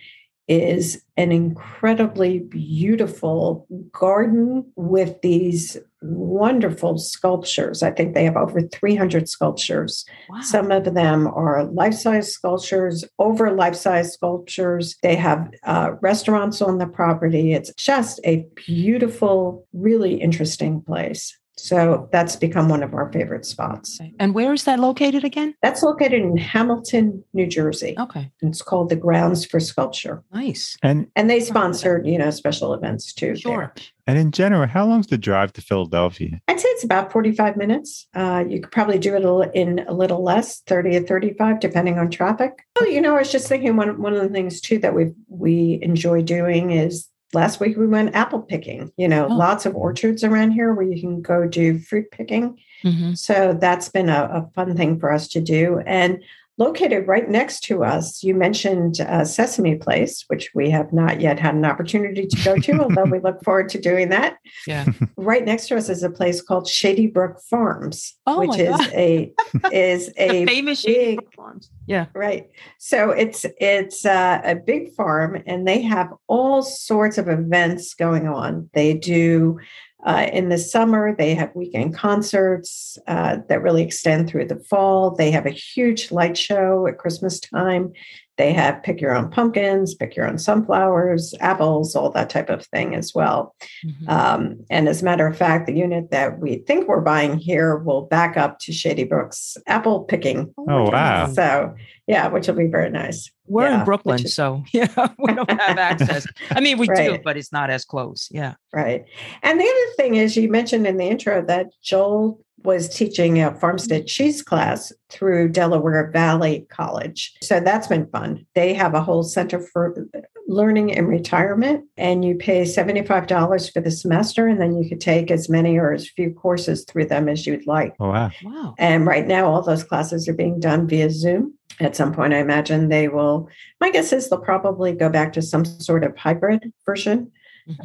is 0.47 1.03
an 1.17 1.31
incredibly 1.31 2.39
beautiful 2.39 3.67
garden 3.91 4.71
with 4.75 5.21
these 5.21 5.77
wonderful 6.01 6.97
sculptures. 6.97 7.83
I 7.83 7.91
think 7.91 8.13
they 8.13 8.23
have 8.25 8.37
over 8.37 8.61
300 8.61 9.27
sculptures. 9.27 10.05
Wow. 10.29 10.41
Some 10.41 10.71
of 10.71 10.93
them 10.93 11.27
are 11.27 11.65
life 11.65 11.93
size 11.93 12.31
sculptures, 12.31 13.03
over 13.19 13.51
life 13.51 13.75
size 13.75 14.13
sculptures. 14.13 14.95
They 15.01 15.15
have 15.15 15.49
uh, 15.63 15.91
restaurants 16.01 16.61
on 16.61 16.77
the 16.77 16.87
property. 16.87 17.53
It's 17.53 17.73
just 17.73 18.19
a 18.23 18.45
beautiful, 18.55 19.65
really 19.73 20.15
interesting 20.15 20.81
place. 20.81 21.37
So 21.57 22.07
that's 22.11 22.35
become 22.35 22.69
one 22.69 22.83
of 22.83 22.93
our 22.93 23.11
favorite 23.11 23.45
spots. 23.45 23.99
And 24.19 24.33
where 24.33 24.53
is 24.53 24.63
that 24.65 24.79
located 24.79 25.23
again? 25.23 25.55
That's 25.61 25.83
located 25.83 26.21
in 26.21 26.37
Hamilton, 26.37 27.23
New 27.33 27.47
Jersey. 27.47 27.95
Okay. 27.97 28.31
It's 28.41 28.61
called 28.61 28.89
the 28.89 28.95
Grounds 28.95 29.45
for 29.45 29.59
Sculpture. 29.59 30.23
Nice. 30.31 30.77
And 30.83 31.07
and 31.15 31.29
they 31.29 31.39
sponsored, 31.39 32.05
you 32.05 32.17
know, 32.17 32.29
special 32.29 32.73
events 32.73 33.13
too. 33.13 33.35
Sure. 33.35 33.73
There. 33.75 33.85
And 34.07 34.17
in 34.17 34.31
general, 34.31 34.67
how 34.67 34.85
long's 34.85 35.07
the 35.07 35.17
drive 35.17 35.51
to 35.53 35.61
Philadelphia? 35.61 36.39
I'd 36.47 36.59
say 36.61 36.69
it's 36.69 36.83
about 36.85 37.11
45 37.11 37.57
minutes. 37.57 38.07
Uh, 38.15 38.45
you 38.47 38.61
could 38.61 38.71
probably 38.71 38.97
do 38.99 39.15
it 39.17 39.51
in 39.53 39.79
a 39.79 39.93
little 39.93 40.23
less, 40.23 40.61
30 40.61 40.97
or 40.97 41.01
35, 41.01 41.59
depending 41.59 41.99
on 41.99 42.09
traffic. 42.09 42.65
Oh, 42.79 42.85
you 42.85 43.01
know, 43.01 43.15
I 43.15 43.19
was 43.19 43.31
just 43.31 43.49
thinking 43.49 43.75
one, 43.75 44.01
one 44.01 44.13
of 44.13 44.21
the 44.21 44.29
things 44.29 44.61
too 44.61 44.79
that 44.79 44.95
we 44.95 45.11
we 45.27 45.79
enjoy 45.81 46.21
doing 46.21 46.71
is 46.71 47.09
last 47.33 47.59
week 47.59 47.77
we 47.77 47.87
went 47.87 48.15
apple 48.15 48.39
picking 48.39 48.91
you 48.97 49.07
know 49.07 49.27
oh. 49.29 49.33
lots 49.33 49.65
of 49.65 49.75
orchards 49.75 50.23
around 50.23 50.51
here 50.51 50.73
where 50.73 50.85
you 50.85 50.99
can 50.99 51.21
go 51.21 51.47
do 51.47 51.77
fruit 51.79 52.09
picking 52.11 52.57
mm-hmm. 52.83 53.13
so 53.13 53.57
that's 53.59 53.89
been 53.89 54.09
a, 54.09 54.23
a, 54.31 54.49
fun 54.55 54.75
thing 54.77 54.99
for 54.99 55.11
us 55.11 55.27
to 55.27 55.41
do 55.41 55.81
and 55.85 56.23
located 56.57 57.07
right 57.07 57.29
next 57.29 57.61
to 57.65 57.83
us. 57.83 58.23
You 58.23 58.33
mentioned 58.33 58.99
uh, 59.01 59.25
Sesame 59.25 59.75
Place, 59.75 60.23
which 60.27 60.49
we 60.55 60.69
have 60.69 60.91
not 60.91 61.21
yet 61.21 61.39
had 61.39 61.55
an 61.55 61.65
opportunity 61.65 62.25
to 62.25 62.43
go 62.43 62.57
to, 62.57 62.71
although 62.81 63.03
we 63.05 63.19
look 63.19 63.43
forward 63.43 63.69
to 63.69 63.79
doing 63.79 64.09
that. 64.09 64.37
Yeah. 64.65 64.85
Right 65.19 65.43
next 65.43 65.67
to 65.67 65.75
us 65.75 65.89
is 65.89 66.03
a 66.03 66.09
place 66.09 66.41
called 66.41 66.67
Shady 66.69 67.07
Brook 67.07 67.39
Farms, 67.49 68.15
Oh 68.27 68.39
which 68.39 68.59
is 68.59 68.69
God. 68.69 68.93
a 68.93 69.33
is 69.73 70.09
a 70.15 70.45
The 70.45 70.45
famous 70.45 70.79
Shady 70.81 71.15
Brook 71.15 71.33
Farms. 71.35 71.69
Yeah. 71.85 72.05
Right. 72.13 72.49
So 72.77 73.09
it's 73.11 73.45
it's 73.59 74.05
uh, 74.05 74.41
a 74.43 74.55
big 74.55 74.93
farm, 74.93 75.41
and 75.45 75.67
they 75.67 75.81
have 75.81 76.13
all 76.27 76.61
sorts 76.61 77.17
of 77.17 77.27
events 77.27 77.93
going 77.93 78.27
on. 78.27 78.69
They 78.73 78.93
do 78.93 79.59
uh, 80.05 80.27
in 80.31 80.49
the 80.49 80.57
summer. 80.57 81.15
They 81.15 81.33
have 81.35 81.55
weekend 81.55 81.95
concerts 81.95 82.97
uh, 83.07 83.37
that 83.49 83.61
really 83.61 83.83
extend 83.83 84.29
through 84.29 84.45
the 84.45 84.59
fall. 84.59 85.15
They 85.15 85.31
have 85.31 85.45
a 85.45 85.51
huge 85.51 86.11
light 86.11 86.37
show 86.37 86.87
at 86.87 86.97
Christmas 86.97 87.39
time. 87.39 87.93
They 88.37 88.53
have 88.53 88.83
pick 88.83 89.01
your 89.01 89.15
own 89.15 89.29
pumpkins, 89.31 89.95
pick 89.95 90.15
your 90.15 90.27
own 90.27 90.37
sunflowers, 90.37 91.33
apples, 91.39 91.95
all 91.95 92.11
that 92.11 92.29
type 92.29 92.49
of 92.49 92.65
thing 92.67 92.93
as 92.95 93.13
well. 93.15 93.55
Mhm. 93.85 94.09
Um, 94.09 94.65
and 94.69 94.87
as 94.87 95.01
a 95.01 95.05
matter 95.05 95.25
of 95.25 95.35
fact, 95.35 95.65
the 95.65 95.73
unit 95.73 96.11
that 96.11 96.39
we 96.39 96.57
think 96.67 96.87
we're 96.87 97.01
buying 97.01 97.37
here 97.37 97.77
will 97.77 98.01
back 98.03 98.37
up 98.37 98.59
to 98.59 98.71
Shady 98.71 99.03
Brook's 99.05 99.57
apple 99.65 100.01
picking 100.01 100.53
Oh, 100.57 100.89
wow. 100.91 101.27
so, 101.33 101.73
yeah, 102.05 102.27
which 102.27 102.47
will 102.47 102.55
be 102.55 102.67
very 102.67 102.89
nice. 102.91 103.31
We're 103.47 103.69
Yeah, 103.69 103.79
in 103.79 103.85
Brooklyn, 103.85 104.23
is- 104.25 104.35
so 104.35 104.63
yeah, 104.71 104.87
we 105.17 105.33
don't 105.33 105.49
have 105.49 105.77
access. 105.79 106.27
I 106.51 106.59
mean, 106.59 106.77
we 106.77 106.87
do, 106.87 107.17
but 107.23 107.37
it's 107.37 107.51
not 107.51 107.69
as 107.69 107.85
close. 107.85 108.27
Yeah. 108.31 108.53
Right. 108.73 109.05
And 109.41 109.59
the 109.59 109.63
other 109.65 109.93
thing 109.95 110.15
is, 110.15 110.37
you 110.37 110.49
mentioned 110.49 110.85
in 110.85 110.97
the 110.97 111.05
intro 111.05 111.43
that 111.45 111.67
Joel 111.83 112.39
was 112.63 112.89
teaching 112.89 113.41
a 113.41 113.53
farmstead 113.59 114.07
cheese 114.07 114.41
class 114.41 114.91
through 115.09 115.49
Delaware 115.49 116.11
Valley 116.11 116.65
College. 116.69 117.33
So 117.41 117.59
that's 117.59 117.87
been 117.87 118.07
fun. 118.07 118.45
They 118.55 118.73
have 118.73 118.93
a 118.93 119.01
whole 119.01 119.23
center 119.23 119.59
for 119.59 120.07
learning 120.47 120.97
and 120.97 121.07
retirement, 121.07 121.85
and 121.97 122.25
you 122.25 122.35
pay 122.35 122.63
$75 122.63 123.73
for 123.73 123.81
the 123.81 123.91
semester, 123.91 124.47
and 124.47 124.59
then 124.59 124.75
you 124.75 124.89
could 124.89 125.01
take 125.01 125.29
as 125.29 125.49
many 125.49 125.77
or 125.77 125.93
as 125.93 126.09
few 126.09 126.31
courses 126.33 126.83
through 126.85 127.05
them 127.05 127.29
as 127.29 127.45
you'd 127.45 127.67
like. 127.67 127.95
Oh, 127.99 128.09
wow. 128.09 128.31
Wow. 128.43 128.75
And 128.77 129.05
right 129.05 129.27
now, 129.27 129.47
all 129.47 129.61
those 129.61 129.83
classes 129.83 130.27
are 130.27 130.33
being 130.33 130.59
done 130.59 130.87
via 130.87 131.09
Zoom. 131.09 131.53
At 131.79 131.95
some 131.95 132.11
point, 132.11 132.33
I 132.33 132.39
imagine 132.39 132.89
they 132.89 133.07
will. 133.07 133.49
My 133.79 133.91
guess 133.91 134.11
is 134.11 134.29
they'll 134.29 134.39
probably 134.39 134.93
go 134.93 135.09
back 135.09 135.33
to 135.33 135.41
some 135.41 135.63
sort 135.63 136.03
of 136.03 136.17
hybrid 136.17 136.71
version. 136.85 137.31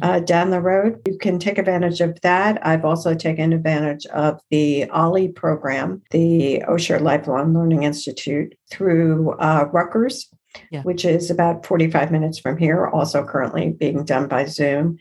Uh, 0.01 0.19
down 0.19 0.49
the 0.49 0.61
road. 0.61 1.01
You 1.07 1.17
can 1.17 1.39
take 1.39 1.57
advantage 1.57 2.01
of 2.01 2.19
that. 2.21 2.65
I've 2.65 2.85
also 2.85 3.13
taken 3.13 3.53
advantage 3.53 4.05
of 4.07 4.39
the 4.49 4.85
OLLI 4.93 5.29
program, 5.35 6.01
the 6.11 6.63
Osher 6.67 7.01
Lifelong 7.01 7.53
Learning 7.53 7.83
Institute, 7.83 8.55
through 8.71 9.31
uh, 9.39 9.65
Rutgers, 9.71 10.29
Yeah. 10.71 10.83
which 10.83 11.05
is 11.05 11.29
about 11.29 11.65
45 11.65 12.11
minutes 12.11 12.39
from 12.39 12.57
here, 12.57 12.87
also 12.87 13.23
currently 13.25 13.71
being 13.71 14.03
done 14.05 14.27
by 14.27 14.45
Zoom. 14.45 14.97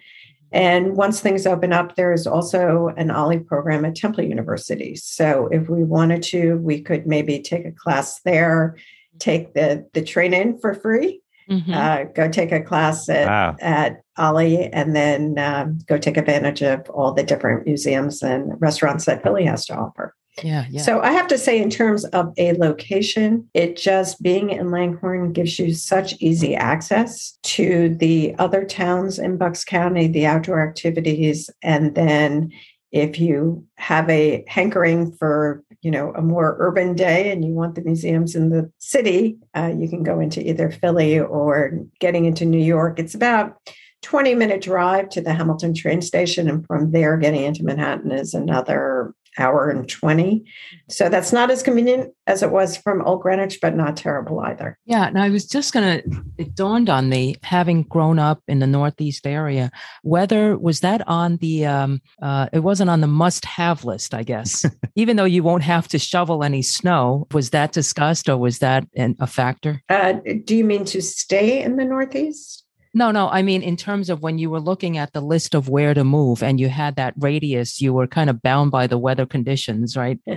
And 0.54 0.96
once 0.96 1.20
things 1.20 1.46
open 1.46 1.72
up, 1.72 1.96
there 1.96 2.12
is 2.12 2.26
also 2.26 2.88
an 2.98 3.08
OLLI 3.10 3.38
program 3.46 3.86
at 3.86 3.94
Temple 3.94 4.24
University. 4.24 4.96
So 4.96 5.48
if 5.50 5.68
we 5.70 5.82
wanted 5.82 6.22
to, 6.24 6.56
we 6.58 6.82
could 6.82 7.06
maybe 7.06 7.40
take 7.40 7.64
a 7.64 7.72
class 7.72 8.20
there, 8.22 8.76
take 9.18 9.54
the, 9.54 9.88
the 9.94 10.02
train 10.02 10.34
in 10.34 10.58
for 10.58 10.74
free, 10.74 11.20
Mhm. 11.50 11.74
uh, 11.74 12.04
go 12.14 12.28
take 12.28 12.52
a 12.52 12.60
class 12.60 13.08
at, 13.08 13.26
Wow. 13.26 13.56
at 13.60 14.01
OLLI, 14.18 14.68
and 14.72 14.94
then 14.94 15.38
um, 15.38 15.78
go 15.86 15.98
take 15.98 16.16
advantage 16.16 16.62
of 16.62 16.88
all 16.90 17.12
the 17.12 17.22
different 17.22 17.66
museums 17.66 18.22
and 18.22 18.60
restaurants 18.60 19.04
that 19.06 19.22
Philly 19.22 19.44
has 19.44 19.66
to 19.66 19.74
offer. 19.74 20.14
yeah. 20.42 20.66
Yeah. 20.70 20.82
So 20.82 21.00
I 21.00 21.12
have 21.12 21.26
to 21.28 21.38
say, 21.38 21.60
in 21.60 21.70
terms 21.70 22.04
of 22.06 22.32
a 22.38 22.52
location, 22.54 23.48
it 23.54 23.76
just 23.76 24.22
being 24.22 24.50
in 24.50 24.70
Langhorne 24.70 25.32
gives 25.32 25.58
you 25.58 25.74
such 25.74 26.14
easy 26.20 26.54
access 26.54 27.38
to 27.42 27.94
the 27.98 28.34
other 28.38 28.64
towns 28.64 29.18
in 29.18 29.36
Bucks 29.36 29.64
County, 29.64 30.08
the 30.08 30.26
outdoor 30.26 30.66
activities, 30.66 31.50
and 31.62 31.94
then 31.94 32.50
if 32.92 33.18
you 33.18 33.64
have 33.76 34.08
a 34.10 34.44
hankering 34.46 35.12
for 35.12 35.64
you 35.80 35.90
know 35.90 36.12
a 36.14 36.22
more 36.22 36.56
urban 36.60 36.94
day 36.94 37.32
and 37.32 37.44
you 37.44 37.52
want 37.52 37.74
the 37.74 37.82
museums 37.82 38.34
in 38.36 38.50
the 38.50 38.70
city 38.78 39.38
uh, 39.56 39.72
you 39.76 39.88
can 39.88 40.02
go 40.02 40.20
into 40.20 40.46
either 40.46 40.70
philly 40.70 41.18
or 41.18 41.80
getting 41.98 42.26
into 42.26 42.44
new 42.44 42.62
york 42.62 42.98
it's 42.98 43.14
about 43.14 43.56
20 44.02 44.34
minute 44.34 44.60
drive 44.60 45.08
to 45.08 45.20
the 45.20 45.32
hamilton 45.32 45.74
train 45.74 46.02
station 46.02 46.48
and 46.48 46.66
from 46.66 46.92
there 46.92 47.16
getting 47.16 47.42
into 47.42 47.64
manhattan 47.64 48.12
is 48.12 48.34
another 48.34 49.14
hour 49.38 49.70
and 49.70 49.88
20 49.88 50.44
so 50.90 51.08
that's 51.08 51.32
not 51.32 51.50
as 51.50 51.62
convenient 51.62 52.12
as 52.26 52.42
it 52.42 52.50
was 52.50 52.76
from 52.76 53.02
old 53.02 53.22
greenwich 53.22 53.58
but 53.62 53.74
not 53.74 53.96
terrible 53.96 54.40
either 54.40 54.78
Yeah, 54.84 55.06
and 55.06 55.18
I 55.18 55.30
was 55.30 55.46
just 55.46 55.72
gonna. 55.72 56.02
It 56.38 56.54
dawned 56.54 56.90
on 56.90 57.08
me, 57.08 57.36
having 57.42 57.82
grown 57.84 58.18
up 58.18 58.42
in 58.46 58.58
the 58.58 58.66
Northeast 58.66 59.26
area, 59.26 59.70
whether 60.02 60.56
was 60.58 60.80
that 60.80 61.06
on 61.08 61.36
the. 61.38 61.66
Um, 61.66 62.00
uh, 62.20 62.48
it 62.52 62.60
wasn't 62.60 62.90
on 62.90 63.00
the 63.00 63.06
must-have 63.06 63.84
list, 63.84 64.14
I 64.14 64.22
guess. 64.22 64.64
Even 64.96 65.16
though 65.16 65.24
you 65.24 65.42
won't 65.42 65.62
have 65.62 65.88
to 65.88 65.98
shovel 65.98 66.44
any 66.44 66.62
snow, 66.62 67.26
was 67.32 67.50
that 67.50 67.72
discussed 67.72 68.28
or 68.28 68.36
was 68.36 68.58
that 68.58 68.86
an, 68.96 69.16
a 69.20 69.26
factor? 69.26 69.82
uh, 69.88 70.14
do 70.44 70.56
you 70.56 70.64
mean 70.64 70.84
to 70.86 71.00
stay 71.00 71.62
in 71.62 71.76
the 71.76 71.84
northeast 71.84 72.64
No, 72.94 73.10
no. 73.10 73.28
I 73.28 73.42
mean, 73.42 73.62
in 73.62 73.76
terms 73.76 74.10
of 74.10 74.22
when 74.22 74.38
you 74.38 74.50
were 74.50 74.60
looking 74.60 74.98
at 74.98 75.12
the 75.12 75.20
list 75.20 75.54
of 75.54 75.68
where 75.68 75.94
to 75.94 76.04
move, 76.04 76.42
and 76.42 76.60
you 76.60 76.68
had 76.68 76.96
that 76.96 77.14
radius, 77.16 77.80
you 77.80 77.94
were 77.94 78.06
kind 78.06 78.28
of 78.28 78.42
bound 78.42 78.70
by 78.70 78.86
the 78.86 78.98
weather 78.98 79.26
conditions, 79.26 79.96
right? 79.96 80.18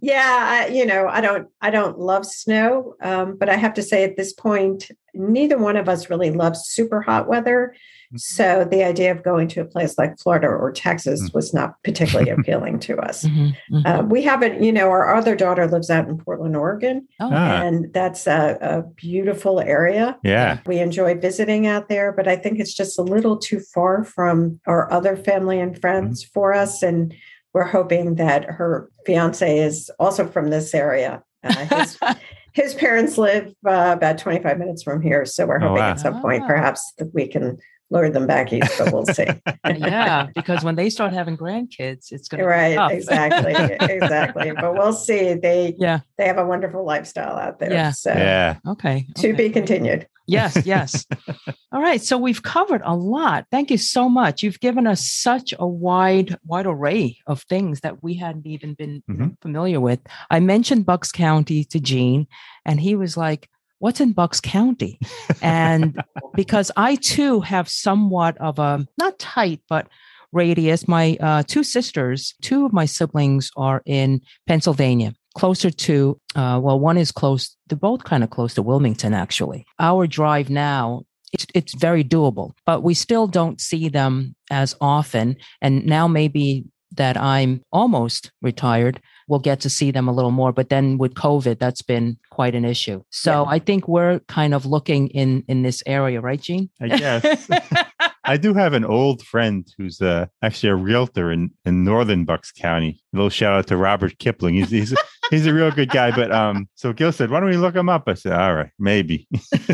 yeah 0.00 0.66
I, 0.68 0.68
you 0.72 0.84
know 0.84 1.08
i 1.08 1.20
don't 1.20 1.48
i 1.60 1.70
don't 1.70 1.98
love 1.98 2.26
snow 2.26 2.94
um, 3.02 3.36
but 3.36 3.48
i 3.48 3.56
have 3.56 3.74
to 3.74 3.82
say 3.82 4.04
at 4.04 4.16
this 4.16 4.32
point 4.32 4.90
neither 5.18 5.58
one 5.58 5.76
of 5.76 5.88
us 5.88 6.08
really 6.08 6.30
loves 6.30 6.60
super 6.64 7.02
hot 7.02 7.28
weather 7.28 7.74
so 8.16 8.64
the 8.70 8.82
idea 8.82 9.10
of 9.12 9.22
going 9.22 9.46
to 9.48 9.60
a 9.60 9.64
place 9.66 9.98
like 9.98 10.18
florida 10.18 10.46
or 10.46 10.72
texas 10.72 11.28
was 11.34 11.52
not 11.52 11.74
particularly 11.84 12.30
appealing 12.30 12.78
to 12.78 12.96
us 12.98 13.24
Mhm, 13.24 13.52
mhm. 13.70 13.82
uh, 13.86 14.02
we 14.04 14.22
haven't 14.22 14.62
you 14.62 14.72
know 14.72 14.88
our 14.88 15.14
other 15.14 15.36
daughter 15.36 15.66
lives 15.66 15.90
out 15.90 16.08
in 16.08 16.16
portland 16.16 16.56
oregon 16.56 17.06
oh, 17.20 17.28
Ah. 17.30 17.60
and 17.62 17.92
that's 17.92 18.26
a, 18.26 18.56
a 18.62 18.82
beautiful 18.96 19.60
area 19.60 20.16
Yeah. 20.22 20.60
we 20.66 20.78
enjoy 20.78 21.16
visiting 21.18 21.66
out 21.66 21.88
there, 21.90 22.12
but 22.12 22.26
I 22.28 22.36
think 22.36 22.60
it's 22.60 22.72
just 22.74 22.98
a 22.98 23.02
little 23.02 23.36
too 23.36 23.60
far 23.74 24.04
from 24.04 24.58
our 24.66 24.90
other 24.92 25.16
family 25.16 25.58
and 25.60 25.78
friends 25.78 26.22
for 26.24 26.52
us. 26.54 26.82
And 26.82 27.12
we're 27.52 27.64
hoping 27.64 28.14
that 28.16 28.44
her 28.44 28.90
fiance 29.04 29.58
is 29.58 29.90
also 29.98 30.26
from 30.26 30.48
this 30.50 30.74
area. 30.74 31.22
Uh, 31.44 31.54
his, 31.66 31.98
his 32.58 32.74
parents 32.74 33.16
live 33.16 33.46
uh, 33.66 33.92
about 33.96 34.18
25 34.18 34.58
minutes 34.58 34.82
from 34.82 35.00
here. 35.00 35.24
So 35.24 35.46
we're 35.46 35.58
Oh, 35.58 35.68
hoping 35.68 35.76
wow. 35.76 35.90
at 35.90 36.00
some 36.00 36.20
point, 36.20 36.42
Ah. 36.42 36.48
perhaps, 36.48 36.92
that 36.98 37.14
we 37.14 37.28
can 37.28 37.58
lure 37.90 38.10
them 38.10 38.26
back 38.26 38.52
east, 38.52 38.72
but 38.78 38.92
we'll 38.92 39.06
see. 39.06 39.26
yeah, 39.66 40.26
because 40.34 40.62
when 40.62 40.74
they 40.76 40.90
start 40.90 41.12
having 41.12 41.36
grandkids, 41.36 42.12
it's 42.12 42.28
going 42.28 42.40
to 42.42 42.46
right, 42.46 42.90
exactly, 42.92 43.54
exactly. 43.86 44.52
But 44.52 44.74
we'll 44.74 44.92
see. 44.92 45.34
They 45.34 45.74
Yeah. 45.78 46.00
they 46.18 46.26
have 46.26 46.38
a 46.38 46.44
wonderful 46.46 46.84
lifestyle 46.84 47.36
out 47.36 47.58
there. 47.58 47.72
Yeah. 47.72 47.90
So 47.92 48.12
Yeah. 48.12 48.56
Okay. 48.66 49.06
to 49.16 49.28
okay. 49.28 49.36
be 49.36 49.50
continued. 49.50 50.06
Yes, 50.30 50.58
yes. 50.66 51.06
All 51.72 51.80
right. 51.80 52.02
So 52.02 52.18
we've 52.18 52.42
covered 52.42 52.82
a 52.84 52.94
lot. 52.94 53.46
Thank 53.50 53.70
you 53.70 53.78
so 53.78 54.10
much. 54.10 54.42
You've 54.42 54.60
given 54.60 54.86
us 54.86 55.08
such 55.10 55.54
a 55.58 55.66
wide, 55.66 56.36
wide 56.44 56.66
array 56.66 57.16
of 57.26 57.40
things 57.44 57.80
that 57.80 58.02
we 58.02 58.14
hadn't 58.16 58.46
even 58.46 58.74
been 58.74 59.02
you 59.08 59.14
know, 59.14 59.24
Mhm. 59.28 59.40
familiar 59.40 59.80
with. 59.80 60.00
I 60.30 60.40
mentioned 60.40 60.84
Bucks 60.84 61.10
County 61.10 61.64
to 61.64 61.80
Gene, 61.80 62.26
and 62.66 62.78
he 62.78 62.94
was 62.94 63.16
like, 63.16 63.48
What's 63.78 64.00
in 64.00 64.12
Bucks 64.12 64.40
County? 64.40 64.98
And 65.40 66.02
because 66.34 66.70
I 66.76 66.96
too 66.96 67.40
have 67.40 67.68
somewhat 67.68 68.36
of 68.38 68.58
a 68.58 68.86
not 68.98 69.18
tight, 69.18 69.60
but 69.68 69.88
radius. 70.32 70.88
My 70.88 71.16
uh, 71.20 71.42
two 71.46 71.62
sisters, 71.62 72.34
two 72.42 72.66
of 72.66 72.72
my 72.72 72.84
siblings 72.84 73.50
are 73.56 73.82
in 73.86 74.20
Pennsylvania, 74.46 75.14
closer 75.34 75.70
to, 75.70 76.20
uh, 76.34 76.60
well, 76.62 76.78
one 76.78 76.98
is 76.98 77.12
close, 77.12 77.56
they're 77.68 77.78
both 77.78 78.04
kind 78.04 78.24
of 78.24 78.30
close 78.30 78.54
to 78.54 78.62
Wilmington, 78.62 79.14
actually. 79.14 79.64
Our 79.78 80.06
drive 80.06 80.50
now, 80.50 81.02
it's, 81.32 81.46
it's 81.54 81.74
very 81.74 82.04
doable, 82.04 82.52
but 82.66 82.82
we 82.82 82.94
still 82.94 83.26
don't 83.26 83.60
see 83.60 83.88
them 83.88 84.34
as 84.50 84.74
often. 84.80 85.36
And 85.60 85.86
now 85.86 86.08
maybe 86.08 86.64
that 86.92 87.16
I'm 87.16 87.62
almost 87.72 88.32
retired, 88.42 89.00
we'll 89.28 89.38
get 89.40 89.60
to 89.60 89.70
see 89.70 89.90
them 89.90 90.08
a 90.08 90.12
little 90.12 90.30
more. 90.32 90.52
But 90.52 90.68
then 90.70 90.98
with 90.98 91.14
COVID, 91.14 91.58
that's 91.58 91.82
been 91.82 92.16
quite 92.30 92.54
an 92.54 92.64
issue. 92.64 93.04
So 93.10 93.44
Yeah. 93.44 93.50
I 93.50 93.58
think 93.60 93.86
we're 93.86 94.18
kind 94.20 94.54
of 94.54 94.66
looking 94.66 95.08
in 95.08 95.44
in 95.48 95.62
this 95.62 95.82
area, 95.86 96.20
right, 96.20 96.40
Gene? 96.40 96.70
I 96.80 96.88
guess. 96.88 97.50
I 98.28 98.36
do 98.36 98.54
have 98.54 98.74
an 98.74 98.84
old 98.84 99.22
friend 99.22 99.66
who's 99.76 100.00
uh, 100.00 100.26
actually 100.42 100.68
a 100.70 100.74
realtor 100.76 101.32
in, 101.32 101.50
in 101.64 101.84
northern 101.84 102.24
Bucks 102.24 102.52
County. 102.52 103.00
A 103.12 103.16
little 103.16 103.30
shout 103.30 103.52
out 103.58 103.66
to 103.68 103.76
Robert 103.76 104.18
Kipling. 104.18 104.54
He's 104.54 104.70
he's 104.70 104.94
he's 105.30 105.46
a 105.46 105.54
real 105.54 105.70
good 105.70 105.88
guy. 105.90 106.10
But 106.10 106.30
um, 106.32 106.68
so 106.74 106.92
Gil 106.92 107.12
said, 107.12 107.30
"Why 107.30 107.40
don't 107.40 107.48
we 107.48 107.56
look 107.56 107.74
him 107.74 107.88
up?" 107.88 108.04
I 108.06 108.14
said, 108.14 108.32
"All 108.32 108.54
right, 108.54 108.70
maybe." 108.78 109.26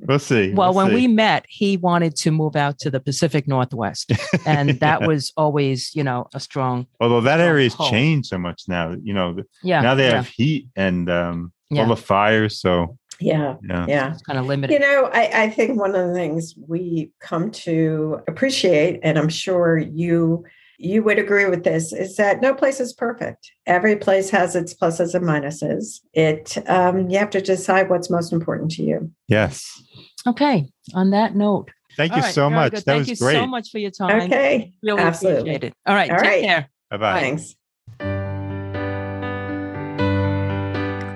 we'll 0.00 0.18
see. 0.18 0.52
Well, 0.52 0.68
we'll 0.68 0.74
when 0.74 0.88
see. 0.88 0.94
we 0.94 1.08
met, 1.08 1.44
he 1.48 1.76
wanted 1.76 2.16
to 2.16 2.30
move 2.30 2.56
out 2.56 2.78
to 2.80 2.90
the 2.90 3.00
Pacific 3.00 3.46
Northwest. 3.48 4.12
And 4.46 4.70
that 4.80 5.00
Yeah. 5.00 5.06
was 5.06 5.32
always, 5.36 5.90
you 5.94 6.04
know, 6.04 6.26
a 6.34 6.40
strong, 6.40 6.86
although 7.00 7.20
that 7.22 7.40
area's 7.40 7.74
pull. 7.74 7.90
changed 7.90 8.28
so 8.28 8.38
much 8.38 8.62
now. 8.68 8.94
You 9.02 9.12
know, 9.14 9.36
yeah. 9.62 9.80
now 9.80 9.94
they 9.94 10.06
yeah, 10.08 10.16
have 10.16 10.28
heat 10.28 10.68
and 10.76 11.10
um, 11.10 11.52
Yeah. 11.70 11.82
all 11.82 11.88
the 11.88 11.96
fires. 11.96 12.60
So 12.60 12.96
yeah, 13.20 13.56
yeah, 13.62 13.86
yeah. 13.88 14.12
It's 14.12 14.22
kind 14.22 14.38
of 14.38 14.46
limited. 14.46 14.72
You 14.74 14.80
know, 14.80 15.10
I, 15.12 15.44
I 15.44 15.50
think 15.50 15.78
one 15.78 15.94
of 15.94 16.06
the 16.08 16.14
things 16.14 16.54
we 16.68 17.10
come 17.20 17.50
to 17.52 18.20
appreciate, 18.28 19.00
and 19.02 19.18
I'm 19.18 19.28
sure 19.28 19.78
you 19.78 20.44
you 20.78 21.02
would 21.02 21.18
agree 21.18 21.46
with 21.46 21.64
this, 21.64 21.90
is 21.92 22.16
that 22.16 22.42
no 22.42 22.52
place 22.52 22.80
is 22.80 22.92
perfect. 22.92 23.50
Every 23.66 23.96
place 23.96 24.28
has 24.30 24.54
its 24.54 24.74
pluses 24.74 25.14
and 25.14 25.24
minuses. 25.24 26.00
It 26.12 26.58
um, 26.68 27.08
you 27.08 27.18
have 27.18 27.30
to 27.30 27.40
decide 27.40 27.88
what's 27.88 28.10
most 28.10 28.32
important 28.32 28.70
to 28.72 28.82
you. 28.82 29.10
yes. 29.28 29.66
okay. 30.26 30.66
On 30.94 31.10
that 31.10 31.34
note, 31.34 31.70
Thank 31.96 32.14
you 32.14 32.20
right, 32.20 32.34
so 32.34 32.50
much. 32.50 32.72
good. 32.72 32.78
That 32.80 32.84
Thank 32.84 33.08
was 33.08 33.08
you 33.08 33.16
great. 33.16 33.36
so 33.36 33.46
much 33.46 33.70
for 33.70 33.78
your 33.78 33.90
time. 33.90 34.20
Okay, 34.22 34.74
Really 34.82 35.00
absolutely. 35.00 35.40
appreciate 35.54 35.64
it. 35.64 35.74
All 35.86 35.94
right. 35.94 36.10
All 36.10 36.18
take 36.18 36.26
right. 36.28 36.44
care. 36.44 36.68
Bye 36.90 36.96
bye. 36.98 37.20
thanks. 37.20 37.54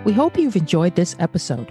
We 0.07 0.13
hope 0.15 0.39
you've 0.39 0.57
enjoyed 0.57 0.95
this 0.97 1.15
episode. 1.19 1.71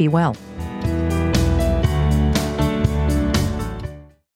be 0.00 0.08
well. 0.08 0.34